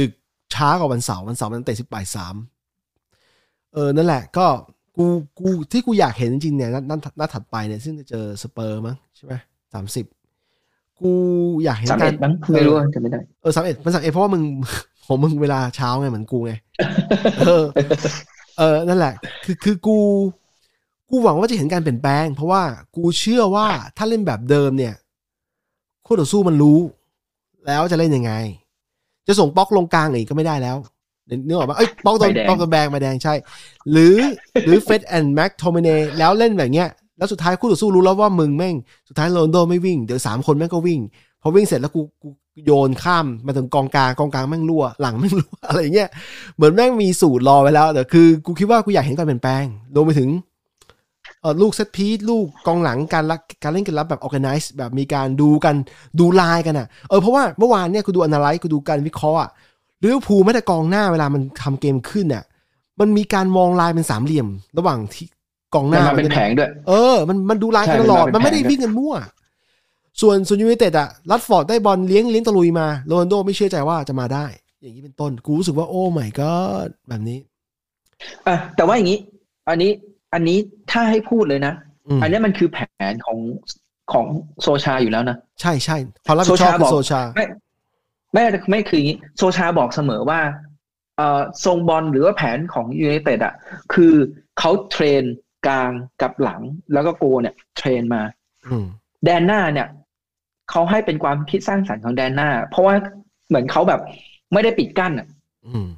[0.00, 0.12] ดึก
[0.54, 2.34] ช้ากว่าวันเสาร์วันเสาร์มันเตะสิบบ่ายสาม
[3.74, 4.46] เออนั่นแหละ ก็
[4.96, 5.04] กู
[5.38, 9.32] กูที่กูอยากเห็นจริงๆเนี่ยนัดนัดนัดถัดไปเนี่ยซึ่งจะเจอสเปอร์มั้งใช่ไหม
[9.74, 10.04] สามสิบ
[11.00, 11.12] กู
[11.64, 14.42] อยากเห็นสามกาเอ็รดมั้งไม่รู้จะไม่ได้เออสามเอ็ดมันสามเอ็ดเพราะว่ามึง
[15.06, 16.52] ของมึงเวลาเช้าไงเหมือนกูไง
[17.40, 17.64] เออ
[18.58, 19.98] เออนั่นแหละ คือคือกู
[21.10, 22.62] กูหวังว่าจะเห็นการเปลี่ยนแปลง เพราะว่า
[22.96, 24.94] กูเชื่อว่าถ้าเล่นแบบเดิมเนี่ย
[26.06, 26.78] คู่ต่อสู้มันรู้
[27.66, 28.32] แล้วจะเล่นยังไง
[29.26, 30.76] จะส่งป๊อกลงกลางอีกก็ไม่ได้แล้ว
[31.46, 33.34] นึกออกปะเอ้ยป๊อกโดนใบแดงป๊อกโดนแบงใบแดงใช่
[33.90, 34.16] หรือ
[34.66, 35.88] หรือเฟรด and แม็กโทมิเน
[36.18, 36.88] แล้วเล่นแบบเนี้ย
[37.18, 38.74] แล้วสุดท้ายคู่ต่อสู้รู้แล้วว่ามึงแม่ง
[39.08, 41.00] สุดท้ายโรนัลโดไม่วิ่ง เดี๋ยวสามคนแม่งก็วิ่ง
[41.42, 42.28] พอวิ่งเสร็จแล้วกูกู
[42.64, 46.08] โยนข้ามมาถึงกองกลางกองกลางแม่งรั่ว หลังแม่งรั่วอะไรอย่างเงี้ย
[46.56, 50.30] เหมือนแม่งมีสูตรรอไว้แล้วแต่คือกูคิดว่ากูอยากเห็นการเปลี่ยนแปลงรวมไปถึง
[51.40, 55.74] เออลูก set piece ลูกกองหลังการรับการเล่นกันรับแบบ organize แบบมีการดูกัน
[56.18, 59.50] ดูลายกันอะเออเพราะว่าเมื่อวานเนี่ยกูดู analyze กูดูการวิเคราะห์อะ
[60.02, 62.44] ลิเวอร์พูลแม้แต่กองหน้าเวลามันทำเกมขึ้นเนี่ย
[63.00, 64.48] มันมีการมองลายเป็นสามเหลี่ยม
[64.78, 65.26] ระหว่างที่
[65.74, 69.14] กองหน้ามันมาเป็นแผงด้วย เออ มันมันดูลายกันใช่ตลอดมันมาเป็นมันไม่ได้แผนด้วยวิ่งกันมั่ว
[70.20, 74.46] ส่วนส่วนยูไนเต็ดอะแรชฟอร์ดได้บอลเลี้ยงเลี้ยงตะลุยมาโรนัลโดไม่เชื่อใจว่าจะมาได้
[74.82, 76.50] อย่างนี้เป็นต้น กูรู้สึกว่าโอ้ไม่ก็
[77.08, 77.38] แบบนี้
[78.46, 79.18] อะแต่ว่าอย่างนี้
[79.68, 79.90] อันนี้
[80.34, 80.58] อันนี้
[80.90, 81.74] ถ้าให้พูดเลยนะ
[82.08, 82.78] อืมอันนี้มันคือแผ
[83.10, 83.38] นของ
[84.12, 84.26] ของ
[84.62, 85.96] โซชาอยู่แล้วนะ ใช่ใช่
[86.26, 87.44] ความรับผิดชอบโซชาคืบออกโซชาไม่
[88.32, 90.40] ไม่ไม่คืออย่างนี้ โซชาบอกเสมอว่า
[91.16, 93.54] เอ่อทรงบอลหรือว่าแผนของยูไนเต็ดอะ
[93.94, 94.12] คือ
[94.58, 95.22] เขา train
[95.66, 95.90] กลาง
[96.22, 96.60] กับหลัง
[96.92, 98.22] แล้วก็โกเนี่ย train มา
[98.68, 98.86] อืม
[99.24, 99.88] แดนหน้าเนี่ย
[100.70, 102.94] เขาให้เป็นความคิดสร้างสรรค์ของแดนหน้า เพราะว่า
[103.48, 104.00] เหมือนเขาแบบ
[104.52, 105.26] ไม่ได้ปิดกั้นอะ
[105.68, 105.88] อืม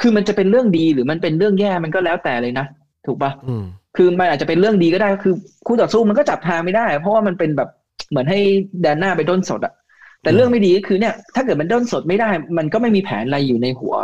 [0.00, 2.66] คือมันจะเป็นเรื่องดีหรือมันเป็นเรื่องแย่มันก็แล้วแต่เลยนะ
[3.06, 3.64] ถูกปะอืม
[3.96, 5.34] คือมันอาจจะเป็นเรื่องดีก็ได้คือ
[5.66, 7.68] คู่ต่อสู้มันก็จับทางไม่ได้ เพราะว่ามันเป็นแบบ
[8.10, 8.38] เหมือนให้
[8.82, 9.74] แดนหน้าไปด้นสดอะ
[10.22, 13.94] แต่เรื่องไม่ดีก็คือเนี่ย ถ้าเกิดมันด้นสดไม่ได้ มันก็ไม่มีแผนอะไรอยู่ในหัว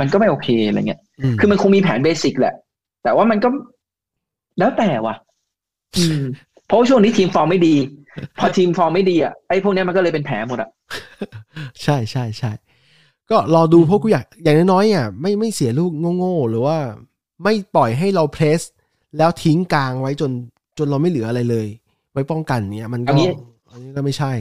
[0.00, 2.54] มันก็ไม่โอเคอะไรเงี้ยอืมคือมันคงมีแผนเบสิกแหละ
[3.02, 3.48] แต่ว่ามันก็
[4.58, 5.14] แล้วแต่ว่ะ
[5.98, 6.22] อืม
[6.66, 7.74] เพราะว่าช่วงนี้ทีมฟอร์มไม่ดี
[8.38, 10.70] พอทีมฟอร์มไม่ดีอะไอ้พวกเนี้ยมันก็เลยเป็นแผลหมดอะ
[11.82, 12.52] ใช่ใช่ใช่
[13.30, 16.76] ก็รอดูเพราะกูอยากอย่างน้อยๆอะไม่ไม่เสียลูกโง่ๆหรือว่า
[17.42, 18.60] ไม่ปล่อยให้เราเพรส
[19.18, 20.30] แล้วทิ้งกลางไว้จน
[20.78, 21.66] จนเราไม่เหลืออะไรเลย
[22.12, 23.28] ไว้ป้องกันเนี้ยมันก็อันนี้
[23.70, 24.32] อันนี้ก็ไม่ใช่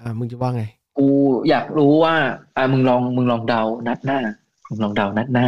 [0.00, 0.64] อ่ามึงจะว่าไง
[0.98, 1.08] กู
[1.48, 2.14] อยากรู้ว่า
[2.56, 4.18] อ่ามึงลองมึงลองเดานัดหน้า
[4.68, 5.46] มึงลองเดานัดหน้า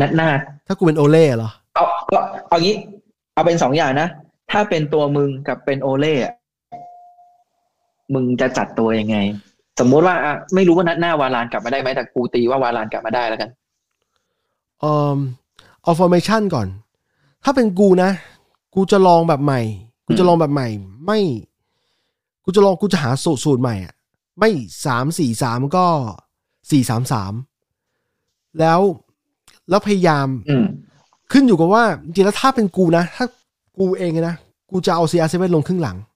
[0.00, 0.28] นัดหน้า
[0.66, 2.76] ถ้ากูเป็นโอเล่เหรอเอาก็เอางี้
[3.34, 4.08] เอาเป็นสองอย่างนะ
[4.52, 6.32] ถ้าเป็นตัวมึงกับเป็นโอเล่อะ
[8.14, 9.16] มึงจะจัดตัวยังไง
[9.80, 13.50] สมมุติว่าอะไม่รู้ว่านัดหน้าวาลานกลับมาได้ไหมแต่กูตีว่าวาลานกลับมาได้แล้วกัน
[14.80, 15.18] เอ่อ
[15.82, 16.68] เอา formation ก่อน
[17.44, 18.10] ถ้าเป็นกูนะ
[18.74, 19.60] กูจะลองแบบใหม่
[20.06, 20.68] กูจะลองแบบใหม่
[21.06, 21.20] ไม่
[22.44, 23.94] กูจะลองกูจะหาสูตรสูตรใหม่อะ
[24.38, 24.50] ไม่
[24.86, 25.86] สามสี่สามก็
[26.70, 27.32] สี่สามสาม
[28.58, 28.80] แล้ว
[29.68, 30.66] แล้วพยายามอืม
[31.32, 33.26] ขึ้นอยู่กับว่าจริงๆแล้วถ้าเป็นกูนะ ถ้า
[33.78, 34.36] กูเองนะ
[34.70, 36.15] กูจะเอา CR7 ลงครึ่งหลังก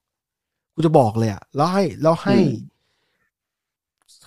[0.85, 2.35] จะบอกเลยอะแล้วให้แล้วให้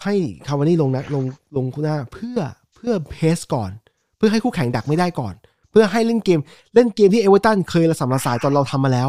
[0.03, 0.15] ให้
[0.47, 1.25] คาวานี่ลงนะลง
[1.57, 2.39] ลงคู่หน้า เพื่อ
[2.75, 3.71] เพื่อ press ก่อน
[4.17, 5.35] เพื่อให้คู่แข่งดักไม่ได้ก่อน
[5.71, 6.41] เพื่อให้เล่นเกม
[6.75, 9.09] เล่นเกมที่เอเวอร์ตันเคยระส่ำระสายตอนเราทำมาแล้ว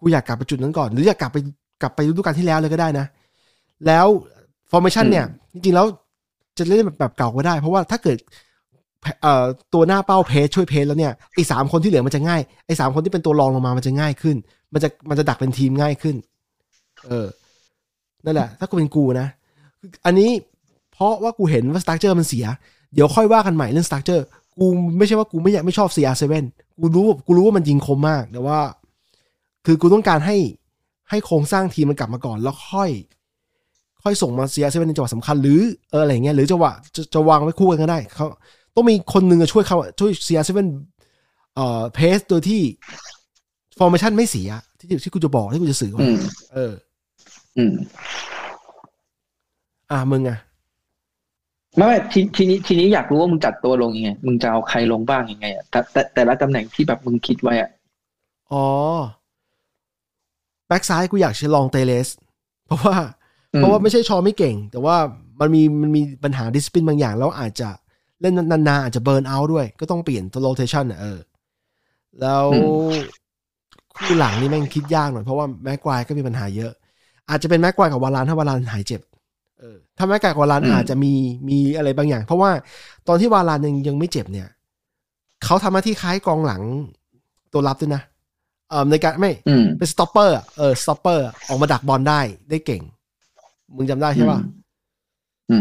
[0.00, 1.38] กูอยากกลับไปจุดนั้นก่อน หรืออยากกลับไป
[1.82, 3.06] กลับไปฤดูกาลที่แล้วเลยก็ได้นะ
[3.86, 4.06] แล้ว
[4.70, 5.86] formation เนี่ย จริงๆแล้ว
[6.58, 8.18] จะเล่นแบบแบบเก่าก็ได้ เพราะว่าถ้าเกิด
[9.22, 9.44] เอ่อ
[9.74, 14.36] ตัวหน้าเป้าเพจช่วยเพจแล้วเนี่ยไอ้สามคนที่เหลือมันจะง่ายไอ้สามคนที่เป็นตัวรองลงมามันจะง่ายขึ้น
[14.72, 16.16] มันจะมันจะดักเป็นทีมง่ายขึ้น
[17.06, 17.26] เออ
[18.24, 19.28] นั่นแหละ ถ้ากูเป็นกูนะ
[20.06, 20.30] อันนี้
[20.92, 22.46] เพราะว่ากูเห็นว่าสต r ั c เจอร์มันเสีย
[22.94, 24.24] เดี๋ยวค่อยว่ากันใหม่เรื่องสต r ั c เจอร์
[24.58, 24.66] กู
[24.98, 26.24] ไม่ใช่ว่ากูไม่อยากไม่ชอบ CR7
[26.80, 28.58] กูรู้กูรู้ว่ามันยิงคมมาก แต่ว่า
[29.66, 30.36] คือกูต้องการให้
[31.10, 32.90] ให้โครงสร้างทีมมันกลับมาก่อนแล้วค่อย
[34.02, 38.26] ค่อยส่งมา CR7 ในจังหวะสำคัญหรือเอออะไรเงี้ยหรือจังหวะจะจะวางไว้คู่กันก็ได้เขา
[38.78, 40.50] ต้องมีคนหนึ่งช่วยเขาช่วย CR7
[41.54, 42.62] เอ่อเพสโดยที่
[43.78, 44.48] ฟอร์เมชันไม่เสีย
[44.78, 46.18] ที่ที่กูจะบอกที่กูจะสื่ออืม
[46.54, 46.72] เออ
[47.56, 47.72] อืม
[49.90, 50.38] อะมึงอะ
[51.76, 57.70] ไม่ไม่ทีทีนี้ทีนี้อยากรู้ว่ามึงจัดตัวลงยังไง มึงจะเอาใครลงบ้างยังไงอะแต่แต่แต่ละตำแหน่งที่แบบมึงคิดไว้อะ
[58.52, 58.66] อ๋อ
[60.68, 62.08] แบ็กซ้ายกูอยากจะลองเตเลส
[62.66, 62.96] เพราะว่า
[63.54, 64.96] อืมเพราะว่าไม่ใช่ชอไม่เก่ง แต่ว่า
[65.40, 67.68] มันมีมันมีปัญหาดิสปินบางอย่าง แล้วอาจจะ
[68.20, 71.18] เล่นนานๆอาจจะเบิร์นเอาด้วย ก็ต้องเปลี่ยนตัวโรเทชันอะเออ
[72.20, 72.46] แล้ว
[73.96, 76.72] คู่หลังนี่แม่งคิดยากหน่อยเพราะว่าแม็กควายก็มีปัญหาเยอะ
[77.30, 79.00] อาจจะเป็นแม็กควายกับวาลานถ้าวาลานหายเจ็บ
[79.60, 81.12] เออถ้าแม็กควายกับวาลานอาจจะมี
[81.48, 82.50] มีอะไรบางอย่าง เพราะว่า
[83.08, 84.48] ตอนที่วาลานยังยังไม่เจ็บเนี่ย
[85.44, 86.62] เขาทำหน้าที่คล้ายกองหลัง
[87.52, 88.02] ตัวรับด้วยนะ
[88.70, 92.82] เออในการไม่อืมเป็น stopper อะเออ stopper ออกมาดักบอลได้ได้เก่ง
[93.76, 94.44] มึงจำได้ใช่ป่ะอืม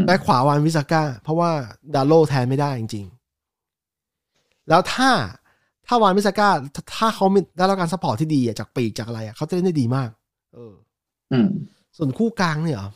[0.06, 1.50] แบ็คขวาวานวิสาก้า เพราะว่า
[1.96, 3.06] ดาโลแทนไม่ได้จริง
[3.88, 5.10] ๆ แล้วถ้า
[5.88, 10.10] ถ้าวานวิสาก้า ถ้าถ้าเขามีได้รับการ support ที่ดีอะจากปีกจากอะไรอะเขาจะเล่นได้ดีมาก
[10.54, 10.74] เออ
[11.32, 11.48] อืม
[11.98, 12.90] ส่วนคู่กลางเนี่ยเหรอ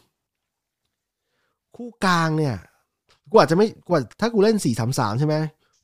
[1.78, 2.56] คู่กลางเนี่ย
[3.30, 5.36] กูอาจจะไม่กูอาจถ้ากูเล่นสี่สามสามใช่ไหม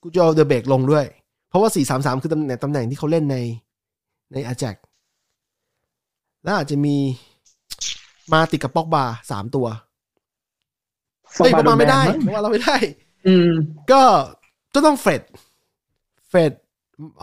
[0.02, 1.06] กูจะเอาเดอเบกลงด้วย
[1.50, 3.38] เพราะว่าสี่สามสามคือตำแหน่งตำแหน่งที่เขาเล่นใน
[4.34, 4.76] ในอาแจ็กซ์
[6.44, 6.96] แล้วอาจจะมี
[8.34, 9.68] มาติดกับป็อกบาสามตัว
[11.34, 12.78] เฮ้ยประมาณไม่ได้เพราะว่าเราไม่ได้
[13.28, 13.52] อืม
[13.92, 14.02] ก็
[14.76, 15.22] ก็ต้องเฟรด
[16.30, 16.52] เฟรด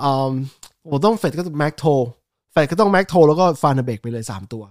[0.02, 0.32] อ่า
[0.82, 1.84] โอ้ต้องเฟรดก็แม็กโท
[2.52, 4.64] เฟรดก็ต้องแม็กโทแล้วก็ฟานเบกไปเลยสามตัว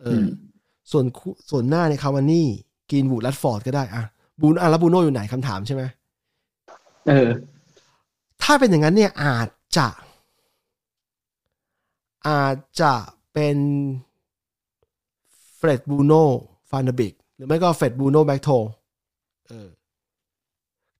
[0.00, 0.26] เออ
[0.90, 2.48] ส่วนคู่ส่วนหน้าในคาวานี่
[2.90, 4.02] กรีนวูดแรชฟอร์ดก็ได้อะ
[4.40, 5.82] บูนอะแล้วบูโน่อยู่ไหนคำถามใช่ไหม
[7.08, 7.28] เออ
[8.42, 9.88] ถ้าเป็นอย่างนั้นเนี่ยอาจจะ
[12.28, 12.94] อาจจะ
[13.32, 13.56] เป็น
[15.56, 16.22] เฟรดบูโน่
[16.70, 18.48] ฟานเบกห รือไม่ก็เฟรดบูโน่แม็กโท
[19.48, 19.68] เออ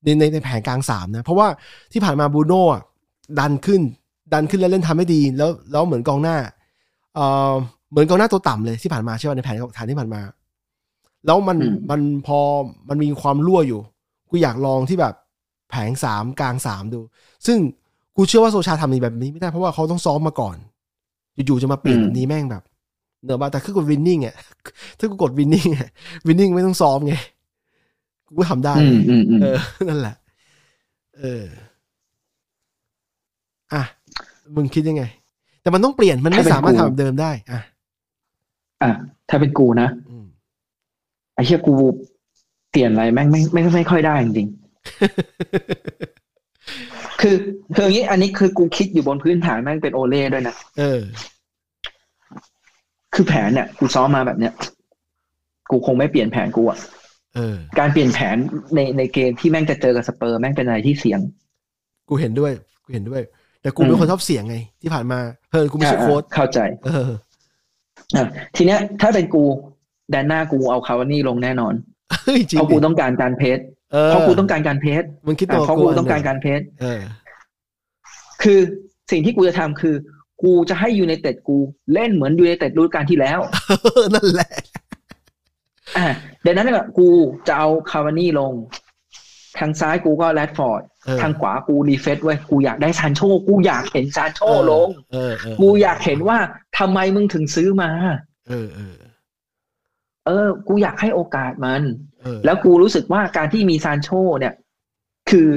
[0.02, 1.46] ในในในแผนกลางสามนะ เพราะว่า
[1.92, 2.82] ที่ผ่านมาบูโน่อะ
[3.38, 3.80] ดันขึ้น
[4.32, 6.36] ดันขึ้นแล้วเล่นทำให้ดี แล้วแล้วเหมือนกองหน้า
[7.14, 7.20] เอ
[7.50, 7.52] อ
[7.90, 10.20] เหมือนกองหน้าตัวต่ำเลยที่ผ่านมาใช่ไหมในแผนฐานที่ผ่านมา
[11.26, 12.38] แล้วมันอืมมันพอ
[12.88, 13.80] มันมีความรั่วอยู่
[14.30, 15.14] กูอยากลองที่แบบ
[15.70, 17.00] แผงสามกลางสามดู
[17.46, 17.58] ซึ่ง
[18.16, 20.56] กูเชื่อว่าโซชาทำแบบนี้ไม่ได้เพราะว่าเขาต้องซ้อมมาก่อน
[21.34, 22.62] อยู่ๆจะมาเปลี่ยนแบบนี้แม่งแบบ
[23.24, 24.34] เนอะบ้าแต่คือกดวินนิ่งอะ
[24.98, 25.88] ถ้ากูกดวินนิ่งอะ
[26.26, 27.14] วินนิ่งไม่ต้องซ้อมไง
[28.26, 29.58] กูก็ทำได้อืมอืมอืมเออ
[29.88, 30.16] นั่นแหละ
[31.18, 31.44] เออ
[33.72, 33.82] อะ
[34.56, 35.04] มึงคิดยังไง
[35.62, 37.60] แต่มันต้องเปลี่ยนมันไม่สามารถทำแบบเดิมได้ อะ
[38.82, 38.90] อะ
[39.28, 40.26] ถ้าเป็นกูนะอืม
[41.34, 41.74] ไอ้เชี่ยกู
[42.70, 44.52] เปลี่ยนอะไรแม่งไม่ไม่ไม่ค่อยได้จริงๆ
[47.20, 47.36] คือ
[47.74, 51.00] คืออย่างนี้อันนี้คือกูคิดอยู่บนพื้นฐานแม่งเป็นโอเล่ด้วยนะเออ
[53.14, 54.52] คือแผนเนี่ยกูซ้อมมาแบบเนี้ย
[55.70, 56.78] กูคงไม่เปลี่ยนแผนกูอะ
[57.34, 58.36] เออการเปลี่ยนแผน
[58.74, 61.20] ในในเกมที่แม่งจะเจอกับสเปอร์แม่งเป็นอะไรที่เสี่ยง
[62.08, 62.52] กูเห็นด้วย
[62.84, 63.22] กูเห็นด้วย
[63.62, 65.18] แต่กูเป็นคนชอบเสี่ยงไง ที่ผ่านมา
[65.50, 67.10] เพิ่นกูไม่ใช่โค้ชอ่าเข้าใจ เออ
[68.16, 69.44] อะทีเนี้ย ถ้าเป็นกู
[70.10, 71.74] แดนหน้ากูเอาคาวานี่ลงแน่นอน
[72.24, 73.58] เฮ้ยจริงเพราะกูดิต้องการการ press
[73.92, 77.00] เออเพราะกูต้องการการ press มึงคิดอะตัวเพราะกูต้องการการ press เออ
[78.42, 78.60] คือ
[79.10, 79.94] สิ่งที่กูจะทำคือ
[80.42, 81.58] กูจะให้ยูไนเต็ดกู
[81.92, 83.40] เล่นเหมือนยูไนเต็ดฤดูกาลที่แล้ว
[84.14, 84.50] นั่นแหละ
[85.96, 86.06] อ่า
[86.44, 87.08] ดังนั้นเนี่ยกู
[87.48, 88.52] จะเอาคาวานี่ลง
[89.58, 94.40] ทางซ้ายกูก็แรดฟอร์ดเออทางขวากู refresh เว้ยกูอยากได้ซานโชกูอยากเห็นซานโช
[94.70, 96.38] ลงเออเออกูอยากเห็นว่า
[96.78, 97.90] ทำไมมึงถึงซื้อมา
[98.48, 98.96] เออเออ
[100.26, 101.82] เออ กูอยากให้โอกาสมัน
[102.22, 104.54] เออแล้วกูรู้สึกว่าการที่มีซานโชเนี่ย
[105.30, 105.48] คือ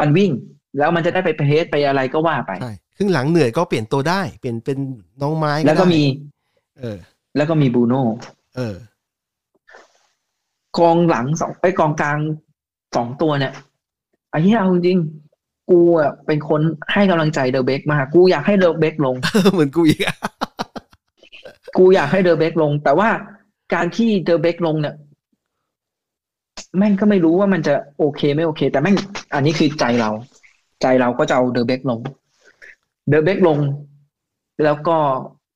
[0.00, 0.30] มันวิ่ง
[0.78, 4.78] แล้วมันจะได้ไป press ไปอะไรก็ว่าไปใช่ ครึ่งหลังเหนื่อยก็เปลี่ยนตัวได้ เปลี่ยนเป็น
[5.22, 6.04] น้องไม้แล้วก็ได้มี
[6.80, 6.98] เออ
[7.36, 8.02] แล้วก็มีบรูโน่
[8.56, 8.76] เออ
[10.78, 12.18] กองหลังสองไอ้ยกองกลาง
[12.96, 13.52] สองตัวเนี่ย
[14.30, 16.60] ไอ้เหี้ยเอาจริงๆกูอะเป็นคน
[16.92, 19.16] ให้กำลังใจเดอะเบกมากกูอยากให้เดอะเบกลง
[19.52, 20.16] เหมือนกูอีกอะ
[21.78, 23.08] กูอยากให้เดอะเบกลง แต่ว่า
[23.74, 24.94] การที่เดอะเบกลงเนี่ย
[26.78, 28.96] แม่งก็ไม่รู้ว่ามันจะโอเคไม่โอเค แต่แม่ง
[29.34, 30.10] อันนี้คือใจเรา
[30.82, 32.00] ใจเราก็จะเอาเดอะเบกลง
[33.08, 33.58] เดอะเบกลง
[34.64, 34.96] แล้วก็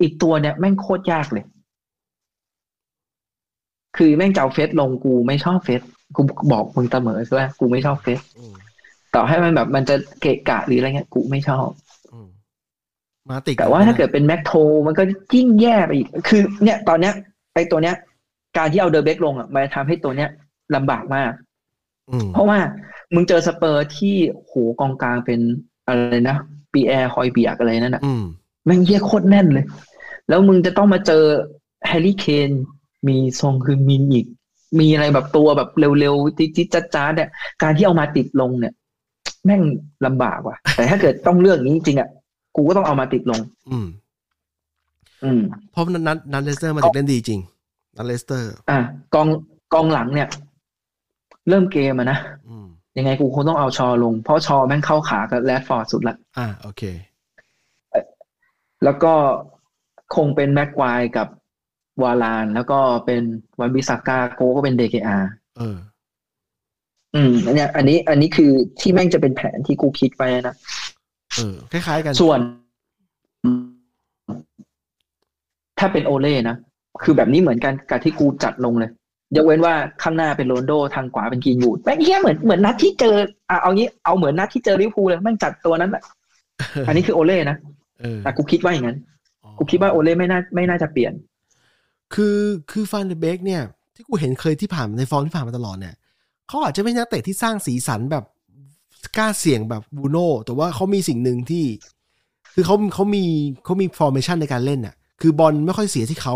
[0.01, 1.44] อีกตัวเนี่ยแม่งโคตรยากเลย
[3.97, 5.80] คือแม่งจะเอาเฟซลงกูไม่ชอบเฟซ
[6.16, 6.20] กู
[6.53, 8.55] บอกมึงเสมอใช่ไหมกูไม่ชอบเฟซอืม
[9.14, 11.68] ต่อให้มันแบบมันจะเกะกะหรืออะไรเงี้ยกูไม่ชอบ
[12.12, 12.28] อืม
[13.30, 14.53] มาติดแต่ว่าถ้าเกิดเป็นแม็กโท
[14.86, 15.03] มันก็
[15.34, 17.14] ยิ่งแย่ไปอีก คือ เนี่ยตอนเนี้ย
[17.55, 17.94] ไอ้ตัวเนี้ย
[18.57, 20.30] การที่เอาเดอะเบกลงอะมันจะทำให้ตัวเนี้ย
[20.74, 21.32] ลำบากมาก
[22.11, 22.59] อืมเพราะว่า
[23.14, 25.40] มึงเจอสเปอร์ที่โหกองกลางเป็น
[25.86, 26.36] อะไรนะ
[26.76, 28.22] ปีแอร์ฮอยเบียร์กอะไรนั่นอะอืม
[28.64, 29.64] แม่งเหี้ยโคตรแน่นเลย
[30.28, 31.22] แล้วมึงจะต้องมาเจอ
[31.88, 32.50] แฮร์รี่เคน
[33.08, 34.26] มีซองฮึงมินอีก
[34.80, 37.28] มีอะไรแบบตัวแบบเร็วๆจิ๊ดๆจ้าๆเนี่ย
[37.62, 38.72] การที่เอามาติชลงเนี่ย
[39.44, 39.62] แม่ง
[40.06, 42.08] ลำบากว่ะ แต่ถ้าเกิดต้องเลือกนี้จริงๆอะ
[42.56, 43.86] กูก็ต้องเอามาติชลง อืม
[45.24, 45.40] อืม
[45.72, 47.40] เพราะนัดนัดนัดเลสเตอร์มาถึงเล่นดีจริง
[47.96, 48.78] นัดเลสเตอร์ อะ
[49.14, 49.28] กอง
[49.72, 50.28] กองหลังเนี่ย
[51.48, 52.45] เริ่มเกมอะนะอืม
[52.99, 56.82] ยังไงกูคงต้องเอาชอว์ลง เพราะชอว์แม่งเข้าขากับแรดฟอร์ดสุดละอ่าโอเค
[58.84, 59.14] แล้วก็
[60.16, 61.28] คงเป็นแม็กควายกับ
[62.03, 63.22] วาลาน แล้วก็เป็น
[63.61, 65.18] วานบิสซาก้าโกก็เป็นเดเคอา
[65.59, 65.76] เออ
[67.14, 70.55] อืมอันเนี้ยอันนี้ อันนี้คือที่แม่งจะเป็นแผนที่กูคิดไว้นะ
[71.36, 72.38] เออคล้ายๆกัน ส่วน
[75.78, 76.57] ถ้าเป็นโอเล่นะ
[77.03, 78.90] คือแบบนี้เหมือนกันกับที่กูจัดลงเลย
[79.36, 83.16] ยกเว้นว่าข้างหน้าเป็นโรนลโดทางขวาเป็นกรีนวูดแม่งเหี้ยเหมือนเหมือนนัดที่เจอ
[83.50, 86.02] อะเอางี้เอาเหมือนนัดที่เจอลิเวอร์พูลเลยแม่งจัดตัวนั้นแหละ
[86.86, 87.56] อันนี้คือโอเล่นะ
[88.00, 88.98] เออแต่กูคิดว่าอย่างนั้น
[89.58, 91.12] กูคิดว่าโอเล่ไม่น่าไม่น่าจะเปลี่ยน
[92.14, 92.38] คือ
[92.70, 93.62] คือฟานเดอเบกเนี่ย
[93.94, 95.94] ที่กูเห็นเคยที่ผ่านในฟอร์มที่ผ่านมาตลอดเนี่ย
[96.48, 98.24] เขาอาจจะไม่ใช่นักเตะที่สร้างสีสันแบบ
[99.18, 101.64] กล้าเสี่ยงแบบบูโน่แต่ว่าเขามีสิ่งหนึ่งที่
[102.54, 103.24] คือเขาเขามี
[103.64, 106.34] เขามี formation ในการเล่นน่ะ คือบอลไม่ค่อยเสียที่เขา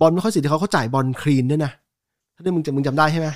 [0.00, 1.72] บอลไม่ค่อยเสียที่เขาเขาจ่ายบอล clean ด้วยนะ
[2.34, 3.28] ถ้าได้มึงจำมึงจำได้ใช่ไหม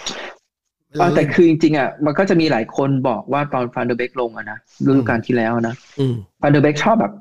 [0.88, 7.12] เวลาเอาแต่เล่นคือจริงๆอะมันก็จะมีหลายคนบอกว่าตอนฟันเดอร์เบกลงอะนะฤดูกาลที่แล้วนะอืมฟันเดอร์เบกชอบแบบ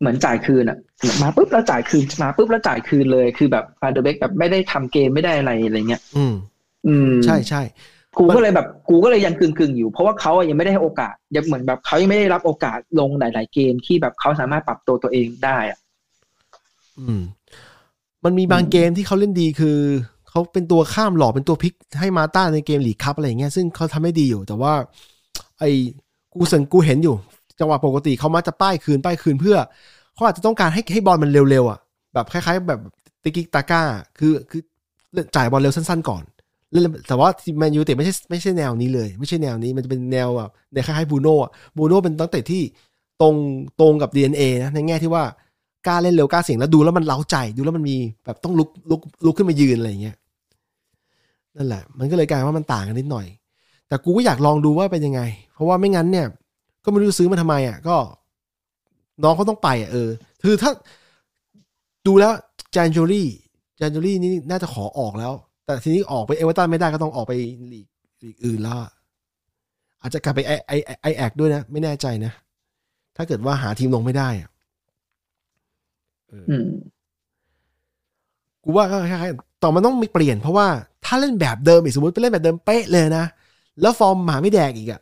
[0.00, 0.78] เหมือนจ่ายคืนอะ
[1.22, 6.34] มาปุ๊บแล้วจ่ายคืนมาปุ๊บแล้วจ่ายคืนเลยคือแบบฟันเดอร์เบกแบบไม่ได้ทำเกมไม่ได้อะไรอะไรเงี้ยอืม
[6.86, 7.62] อืมใช่ใช่
[8.18, 15.78] กูก็เลยแบบกูก็เลยยังกึ่งๆอยู่ เพราะว่าเขาอะยังไม่ได้ให้โอกาสยังเหมือนแบบเขายังไม่ได้รับโอกาสลงหลาย ๆ เกมที่แบบเขาสามารถปรับตัวตัวเองได้อะ
[16.98, 17.20] อืม
[18.24, 19.78] มันมีบางอืมเกมที่เขาเล่นดีคือ
[20.28, 24.72] เขาเป็นตัวข้ามหลอกเป็นตัวพลิกให้มาต้าในเกมลีกคัพอะไรอย่างเงี้ยซึ่งเขาทำได้ดีอยู่ แต่ว่า
[25.58, 25.70] ไอ้
[26.34, 27.14] กูสังกูเห็นอยู่
[27.60, 29.56] จังหวะปกติเขามักจะป้ายคืนป้ายคืนเพื่อ
[30.14, 31.78] เขาอาจจะต้องการให้ให้บอลมันเร็วๆอะ
[32.14, 32.80] แบบคล้ายๆ แบบ
[33.22, 33.82] ติกิกตาก้า
[34.18, 34.62] คือคือ
[35.36, 36.22] จ่ายบอลเร็วสั้นๆก่อน
[36.70, 42.62] เล่นแต่ว่าแมนยูเตะไม่ใช่ไม่ใช่แนวนี้เลย ไม่ใช่แนวนี้มันจะเป็นแนวแบบในคล้ายๆบูโน่อะบูโน่เป็นตั้งแต่ที่
[43.20, 43.34] ตรง
[43.80, 45.24] ตรงกับ DNA นะในแง่ที่ว่า
[45.86, 50.16] กล้าเล่นเร็วกล้าเสี่ยงแล้วดูแล้วมันเล้าใจดูแล้วมันมีแบบต้องลุกลุกลุกขึ้นมายืนอะไรอย่างเงี้ย
[51.56, 53.26] นั่นแหละ มันก็เลยกลายว่ามันต่างกันนิดหน่อย
[53.88, 55.20] แต่กูก็อยากลองดูว่าเป็นยังไง
[55.54, 56.26] เพราะว่าไม่งั้นเนี่ย
[56.84, 57.96] ก็ไม่รู้ซื้อมาทำไมอะ ก็
[59.22, 60.08] น้องเขาต้องไปอะเออ
[60.42, 60.70] คือถ้า
[62.06, 62.32] ดูแล้ว
[62.74, 63.28] จานจูรี่
[63.80, 65.32] จานจูรี่นี่น่าจะขอออกแล้ว
[65.64, 67.32] แต่ทีนี้ออกไปเอเวอร์ตันไม่ได้ก็ต้องออกไป
[67.72, 67.86] ลีก
[68.22, 68.90] ลีกอื่นแล้วอะ
[70.00, 70.72] อาจจะกลับไปไอไอ
[71.02, 72.32] ไอแอกด้วยนะ ไม่แน่ใจนะ
[73.16, 74.48] ถ้าเกิดว่าหาทีมลงไม่ได้อะ
[78.64, 80.66] กูว่าก็คล้ายๆต่อมันต้องมีเปลี่ยนเพราะว่า
[81.04, 83.26] ถ้าเล่นแบบเดิมอีกสมมติไปเล่นแบบเดิมเป๊ะเลยนะ
[83.82, 85.00] แล้วฟอร์มหมาไม่แดกอีกอะ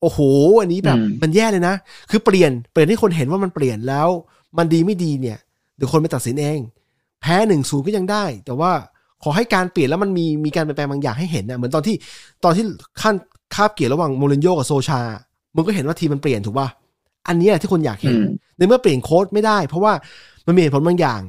[0.00, 0.18] โอ้โห
[0.60, 1.74] อันนี้แบบอืมมันแย่เลยนะ
[2.10, 4.08] คือเปลี่ยนเปลี่ยนให้คนเห็นว่ามันเปลี่ยนแล้ว
[4.58, 5.38] มันดีไม่ดีเนี่ย
[5.76, 6.58] เดี๋ยวคนไปตัดสินเอง
[7.20, 8.72] แพ้หนึ่งศูนย์ก็ยังได้ แต่ว่า
[9.22, 11.96] ขอให้การเปลี่ยนแล้วมันมีมีการเปลี่ยนแปลงบางอย่างให้เห็นนะเหมือนตอนที่
[12.44, 12.64] ตอนที่
[13.02, 13.14] ขั้น
[13.54, 15.00] คาบเกี่ยวระหว่างโมรินโญ่กับโซชา
[15.54, 16.68] มึงก็เห็นว่าทีมมันเปลี่ยนถูกป่ะ
[17.28, 19.92] อันนี้แหละที่คนอยากเห็นอืมในเมื่อเปลี่ยนโค้ดไม่ได้ เพราะว่า
[20.46, 21.20] มันมีเหตุผลบางอย่าง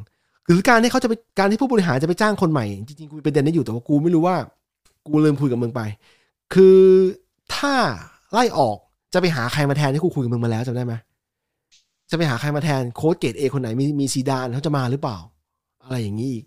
[0.46, 4.36] หรือการที่เขาจะไปการที่ผู้บริหารจะไปจ้างคนใหม่ จริงๆกูมีประเด็นนี้อยู่แต่ว่ากูไม่รู้ว่า
[5.08, 5.82] กูลืมคุยกับมึงไป
[6.54, 6.80] คือ
[7.56, 7.74] ถ้า
[8.34, 8.78] ไล่ออก
[9.14, 10.94] จะไปหาใครมาแทนที่กูคุยกับมึงมาแล้วจำได้ไหม
[12.12, 15.18] จะไปหาใครมาแทนโค้ดเกรดเอคนไหนมีมีซีดานเขาจะมาหรือเปล่า
[15.84, 16.46] อะไรอย่างนี้อีก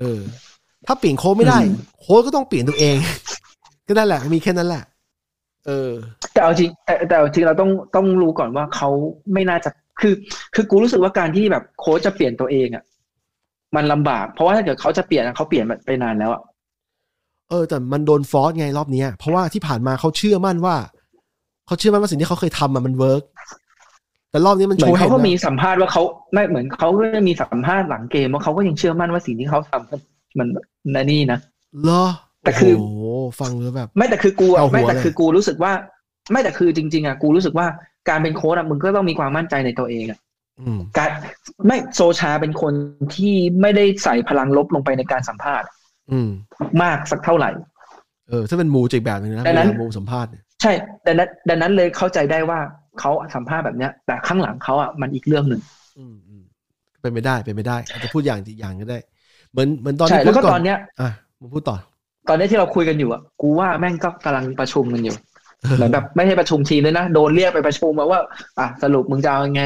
[0.00, 0.20] เออ
[0.86, 1.58] ถ้าเปลี่ยนโค้ชไม่ได้
[2.00, 2.96] โค้ชก็ต้องเปลี่ยนตัวเอง
[3.86, 4.84] ก็นั่นแหละมีแค่นั้นแหละ
[5.66, 5.90] เออ
[6.32, 8.88] แต่เอาจริงแต่แต่เอาจริงเราต้องต้องรู้ก่อนว่าเขา
[9.32, 9.70] ไม่น่าจะ
[10.00, 10.14] คือ
[10.54, 12.84] คือกูรู้สึกว่าการที่แบบโค้ชจะเปลี่ยนตัวเองอะ
[13.76, 16.42] มันลำบาก เพราะว่าถ้าเกิดเขาจะเปลี่ยนอะเขาเปลี่ยนไปนานแล้วอะ
[17.50, 20.76] เออแต่มันโดน force ไงรอบเนี้ยเพราะว่าที่ผ่านมาเขาเชื่อมั่นว่า
[21.66, 23.22] เขาเชื่อมั่นว่าสิ่งที่เขาเคยทำอะมัน work
[24.30, 30.48] แต่รอบนี้มันเหมืโชอนว์ให้เขาเห็นก็ว่ามีสัมภาษณ์ว่าเขาไม่เหมือนเขาก็มีสัมภาษณ์หลังเกมว่าเขาก็ยังเชื่อมั่นว่าสิ่งที่เขาทำมัน
[30.94, 31.38] นั่นนี่นะ
[31.84, 32.04] เหรอ
[32.44, 33.04] แต่คือโอ้โห
[33.40, 35.72] ฟังแล้วแบบ ไม่แต่คือกูอะเอาหัวไม่แต่เลยคือกูรู้สึกว่า
[36.30, 37.66] ไม่แต่คือจริง ๆอะกูรู้สึกว่า
[38.08, 40.18] การเป็นโค้ชอะมึงก็ต้องมีความมั่นใจในตัวเองอะ
[40.60, 41.10] อืมการ
[41.66, 42.74] ไม่โซชาเป็นคน
[43.14, 45.66] ที่ไม่ได้ใส่พลังลบลงไปในการสัมภาษณ์
[46.12, 46.30] อืม
[46.82, 47.50] มากสักเท่าไหร่
[48.28, 50.72] เออ ถ้าเป็นมูจะอีกแบบหนึงนะดังนั้นเวลามูสัมภาษณ์เนี่ยใช่
[51.06, 52.58] ดังนั้นดังนั้นเลยเข้าใจได้ว่า
[53.00, 55.60] เขาสัมภาษณ์แบบเนี้ย แต่ข้างหลังเขาอะมันอีกเรื่องหนึ่ง
[55.98, 56.42] อืมอืม
[57.00, 58.98] เป็นไม่ได้เป็นไม่ได้อาจจะพูดอย่างอีกอย่างก็ได้
[59.52, 61.10] เหมือนเหมือนตอนใช่ที่แล้วก็พูดตอนเนี้ยอะ
[61.40, 61.76] มึงพูดต่อ
[62.28, 65.16] ตอนนี้ที่เราคุยกันอยู่อะกูว่าแม่งก็กำลังประชุมกันอยู่
[65.76, 68.20] เหมือนแบบไม่ใช่ประชุมทีมเลยนะ โดนเรียกไปประชุมมาว่า
[68.58, 69.64] อะสรุปมึงจะเอายังไง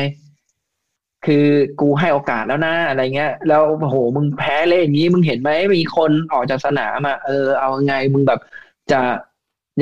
[1.27, 1.47] คือ
[1.81, 8.41] กูให้โอกาสแล้วนะอะไรเงี้ย แล้วโอ้โหมึงแพ้เลยอย่างนี้มึงเห็นไหมมีคนออกจากสนามอะเออเอาไงมึงแบบ
[8.93, 9.01] จะ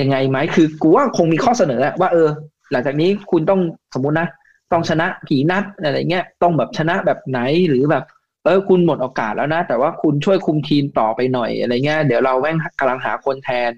[0.00, 2.28] ยังไงไหมคือกูว่าคงมีข้อเสนอว่า เออ
[2.72, 3.60] หลังจากนี้คุณต้อง
[3.94, 4.28] สมมุตินะ
[4.72, 8.04] ต้องชนะผีนัดอะไรเงี้ยต้องแบบชนะแบบไหนหรือแบบ
[8.44, 13.70] เออ คุณหมดโอกาสแล้วนะ แต่ว่าคุณช่วยคุมทีมต่อไปหน่อยอะไรเงี้ยเดี๋ยวเราแม่งกำลังหาคนแทน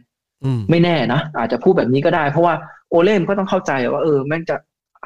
[0.70, 2.55] ไม่แน่นะอาจจะพูดแบบนี้ก็ได้ เพราะว่า
[2.90, 4.57] โอเล่มก็ต้องเข้าใจว่าเออแม่งจะ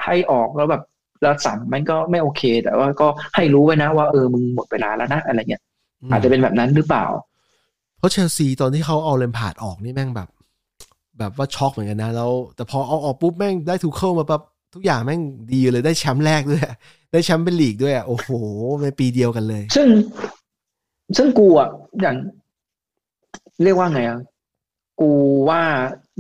[0.04, 0.82] ให้ออกแล้วแบบ
[1.22, 5.62] แล้วสัมมันก็ไม่โอเค แต่ว่าก็ให้รู้ไว้นะว่าเออมึงหมดเวลาแล้วนะอะไรเงี้ย
[6.10, 7.06] อาจจะเป็นแบบนั้นหรือเปล่า
[7.98, 10.28] เพราะเชลซีตอนที่เขาเอาแลมพาร์ดออกนี่แม่งแบบ
[11.18, 14.40] แบบว่าช็อกเหมือนกันนะแล้วแต่พอเอาออกปุ๊บแม่งได้ทูเคิลมาปั๊บ
[14.74, 15.20] ทุกอย่างแม่ง
[15.52, 16.62] ดีเลยได้แชมป์แรกด้วย
[17.12, 18.30] ได้แชมเปี้ยนส์ลีกด้วยอะโอ้โห
[18.82, 19.88] ในปีเดียวกันเลย ซึ่ง
[21.16, 21.68] ซึ่งกูอะ
[22.00, 22.16] อย่าง
[23.62, 24.18] เรียกว่าไงอะ
[25.00, 25.10] กู
[25.48, 25.62] ว่า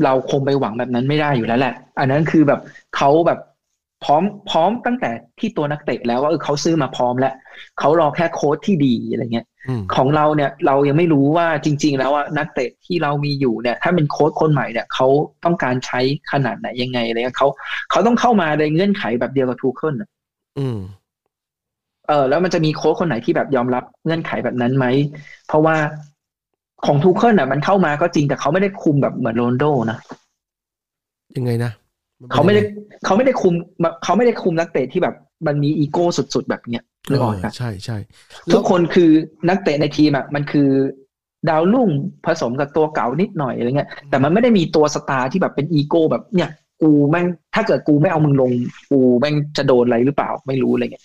[0.04, 2.60] เราคงไปหวังแบบนั้นไม่ได้อยู่แล้วแหละ อันนั้นคือแบบ
[2.96, 3.38] เขาแบบ
[4.04, 7.34] พร้อมพร้อมตั้งแต่ที่ตัวนักเตะแล้วว่าเออเขาซื้อมาพร้อมแล้ว
[7.78, 15.06] เขารอแค่โค้ชที่ดีอะไรเงี้ยอืมของเราเนี่ยเรายังไม่รู้ว่าจริง ๆ แล้วว่านักเตะที่เรามีอยู่เนี่ย ถ้าเป็นโค้ชคนใหม่เนี่ยเขา
[15.44, 16.00] ต้องการใช้
[16.32, 17.48] ขนาดไหนยังไงอะไรเงี้ยเขา
[17.90, 20.10] เขาต้องเข้ามาในเงื่อนไขแบบเดียวกับทูเคิลน่ะ
[20.58, 20.78] อืม
[22.08, 24.86] เออแล้วมันจะมีโค้ชคนไหนที่แบบยอมรับเงื่อนไขแบบนั้นไหม
[25.48, 25.76] เพราะว่า
[26.86, 29.98] ของทูเคิลน่ะมันเข้ามาก็จริงแต่เขาไม่ได้คุมแบบเหมือนโรนัลโดนะ
[31.36, 31.72] ยังไงนะ
[32.20, 33.54] นป็นเขาไม่ได้ยังงเขาไม่ได้คุม
[34.04, 35.14] เขาไม่ได้คุมนักเตะที่แบบ
[35.46, 37.96] มันมีอีโก้สุดๆแบบเนี้ยนึกออกเอปะอใช่ใช่
[38.52, 39.10] ทุกคนคือ
[39.48, 40.68] นักเตะในทีมอะมันคือ
[41.48, 41.88] ดาวรุ่ง
[42.26, 46.50] ผสมกับตัวเก่านิดหน่อยอะไรเงี้ย แต่มันไม่ได้มีตัวสตาร์ที่แบบเป็นอีโก้แบบเนี่ย
[46.82, 48.52] กูแม่งถ้าเกิดกูไม่เอามึงลง
[48.90, 51.04] กูแม่งจะโดนอะไรหรือเปล่าไม่รู้อะไรเงี้ย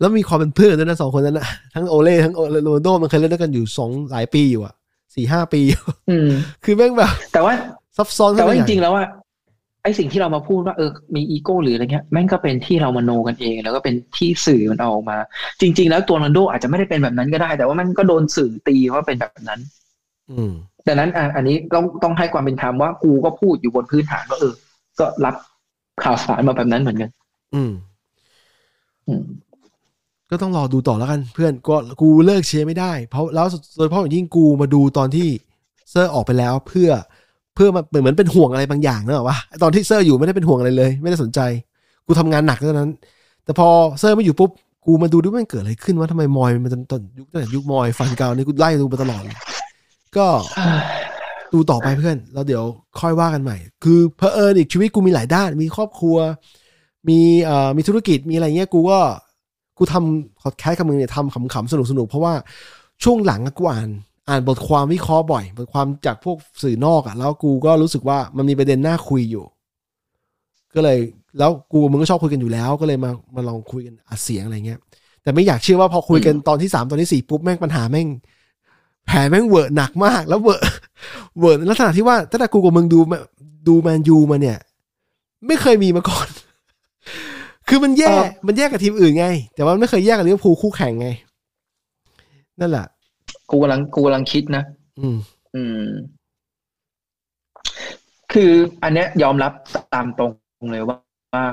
[0.00, 4.74] แล้วมีความเป็นเพื่อนด้วยนะสองคนนั้นนะทั้งโอเล่ทั้งโรนัลโดมันเคยเล่นด้วยกันอยู่สองหลายปีอยู่อะ
[5.14, 5.62] สี่ห้าปี
[6.10, 6.28] อืม
[6.64, 7.52] คือแม่งแบบ แต่ว่า
[7.96, 9.04] ซับซ้อนแต่ว่าจขึ้นไปใหญ่ริงๆแล้วว่า
[9.82, 15.18] ไอ้สิ่งที่เรามาพูดว่าเออมีอีโก้หรืออะไรเงี้ยแม่งก็เป็นที่เรามโนกันเอง แล้วก็เป็นที่สื่อมันเอาออกมา
[15.60, 19.60] จริง ๆ แล้วตัวโรนลโดอาจจะไม่ได้เป็นแบบนั้นก็ได้ แต่ว่ามันก็โดนสื่อตีว่าเป็นแบบนั้น
[20.32, 20.52] อืม
[20.86, 24.54] ดังนั้นอะอันนี้ต้องต้องให้ความเป็นธรรมว่ากูก็พูดอยู่บนพื้นฐานว่าเออ
[24.98, 25.34] ก็รับ
[26.02, 27.10] ข่าวสารมาแบบนั้นเหมือนกัน
[27.54, 27.72] อืม
[29.08, 29.24] อืม
[30.30, 35.28] ก็ต้องรอดูต่อแล้วกันเพื่อนก็กูเลิกเชียร์ไม่ได้ เพราะแล้วโดยเฉพาะอย่างยิ่งกูมาดูตอนที่
[35.90, 36.90] เซอร์ออกไปแล้วเพื่อ
[37.54, 41.40] เพื่อมาเหมือนเป็นห่วงอะไรบางอย่างเนอะวะตอนที่เซอร์อยู่ไม่ได้เป็นห่วงอะไรเลย ไม่ได้สนใจ
[42.06, 42.90] กูทำงานหนักเท่านั้น
[43.44, 43.68] แต่พอ
[43.98, 44.50] เซอร์ไม่อยู่ปุ๊บ
[44.86, 49.22] กูมาดูด้วยว่ามันเกิดอะไรขึ้นว่าทำไมมอยส์มันตอนยุคตั้งแต่ยุคมอยส์ฟานกัลนี่กูไล่ดูมาตลอด
[50.16, 50.26] ก็
[51.52, 52.64] ดูต่อไปเพื่อนแล้วเดี๋ยว
[53.00, 56.16] ค่อยว่ากันใหม่ คือเพอเอิญอีกชีวิตกูมีหลายด้าน มีครอบครัว
[57.08, 59.00] มีเอ่อมีธุรกิจมีอะไรเงี้ยกูก็
[59.80, 62.34] กูทำพอดแคสต์กับมึงเนี่ยทำขำๆสนุกๆเพราะว่า
[63.04, 63.88] ช่วงหลังอะกูอ่าน
[64.28, 69.44] อ่านบทความวิเคราะห์บ่อย บทความจากพวกสื่อนอกอะแล้วกูก็รู้สึกว่ามันมีประเด็นน่าคุยอยู่
[70.74, 70.98] ก็เลย
[71.38, 74.78] แล้วกูมึงก็ชอบคุยกันอยู่แล้ว ก็เลยมามาลองคุยกันอัดเสียงอะไรเงี้ย
[75.22, 78.08] แต่ไม่อยากเชื่อว่าพอคุยกันตอนที่สามตอนที่สี่ปุ๊บแม่งปัญหาแม่ง
[79.06, 80.64] แผลแม่งเวอร์หนักมาก แล้วเวอร์
[81.38, 83.18] เวอร์ในลักษณะที่ว่าตั้งแต่กูกับมึงดูมา
[83.68, 84.58] ดูแมนยูมาเนี่ย
[85.46, 86.28] ไม่เคยมีมาก่อน
[87.70, 91.08] คือมันแย่เออมันแยกกับทีมอื่นไง แต่ว่ามันไม่เคยแยกกับลิเวอร์พูลคู่แข่งไง
[92.60, 92.86] นั่นแหละ
[93.50, 94.64] กูกำลังกูกำลังคิดนะ
[95.00, 95.16] อืม
[95.54, 95.84] อืม
[98.32, 98.52] คือ
[98.82, 99.52] อันเนี้ยยอมรับ
[99.94, 100.32] ตามตรง
[100.72, 100.96] เลยว่า
[101.34, 101.44] ว่า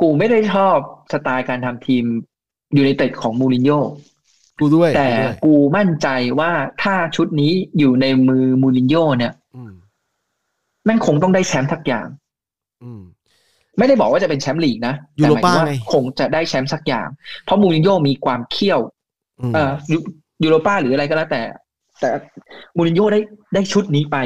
[0.00, 0.76] กูไม่ได้ชอบ
[1.12, 2.04] สไตล์การทำทีม
[2.76, 3.80] ยูไนเต็ดของมูรินโญ่
[4.58, 6.08] กูด้วย แต่กูด้วยกูมั่นใจ
[6.40, 6.50] ว่า
[6.82, 9.72] ถ้าชุดนี้อยู่ในมือมูรินโญ่เนี่ยอืม
[10.84, 12.06] แม่งคงต้องได้แชมป์ทักอย่าง
[12.84, 13.02] อืม
[13.78, 17.08] ไม่ได้บอกว่าจะเป็นแชมป์ลีกนะยูโรป้าแต่หมยถึงไงว่าคงจะได้แชมป์สักอย่าง
[17.44, 18.80] เพราะมูรินโญ่มีความเขี้ยว
[19.40, 19.98] อืมเอ่อยู
[20.44, 21.42] ยูโรป้าหรืออะไรก็แล้วแต่
[22.00, 22.10] แต่
[22.76, 23.20] มูรินโญ่ได้
[23.54, 24.16] ได้ชุดนี้ไป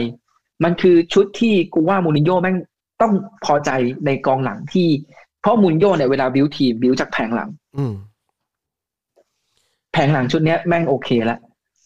[0.65, 2.57] มันคือชุดที่กูว่ามูรินโญ่แม่ง
[3.01, 3.13] ต้อง
[3.45, 3.71] พอใจ
[4.07, 4.89] ในกองหลังที่
[5.41, 7.95] เพราะมูรินโญ่เนี่ยเวลาบิวทีมบิวจากแผงหลัง อืม
[9.93, 11.39] แผงหลังชุดเนี้ยแม่งโอเคแล้ว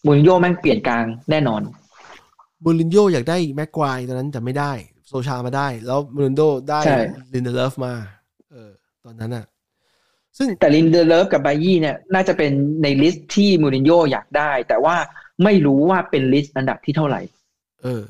[0.05, 1.61] มูรินโญ่แม่งเปลี่ยนกลางแน่นอน
[2.63, 4.71] มูรินโญ่อยากได้แม็กไกวร์ตอนนั้นแต่ไม่ได้
[5.13, 6.99] โซลชามาได้ แล้วมูรินโญ่ได้ใช่
[7.33, 7.93] ลินเดเลิฟมา
[8.51, 8.71] เออ
[9.05, 9.45] ตอนนั้นอะ
[10.37, 14.95] ซึ่งแต่ลินเดเลิฟกับไบยี่เนี่ยน่าจะเป็นใน list ที่มูรินโญ่อยากได้ แต่ว่า
[15.43, 17.21] ไม่รู้ว่าเป็น listต์อันดับที่เท่าไหร่
[17.83, 18.03] เออ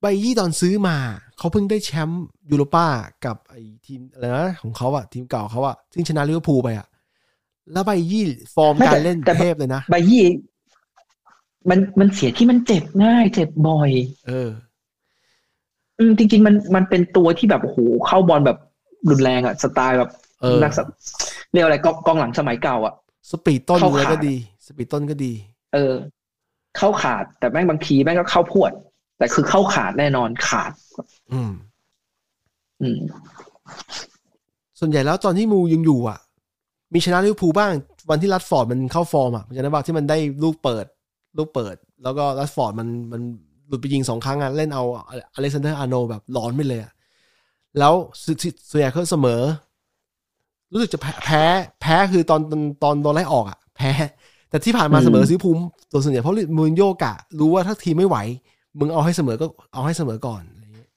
[0.00, 0.96] ไบยี่ตอนซื้อมา
[1.38, 2.86] เขาเพิ่งได้แชมป์ยูโรป้า
[3.24, 6.86] กับไอ้ทีมอะไรนะของเขาอะทีมเก่าเขาอะซึ่งชนะลิเวอร์พูลไปอะ
[7.72, 8.24] แล้วไบยี่
[8.54, 10.22] ฟอร์มไม่แต่การเล่นแต่เทพเลยนะไบยี่
[11.70, 13.90] มันมันเสียที่มันเจ็บง่าย เจ็บบ่อย
[14.28, 14.50] เออ
[15.98, 18.58] อืมจริง ๆ มันมันเป็นตัวที่แบบโอ้โหเข้าบอลแบบ
[19.10, 20.10] รุนแรงอะสไตล์แบบ
[20.42, 20.84] เออนักสะ
[21.52, 22.94] เรียกอะไรกองกองหลังสมัยเก่าอะ
[23.30, 24.36] สปีดต้นเข้าเลยก็ขาดี
[24.66, 25.32] สปีดต้นก็ดี
[25.74, 25.94] เออ
[26.76, 28.72] เข้าขาดแต่แม่งบางทีแม่งก็เข้าพรวด
[29.18, 30.72] แต่คือเข้าขาดแน่นอนขาด
[31.32, 31.52] อืม
[32.82, 32.98] อืม
[34.80, 36.18] ส่วนใหญ่แล้วตอนที่มูยังอยู่อะ
[36.94, 37.72] มีชนะลิเวอร์พูลบ้าง
[38.10, 40.86] วันที่แรชฟอร์ดมันเข้าฟอร์มอะมันจะได้บ้างที่มันได้ลูกเปิด
[41.38, 43.22] ลูกเปิด แล้วก็แรชฟอร์ดมันมัน
[43.68, 44.84] หลุดไปยิงสองครั้งอะเล่นเอา
[45.34, 46.92] อเล็กซานเดอร์อาร์โนแบบร้อนไปเลยอะ
[47.78, 47.94] แล้ว
[48.24, 48.36] ส่วน
[48.70, 49.40] ส่วนใหญ่เขาเสมอ
[50.72, 51.42] รู้สึกจะแพ้แพ้
[51.80, 53.90] แพ้คือตอนตอนตอนโดนไล่ออกอะ แพ้
[54.50, 55.62] แต่ที่ผ่านมาอืมเสมอซื้อภูมิ
[55.92, 58.16] ตัวส่วนใหญ่เพราะมูรินโญ่กะ รู้ว่าถ้าทีมไม่ไหว
[58.78, 60.88] มึงเอาให้เสมอก็เอาให้เสมอก่อนอะไรอย่างเงี้ย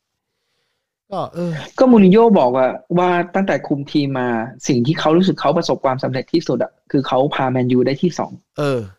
[1.12, 2.68] ก็เออ ก็มูรินโญ่บอกว่า
[2.98, 4.28] ว่าตั้งแต่คุมทีมมา
[4.68, 8.99] สิ่งที่เขารู้สึกเขาประสบความสำเร็จที่สุดอะคือเขาพาแมนยูได้ที่สองเออปีนั้นกูจำได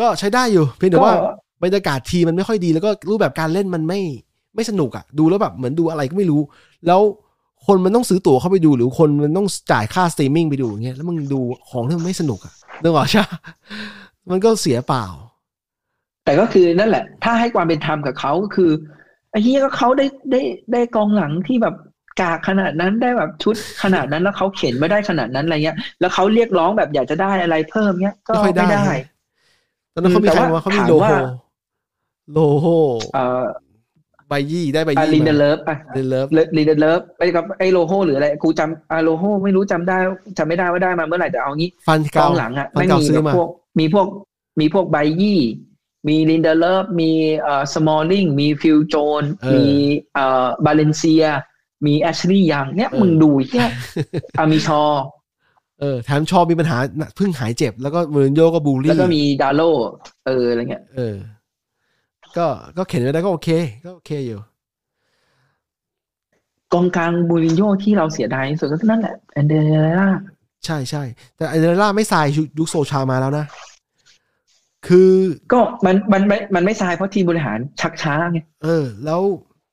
[0.00, 1.12] ก็ใช้ได้อยู่ เพียงแต่ว่า
[1.62, 4.00] บรรยากาศทีมมันไม่ค่อยดีแล้วก็รูปแบบการเล่นมันไม่
[4.54, 6.40] ไม่สนุกอะดูแล้วแบบเหมือนดูอะไรก็ไม่รู้
[6.86, 7.00] แล้ว
[7.66, 11.40] คนมันต้องซื้อตั๋วเข้าไปดู หรือคนมันต้องจ่ายค่าสตรีมมิ่งไปดูอย่างเงี้ยแล้วมึงดู
[11.70, 13.38] ของที่มันไม่สนุกอะนึกออกใช่ปะ
[14.30, 15.06] มันก็เสียเปล่า
[16.24, 18.70] แต่ก็คือนั่นแหละ ถ้าให้ความเป็นธรรมกับเขาก็คือ
[19.30, 20.40] ไอ้เหี้ยก็เขาได้ได้
[20.72, 21.74] ได้กองหลังที่แบบ
[22.20, 28.84] กากขนาดนั้นได้แบบชุดขนาดนั้นแล้วเขาเข็นไม่ได้ขนาดนั้นอะไรเงี้ย แล้วเขาเรียกร้องแบบอยากจะได้อะไรเพิ่มเงี้ย ก็ไม่ค่อยได้ไม่ได้
[29.96, 31.18] ตอนนั้นเขามีใครแต่ว่าว่าเขามีถามโลโฮว่า
[32.32, 32.66] โลโฮ
[33.14, 33.44] เอ่อ
[34.28, 39.96] ใบยี่ได้ใบอายี่รินเดมาเลิฟอะเดนเลิฟลีเดเลิฟไปกับไอ้โลโฮหรืออะไรกูจำอาโลโฮไม่รู้จำได้
[40.38, 43.48] จำไม่ได้ว่าได้มาเมื่อไหร่แต่เอางี้ฟันกเก่าองหลังอะฟันไม่เก่ามีซื้อแบบมาพวก
[43.78, 44.06] มีพวก
[44.60, 45.40] มีพวกไบยี่
[46.08, 47.10] มีลินเดเลิฟมี
[47.42, 49.64] เอ่อสมอลลิงมีฟิลโจนเออมี
[50.14, 51.24] เอ่อบาเลนเซีย
[51.86, 53.64] มีแอชลีย์ยังเนี่ยเออมึงดูแค่
[54.38, 54.82] อามิชอ
[55.80, 56.76] เออแถมชอบมีปัญหา
[57.16, 59.62] เพิ่งหายเจ็บ แล้วก็มูรินโญ่ก็บูลลี่ แล้วก็มีดาโล
[60.26, 61.16] เอออะไรเงี้ย เออ
[62.36, 62.46] ก็
[62.76, 63.48] ก็เข็นไว้ได้ก็โอเค
[63.84, 64.38] ก็โอเคอยู่
[66.72, 69.52] กองกลางบูรินโญ่ที่เราเสียดายที่สุดก็นั่นแหละแอนเด
[69.98, 70.08] ร่า
[70.64, 71.02] ใช่ใช่
[71.36, 72.26] แต่ไอเดลล่าไม่ทราย
[72.58, 73.46] ยุคโซชามาแล้วนะ
[74.86, 75.12] คือ
[75.52, 79.20] ก็มันมันไม่มันไม่ทรายเพราะทีมบริหารชักช้าไงเออ แล้ว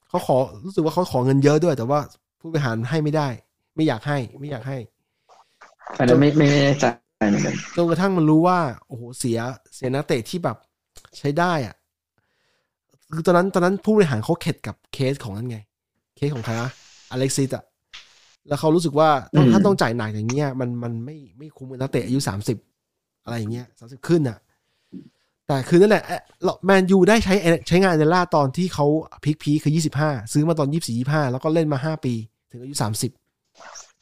[0.10, 2.00] เขาขอรู้สึกว่าเขาขอเงินเยอะด้วย แต่ว่า
[2.40, 3.28] ผู้บริหารให้ไม่ได้
[3.76, 4.78] ไม่อยากให้ ไม่อยากให้
[6.00, 6.86] อันนั้นไม่ไม่ไม่แน่ใจ
[7.30, 9.40] เหมือนกันจนกระทั่งมันรู้ว่า โอ้โหเสีย
[9.76, 10.58] เสียนักเตะที่แบบ
[11.18, 11.76] ใช้ได้อะ
[13.14, 15.58] คือตอนนั้นตอนนั้นผู้บริหารเขาเข็ดกับเคสของนั่นไง
[16.16, 16.72] เคสของใครนะ
[17.12, 17.64] อเล็กซิสอะ
[18.48, 22.58] แล้วเขารู้สึกว่าต้องถ้าต้องจ่ายหนักอย่างเงี้ยมันมันไม่ไม่คุ้มกับนักเตะอายุสามสิบ
[23.24, 24.38] อะไรอย่างเงี้ยสามสิบขึ้นอะ
[25.48, 26.04] แต่คือนั่นแหละ
[26.66, 27.34] แมนยูได้ใช้
[27.68, 28.86] ใช้งานเดลล่าตอนที่เขา
[29.24, 32.14] พีคพีคคือยี่สิบห้าซื้อมาตอนยี่สี่ยี่ห้าแล้วก็เล่นมาห้าปี
[32.52, 33.12] ถึงอายุสามสิบ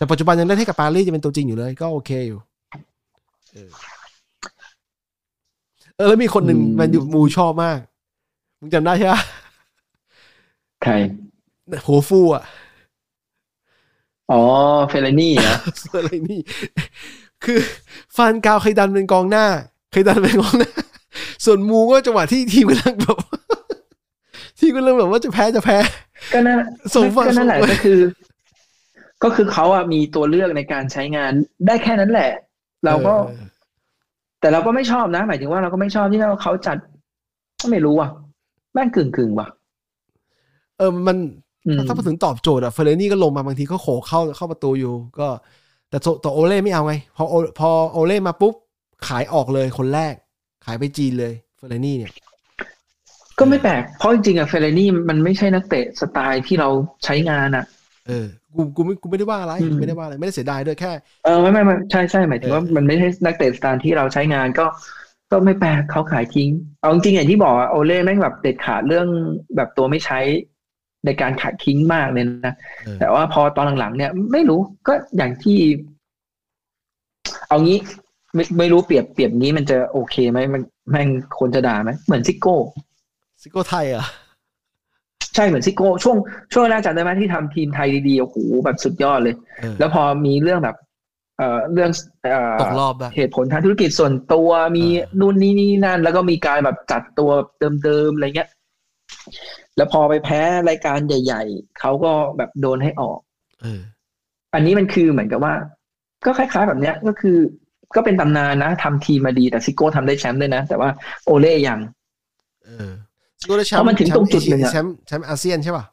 [0.02, 2.40] แต่ปัจจุบันยังเล่นให้กับปารีสจะเป็นตัวจริงอยู่เลย ก็โอเคอยู่
[3.54, 3.70] เออ
[5.96, 7.80] เออแล้วมีคนหนึ่งแมนยูมูชอบมาก
[8.60, 9.14] มึงจำได้ใช่ไหม
[10.84, 10.94] ใคร
[11.86, 12.44] หัวฟูอะ
[14.32, 14.42] อ๋อ
[14.90, 15.56] เฟลนี่เหรอ
[15.98, 16.42] อะไรนี่
[17.44, 17.60] คือ
[18.18, 19.46] ฟันกาวเคยดันเป็นกองหน้า
[19.92, 20.72] เคยดันเป็นกองหน้า
[21.46, 23.18] ส่วนมูก็จังหวะที่ทีมกำลังแบบ
[24.60, 25.78] ทีมกำลังแบบว่าจะแพ้จะแพ้
[26.34, 26.58] ก็นั่น
[26.96, 28.00] ส่งฝั่งก็นั่นแหละส่งไปก็คือ
[29.24, 31.32] ก็คือเขาอะมีตัวเลือกในการใช้งาน
[31.68, 32.32] ได้แค่นั้นแหละ
[32.86, 33.44] เราก็ออ
[34.40, 36.78] แต่เราก็ไม่ชอบนะ หมายถึงว่าเราก็ไม่ชอบที่เขาจัด
[37.62, 38.10] ก็ไม่รู้อะ
[38.74, 39.48] แม่งกึ่งกึ่งๆว่ะ
[40.78, 41.18] เออมัน
[41.68, 45.28] อืมถ้ามาถึงตอบโจทย์อะเฟรนี่ก็ลงมาบางทีก็โขกเข้าเข้าประตูอยู่ ก็
[45.90, 48.56] แต่โซแต่โอเล่ไม่เอาไงพอโอพอโอเล่มาปุ๊บ
[49.08, 50.14] ขายออกเลยคนแรก
[50.66, 52.12] ขายไปจีนเลยเฟรนี่เนี่ย
[53.40, 56.70] ก็ไม่แปลก เพราะจริงๆอะเฟลนี่มันไม่ใช่นักเตะสไตล์ที่เรา
[57.04, 57.66] ใช้งานอะ
[58.08, 60.92] เออกูกูไม่กูไม่ได้ว่าอะไรอืมไม่ได้ว่าอะไรไม่ได้เสียดายด้วยแค่
[61.26, 64.66] เออไม่ไม่ไม่ใช่ใช่หมายถึงว่าเออมันไม่ใช่นักเตะสไตล์ที่เราใช้งานก็
[65.32, 66.50] ก็ไม่แปลกเขาขายทิ้ง
[66.82, 69.08] เอาจริงๆอย่างที่บอกอะโอเล่แม่งแบบเด็ดขาดเรื่อง
[69.56, 70.20] แบบตัวไม่ใช้
[71.06, 72.54] ในการขายทิ้งมากเลยนะ
[72.86, 75.58] เออแต่ว่าพอตอนหลังๆ เนี่ยไม่รู้ก็อย่างที่
[77.48, 77.78] เอางี้
[78.36, 80.62] ไม่ไม่รู้เปรียบเปรียบนี้มันจะโอเคไหมมัน
[80.92, 81.10] แม่ง
[81.40, 82.56] คนจะด่าไหมเหมือนซิโก้
[83.42, 84.08] ซิโก้ไทยเหรอะ
[85.36, 86.18] ใช่เหมือนซิโก้ช่วง
[86.54, 90.76] ช่วงแรกจำได้ไหมที่ทำทีมไทยดีๆโอ้โหแบบสุดยอดเลยเออแล้วพอมีเรื่องแบบ
[91.38, 91.92] เอ่อเรื่อง
[92.24, 97.30] เอ่อตกรอบได้เหตุผลทางธุรกิจส่วนตัวมีเออนู่นนี่นี่นั่น แล้วก็มีการแบบจัดตัว
[97.84, 98.50] เดิมๆอะไรเงี้ย
[99.78, 103.20] แล้วพอไปแพ้รายการใหญ่ ๆเขาก็แบบโดนให้ออก
[103.62, 103.80] เออ
[104.54, 105.54] อันนี้มันคือเหมือนกับว่า
[106.26, 107.38] ก็คล้าย ๆ แบบเนี้ยก็คือ
[107.96, 110.90] ก็เป็นตำนานนะทำทีมมาดีแต่ซิโก้ทำได้แชมป์ด้วยนะ แต่ว่า
[111.26, 111.80] โอเล่ยัง
[113.46, 115.86] เออซิโก้ได้แชมเพราะป์มันถึงตรงจุดหนึ่งอะแชมป์แชมป์อาเซียนใช่ป่ะ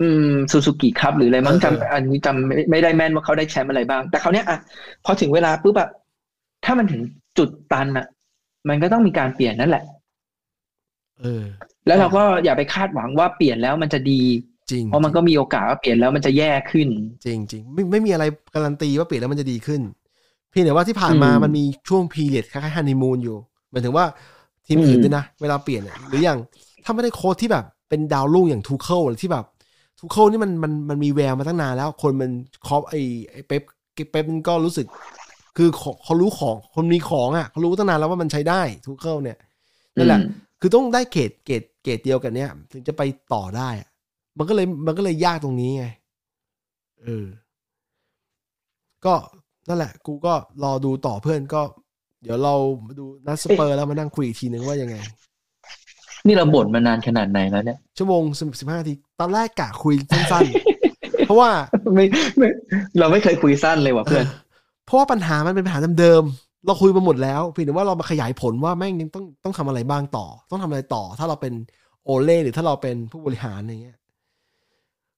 [0.00, 4.58] อืมซูซูกิครับหรืออะไรมั้งเออจำอันนี้จำไม่ไม่ได้แม่นว่าเขาได้แชมป์อะไรบ้าง แต่เขาวเนี้ยอะ
[5.04, 5.88] พอถึงเวลาปุ๊บอะ
[6.64, 7.02] ถ้ามันถึง
[7.38, 8.06] จุดตันอะ
[8.68, 9.84] มันก็ต้องมีการเปลี่ยนนั่นแหละ
[11.20, 11.44] เออ
[11.86, 14.22] แล้วเราก็อย่าไปคาดหวังว่าเปลี่ยนแล้วมันจะดี
[14.70, 16.88] จริงเพราะมันก็มีโอกาสว่าเปลี่ยนแล้วมันจะแย่ขึ้น
[17.24, 18.24] จริงจริงไม่ไม่มีอะไร
[18.54, 19.80] การันตีว่าเปลี่ยนแล้วมันจะดีขึ้น
[20.50, 23.36] เพียงแต่ว่าที่ผ่านมาอืมมันมีช่วง period คล้ายๆฮันนีมูนอยู่
[23.70, 24.04] หมายถึงว่า
[24.72, 26.38] ทีมอื่นอืมด้วยนะ เวลาเปลี่ยนอะหรืออย่าง
[26.84, 29.44] ถ้าไม่ได้โค้ชที่แบบ เป็นดาวรุ่งอย่างทูเคิลที่แบบ
[29.98, 32.30] ทูเคิลนี่มันมันมันมีแววมาตั้งนานแล้ว คนมัน
[32.66, 32.94] คอปไอ
[33.30, 33.62] ไอเป๊ป
[34.10, 34.86] เป๊ปมันก็รู้สึก
[35.56, 39.38] คือเขาเขารู้ของคนมีของอะเขารู้ตั้งนานแล้วว่ามันใช้ได้ทูเคิลเนี่ย
[39.96, 40.26] นั่นแหละอืม
[40.60, 43.02] คือต้องได้เกรดเกรดเกรดเดียวกันเนี้ยถึงจะไป
[43.34, 43.88] ต่อได้อะ
[44.38, 45.86] มันก็เลยมันก็เลยยากตรงนี้ไง
[47.02, 47.26] เออ
[49.06, 49.14] ก็
[49.68, 51.62] นั่นแหละ กูก็รอดูต่อเพื่อนก็
[52.22, 52.54] เดี๋ยวเรา
[52.86, 54.96] มาดูนัดสเปอร์แล้วมานั่งคุยอีกทีนึงว่ายังไง
[56.26, 58.22] นี่เราบ่นมานานขนาดไหนแล้วเนี่ย ชั่วโมง
[58.60, 61.50] สิบห้านาทีตอนแรกกะคุยสั้นๆ เพราะว่า
[61.94, 62.04] ไม่
[62.38, 62.48] ไม่
[62.98, 64.26] เราไม่เคยคุยสั้นเลยว่ะเพื่อน
[64.86, 71.52] เพราะว่าปัญหามันเป็นปัญหาเดิมๆเราคุยมาหมดแล้วเพียงแต่ว่าเรามาขยายผลว่าแม่งยังต้องต้องทำอะไรบ้างต่อ ต้องทำอะไรต่อ ถ้าเราเป็น
[72.04, 73.98] โอเล่หรือถ้าเราเป็นผู้บริหารอะไรเงี้ย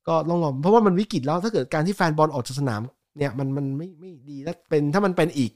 [0.08, 2.80] ก็ต้องรอเพราะว่ามันวิกฤตแล้วถ้าเกิดการที่แฟนบอลออกจากสนาม
[3.18, 5.52] เนี่ยมันมันไม่ไม่ดีแล้วเป็นถ้ามันเป็นอีก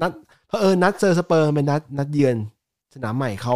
[0.00, 0.12] นัด
[0.50, 2.36] เพราะเออนัดเจอสเปอร์เป็นนัดนัดเยือน
[2.94, 3.54] สนามใหม่เขา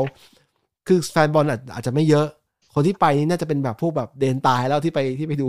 [0.87, 2.27] คือแฟนบอลอาจอาจจะไม่เยอะ
[2.75, 5.49] คนที่ไปนี่น่าจะเป็นแบบพวกแบบเดนตายแล้วที่ไปที่ไปดู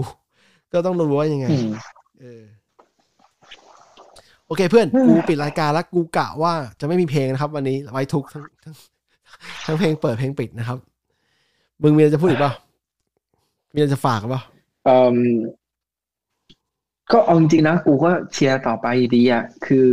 [0.74, 1.70] ก็ต้องรู้ว่ายังไงอืม
[2.20, 2.44] เออ
[4.48, 8.76] โอเคเพื่อนกูปิดรายการแล้วกูกะว่าจะไม่มีเพลงนะครับ วันนี้ไว้ทุกทั้งทั้ง
[9.66, 10.78] ทั้งเพลงเปิดเพลงปิดนะครับ
[11.82, 12.54] มึงมีอะไรจะพูดอีกเปล่า
[13.74, 14.42] มีอะไรจะฝากกันเปล่า
[14.86, 15.16] เอ่ม
[17.12, 19.88] ก็เอาจริงๆนะกูก็เชียร์ต่อไปดีอะคือ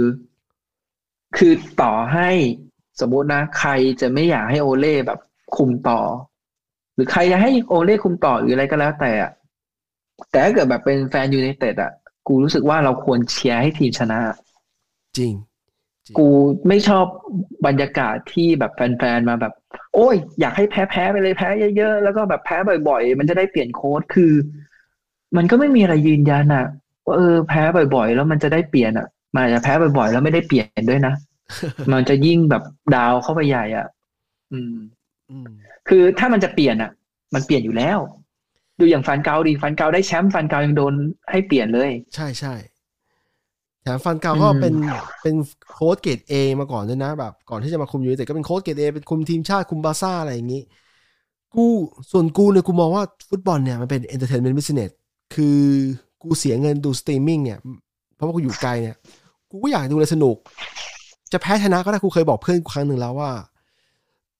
[1.36, 1.52] คือ
[1.82, 2.30] ต่อให้
[3.00, 5.18] สมมุตินะใครจะไม่อยากให้โอเล่แบบ
[5.56, 6.00] คุมต่อ
[6.94, 9.32] หรือใครจะให้โอเล่คุมต่อหรืออะไรก็แล้วแต่อะ
[10.30, 11.92] แต่ถ้าเกิดแบบเป็นแฟนยูไนเต็ดอะ
[12.26, 14.18] กูรู้สึกว่าเราควรเชียร์ให้ทีมชนะ
[15.18, 15.34] จริง
[16.18, 16.28] กู
[16.68, 17.06] ไม่ชอบ
[17.66, 19.52] บรรยากาศที่แบบแฟนๆมาแบบ
[19.94, 22.56] โอ้ย อยากให้แพ้แพ้ไปเลยแพ้เยอะๆ แล้วก็แบบแพ้
[22.88, 24.32] บ่อยๆ มันจะได้เปลี่ยนโค้ดคือ
[25.36, 26.66] มันก็ไม่มีอะไรยืนยันอะ
[27.06, 27.62] ว่าเออแพ้
[27.94, 31.14] บ่อยๆ แล้วมันจะได้เปลี่ยนอะ มันอาจจะแพ้บ่อยๆแล้วไม่ได้เปลี่ยนด้วยนะ
[31.92, 32.62] มันจะยิ่งแบบ
[32.94, 33.86] down เข้าไปใหญ่อะ
[34.52, 34.74] อืม
[35.30, 35.52] อืม
[35.88, 36.90] คือถ้ามันจะเปลี่ยนอะ
[37.34, 37.98] มันเปลี่ยนอยู่แล้ว
[38.78, 40.94] ดูอย่างฟานกัลดิฟานกัลได้แชมป์ฟานกัลยังโดน
[41.30, 42.54] ให้เปลี่ยนเลย ใช่ใช่
[43.82, 44.74] แถมฟานกัลก็อืมเป็น
[45.22, 45.34] เป็น
[45.72, 50.62] โค้ชเกรดเอมาก่อนด้วยนะแบบ ก่อนที่จะมาคุมยูไนเต็ดก็เป็นโค้ชเกรดเอเป็นคุมทีมชาติคุมบาร์ซ่าอะไรอย่างนี้
[51.54, 51.66] กู
[52.10, 54.90] ส่วนกูเนี่ยกูมองว่าฟุตบอลเนี่ยมันเป็น entertainment business
[55.34, 55.60] คือ
[56.22, 57.58] กูเสียเงินดูสตรีมมิ่งเนี่ย
[58.14, 58.96] เพราะว่ากูอยู่ไกลเนี่ย
[59.52, 60.36] กูก็อยากดูอะไรสนุก
[61.32, 63.30] จะแพ้ชนะก็ได้กูเคยบอกเพื่อนกูครั้งหนึ่งแล้วว่า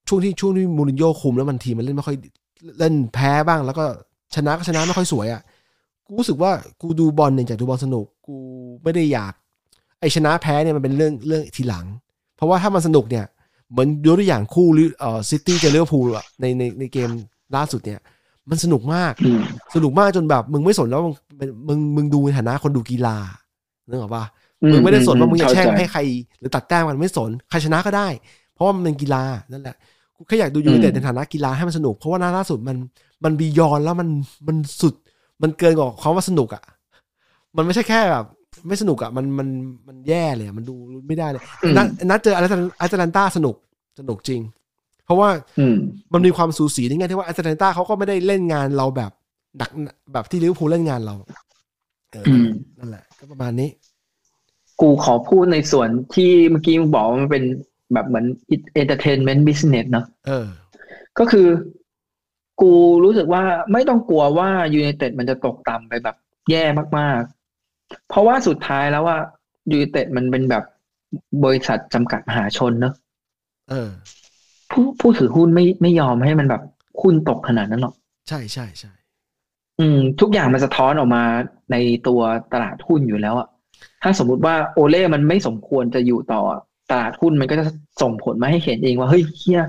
[0.09, 2.17] ช่วงที่ช่วงที่มูรินโญ่คุมแล้วมันทีมมันเล่นไม่ค่อย
[2.79, 3.85] เล่นแพ้บ้าง แล้วก็
[4.35, 5.43] ชนะก็ชนะไม่ค่อยสวยอะ
[6.07, 8.37] กูรู้สึกว่ากูดูบอลเนี่ยจากดูบอลสนุก กู
[8.83, 9.33] ไม่ได้อยาก
[10.01, 11.87] ไอชนะแพ้เนี่ยมันเป็นเรื่องเรื่องทีหลัง
[12.37, 13.25] เพราะว่าถ้ามันสนุกเนี่ย
[13.71, 17.11] เหมือนยกตัวอย่างคู่ลิเอ่อซิตี้เจอลิเวอร์พูลอะในในในเกม
[17.57, 18.01] ล่าสุดเนี่ย
[18.51, 19.41] มันสนุกมากอืม
[19.75, 21.15] สนุกมากจนแบบ มึงไม่สนแล้วมึง
[21.69, 23.17] มึงมึงดูในฐานะคนดูกีฬา
[23.89, 24.25] นึกออกปะ
[24.71, 26.01] มึงไม่ได้สนว่ามึงจะแช่งให้ใคร
[26.41, 28.09] หรือตัดแต้มมันไม่สนใครชนะก็ได้
[28.55, 29.23] เพราะว่ามันเป็นกีฬา
[29.53, 29.77] นั่นแหละ
[30.17, 32.77] กูแค่อยากดูยูไนเต็ดในฐานะกีฬาให้มันสนุก เพราะว่านัดล่าสุดมัน
[33.25, 34.09] มัน beyond แล้วมัน
[34.49, 34.95] มันสุด
[35.43, 36.63] มันเกินกว่าความว่าสนุกอะ
[37.57, 38.25] มันไม่ใช่แค่แบบ
[38.69, 39.49] ไม่สนุกอะมันมัน
[39.89, 40.75] มันแย่เลยอะมันดู
[41.09, 42.47] ไม่ได้เลยอืมนัดนัดเจออาร์
[42.81, 43.55] อาตาลันตาสนุก
[44.01, 44.41] สนุกจริง
[45.07, 45.29] เพราะว่า
[45.59, 45.77] อืม
[46.13, 49.11] มันมีความสูสีในแง่ที่ว่าอาร์แลนตาเขาก็ไม่ได้เล่นงานเราแบบ
[49.59, 49.71] หนัก
[50.13, 51.15] แบบที่ลิเวอร์พูลเล่นงานเรา
[52.13, 52.47] เอออม
[52.79, 53.69] นั่นแหละ ก็ประมาณนี้
[54.83, 57.45] กูขอพูดในส่วนที่เมื่อกี้มึงบอกว่ามันเป็น
[57.93, 58.27] แบบเหมือน
[58.81, 60.47] entertainment business เนอะเออ
[61.19, 61.49] ก็คือ
[62.61, 62.73] กู
[63.05, 63.43] รู้สึกว่า
[63.73, 66.17] ไม่ต้องกลัวว่ายูไนเต็ดมันจะตกต่ำไปแบบ
[66.51, 66.65] แย่
[66.99, 69.17] มากๆ เพราะว่าสุดท้ายแล้วว่า
[69.71, 70.65] ยูไนเต็ดมันเป็นแบบ
[71.45, 72.95] บริษัทจำกัดมหาชนเนอะ
[73.71, 73.91] เออ
[74.71, 76.63] ผู้ผู้ถือหุ้นไม่ไม่ยอมให้มันแบบ
[77.01, 77.95] หุ้นตกขนาดนั้นหรอก
[78.29, 78.93] ใช่ใช่ใช่
[79.81, 81.23] อืม ทุกอย่างมันสะท้อนออกมา
[81.73, 81.77] ใน
[82.07, 82.21] ตัว
[82.53, 83.49] ตลาดหุ้นอยู่แล้วอะ
[84.03, 86.43] ถ้าสมมุติว่าโอเล่มันไม่สมควรจะอยู่ต่อ
[86.91, 87.65] ตลาดหุ้นมันก็จะ
[88.03, 89.63] ส่งผลมาให้เห็นเองว่าเฮ้ยเฮีย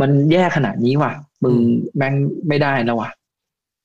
[0.00, 1.54] มันแย่ขนาดนี้ว่ะ มึง
[1.96, 2.14] แม่ง
[2.48, 3.10] ไม่ได้แล้วว่ะ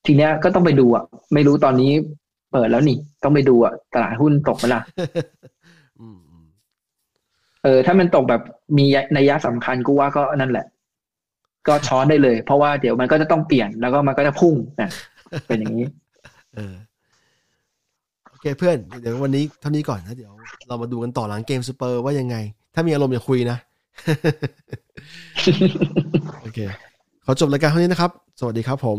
[0.06, 1.03] ทีเนี้ยก็ต้องไปดูอะ
[1.34, 1.91] ไม่รู้ตอนนี้
[2.52, 4.82] เปิดแล้วนี่ ต้องไปดูอะ ตลาดหุ้นตกไหมล่ะ
[5.99, 6.48] อืมอืม
[7.64, 8.41] เออ ถ้ามันตกแบบ
[8.78, 8.86] มี
[9.18, 10.66] นัยยะสำคัญกูว่าก็นั่นแหละ
[11.68, 14.90] ก็ช้อนได้เลย เพราะว่าเดี๋ยวมันก็จะต้องเปลี่ยนแล้วก็มันก็จะพุ่งนะ
[15.48, 15.88] เป็นอย่างนี้
[16.56, 16.94] เออโอ
[18.45, 20.31] เคเพื่อนเดี๋ยววันนี้เท่านี้ก่อนนะเดี๋ยว
[20.67, 22.35] เรามาดูกันต่อหลังเกมสเปอร์ว่ายังไง
[22.73, 23.57] ถ้ามีอารมณ์อย่าคุยนะ
[26.41, 26.59] โอเค
[27.26, 28.97] ขอจบรายการเท่านี้นะครับ สวัสดีครับผม